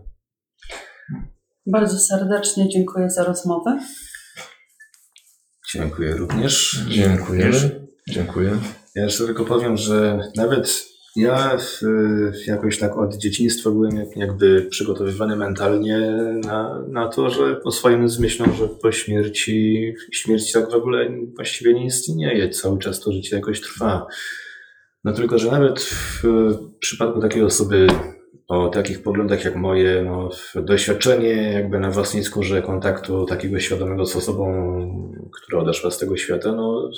Bardzo 1.67 1.99
serdecznie 1.99 2.69
dziękuję 2.69 3.11
za 3.11 3.25
rozmowę. 3.25 3.79
Dziękuję 5.73 6.15
również. 6.15 6.85
Dziękujemy. 6.89 7.87
Dziękuję. 8.09 8.59
Ja 8.95 9.05
jeszcze 9.05 9.25
tylko 9.25 9.45
powiem, 9.45 9.77
że 9.77 10.21
nawet 10.37 10.89
ja 11.19 11.59
w, 11.59 11.83
jakoś 12.47 12.79
tak 12.79 12.97
od 12.97 13.15
dzieciństwa 13.15 13.71
byłem 13.71 13.97
jak, 13.97 14.17
jakby 14.17 14.67
przygotowywany 14.71 15.37
mentalnie 15.37 15.99
na, 16.45 16.85
na 16.89 17.09
to, 17.09 17.31
że 17.31 17.63
oswojony 17.63 18.09
z 18.09 18.19
myślą, 18.19 18.55
że 18.55 18.69
po 18.69 18.93
śmierci, 18.93 19.95
śmierć 20.13 20.53
tak 20.53 20.71
w 20.71 20.75
ogóle 20.75 21.09
właściwie 21.37 21.75
nie 21.75 21.87
istnieje. 21.87 22.51
Cały 22.51 22.79
czas 22.79 23.01
to 23.01 23.13
życie 23.13 23.37
jakoś 23.37 23.61
trwa. 23.61 24.07
No 25.05 25.13
tylko, 25.13 25.39
że 25.39 25.51
nawet 25.51 25.81
w 25.81 26.23
przypadku 26.81 27.21
takiej 27.21 27.43
osoby 27.43 27.87
o 28.49 28.69
takich 28.69 29.03
poglądach 29.03 29.45
jak 29.45 29.57
moje, 29.57 30.03
no, 30.05 30.31
doświadczenie 30.63 31.53
jakby 31.53 31.81
na 31.81 31.91
własnej 31.91 32.25
skórze 32.25 32.63
kontaktu 32.63 33.27
takiego 33.27 33.61
świadomego 33.61 34.07
z 34.07 34.17
osobą, 34.17 34.53
która 35.33 35.63
odeszła 35.63 35.91
z 35.91 35.99
tego 35.99 36.17
świata, 36.17 36.53
no 36.53 36.91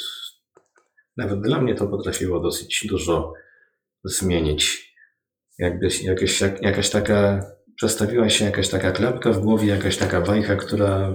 nawet 1.17 1.41
dla 1.41 1.61
mnie 1.61 1.75
to 1.75 1.87
potrafiło 1.87 2.41
dosyć 2.41 2.87
dużo 2.89 3.33
zmienić. 4.05 4.95
Jakby 5.59 5.89
jakaś, 6.03 6.41
jak, 6.41 6.63
jakaś 6.63 6.91
taka, 6.91 7.47
przestawiła 7.77 8.29
się 8.29 8.45
jakaś 8.45 8.69
taka 8.69 8.93
klapka 8.93 9.33
w 9.33 9.41
głowie, 9.41 9.69
jakaś 9.69 9.97
taka 9.97 10.21
bajka, 10.21 10.57
która 10.57 11.15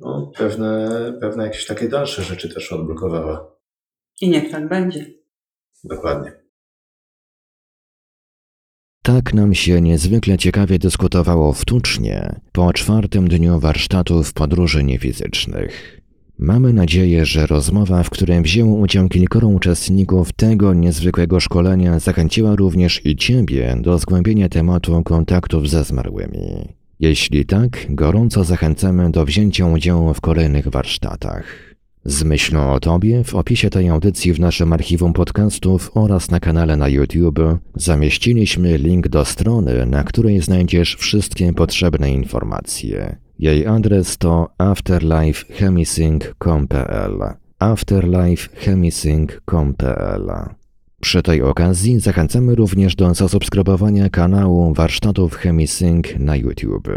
no, 0.00 0.32
pewne, 0.36 1.12
pewne 1.20 1.44
jakieś 1.44 1.66
takie 1.66 1.88
dalsze 1.88 2.22
rzeczy 2.22 2.54
też 2.54 2.72
odblokowała. 2.72 3.56
I 4.20 4.30
niech 4.30 4.50
tak 4.50 4.68
będzie. 4.68 5.06
Dokładnie. 5.84 6.32
Tak 9.02 9.34
nam 9.34 9.54
się 9.54 9.80
niezwykle 9.80 10.38
ciekawie 10.38 10.78
dyskutowało 10.78 11.52
w 11.52 11.64
Tucznie 11.64 12.40
po 12.52 12.72
czwartym 12.72 13.28
dniu 13.28 13.60
warsztatów 13.60 14.32
podróży 14.32 14.84
niefizycznych. 14.84 16.00
Mamy 16.38 16.72
nadzieję, 16.72 17.26
że 17.26 17.46
rozmowa, 17.46 18.02
w 18.02 18.10
której 18.10 18.42
wzięło 18.42 18.76
udział 18.76 19.08
kilkoro 19.08 19.48
uczestników 19.48 20.32
tego 20.32 20.74
niezwykłego 20.74 21.40
szkolenia, 21.40 21.98
zachęciła 21.98 22.56
również 22.56 23.06
i 23.06 23.16
Ciebie 23.16 23.76
do 23.80 23.98
zgłębienia 23.98 24.48
tematu 24.48 25.02
kontaktów 25.02 25.68
ze 25.68 25.84
zmarłymi. 25.84 26.68
Jeśli 27.00 27.46
tak, 27.46 27.86
gorąco 27.88 28.44
zachęcamy 28.44 29.10
do 29.10 29.24
wzięcia 29.24 29.66
udziału 29.66 30.14
w 30.14 30.20
kolejnych 30.20 30.68
warsztatach. 30.68 31.44
Z 32.04 32.24
myślą 32.24 32.72
o 32.72 32.80
Tobie 32.80 33.24
w 33.24 33.34
opisie 33.34 33.70
tej 33.70 33.88
audycji 33.88 34.32
w 34.32 34.40
naszym 34.40 34.72
archiwum 34.72 35.12
podcastów 35.12 35.90
oraz 35.94 36.30
na 36.30 36.40
kanale 36.40 36.76
na 36.76 36.88
YouTube 36.88 37.40
zamieściliśmy 37.74 38.78
link 38.78 39.08
do 39.08 39.24
strony, 39.24 39.86
na 39.86 40.04
której 40.04 40.40
znajdziesz 40.40 40.96
wszystkie 40.96 41.52
potrzebne 41.52 42.12
informacje. 42.12 43.25
Jej 43.38 43.66
adres 43.66 44.18
to 44.18 44.48
afterlifechemisync.pl 44.58 47.22
afterlifechemisync.pl 47.58 50.30
Przy 51.00 51.22
tej 51.22 51.42
okazji 51.42 52.00
zachęcamy 52.00 52.54
również 52.54 52.96
do 52.96 53.14
zasubskrybowania 53.14 54.10
kanału 54.10 54.74
Warsztatów 54.74 55.36
Chemisync 55.36 56.06
na 56.18 56.36
YouTube. 56.36 56.88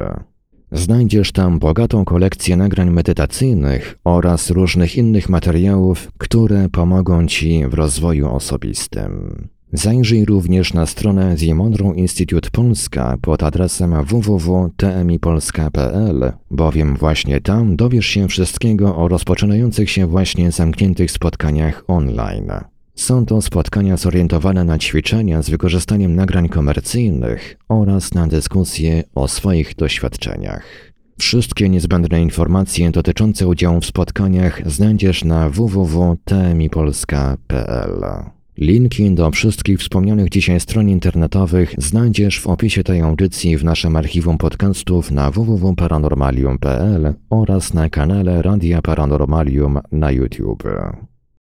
Znajdziesz 0.71 1.31
tam 1.31 1.59
bogatą 1.59 2.05
kolekcję 2.05 2.57
nagrań 2.57 2.89
medytacyjnych 2.89 3.99
oraz 4.03 4.49
różnych 4.49 4.95
innych 4.95 5.29
materiałów, 5.29 6.11
które 6.17 6.69
pomogą 6.69 7.27
Ci 7.27 7.67
w 7.67 7.73
rozwoju 7.73 8.29
osobistym. 8.29 9.47
Zajrzyj 9.73 10.25
również 10.25 10.73
na 10.73 10.85
stronę 10.85 11.35
The 11.35 11.55
Monroe 11.55 11.95
Institute 11.95 12.49
Polska 12.51 13.17
pod 13.21 13.43
adresem 13.43 14.05
www.tmipolska.pl, 14.05 16.31
bowiem 16.51 16.95
właśnie 16.95 17.41
tam 17.41 17.75
dowiesz 17.75 18.05
się 18.05 18.27
wszystkiego 18.27 18.95
o 18.95 19.07
rozpoczynających 19.07 19.89
się 19.89 20.07
właśnie 20.07 20.51
zamkniętych 20.51 21.11
spotkaniach 21.11 21.83
online. 21.87 22.51
Są 22.95 23.25
to 23.25 23.41
spotkania 23.41 23.97
zorientowane 23.97 24.63
na 24.63 24.79
ćwiczenia 24.79 25.41
z 25.41 25.49
wykorzystaniem 25.49 26.15
nagrań 26.15 26.49
komercyjnych 26.49 27.57
oraz 27.69 28.13
na 28.13 28.27
dyskusje 28.27 29.03
o 29.15 29.27
swoich 29.27 29.75
doświadczeniach. 29.75 30.89
Wszystkie 31.19 31.69
niezbędne 31.69 32.21
informacje 32.21 32.91
dotyczące 32.91 33.47
udziału 33.47 33.81
w 33.81 33.85
spotkaniach 33.85 34.61
znajdziesz 34.65 35.23
na 35.23 35.49
www.tmipolska.pl. 35.49 38.38
Linki 38.59 39.11
do 39.11 39.31
wszystkich 39.31 39.79
wspomnianych 39.79 40.29
dzisiaj 40.29 40.59
stron 40.59 40.89
internetowych 40.89 41.75
znajdziesz 41.77 42.39
w 42.39 42.47
opisie 42.47 42.83
tej 42.83 43.01
audycji 43.01 43.57
w 43.57 43.63
naszym 43.63 43.95
archiwum 43.95 44.37
podcastów 44.37 45.11
na 45.11 45.31
www.paranormalium.pl 45.31 47.13
oraz 47.29 47.73
na 47.73 47.89
kanale 47.89 48.41
Radia 48.41 48.81
Paranormalium 48.81 49.79
na 49.91 50.11
YouTube. 50.11 50.63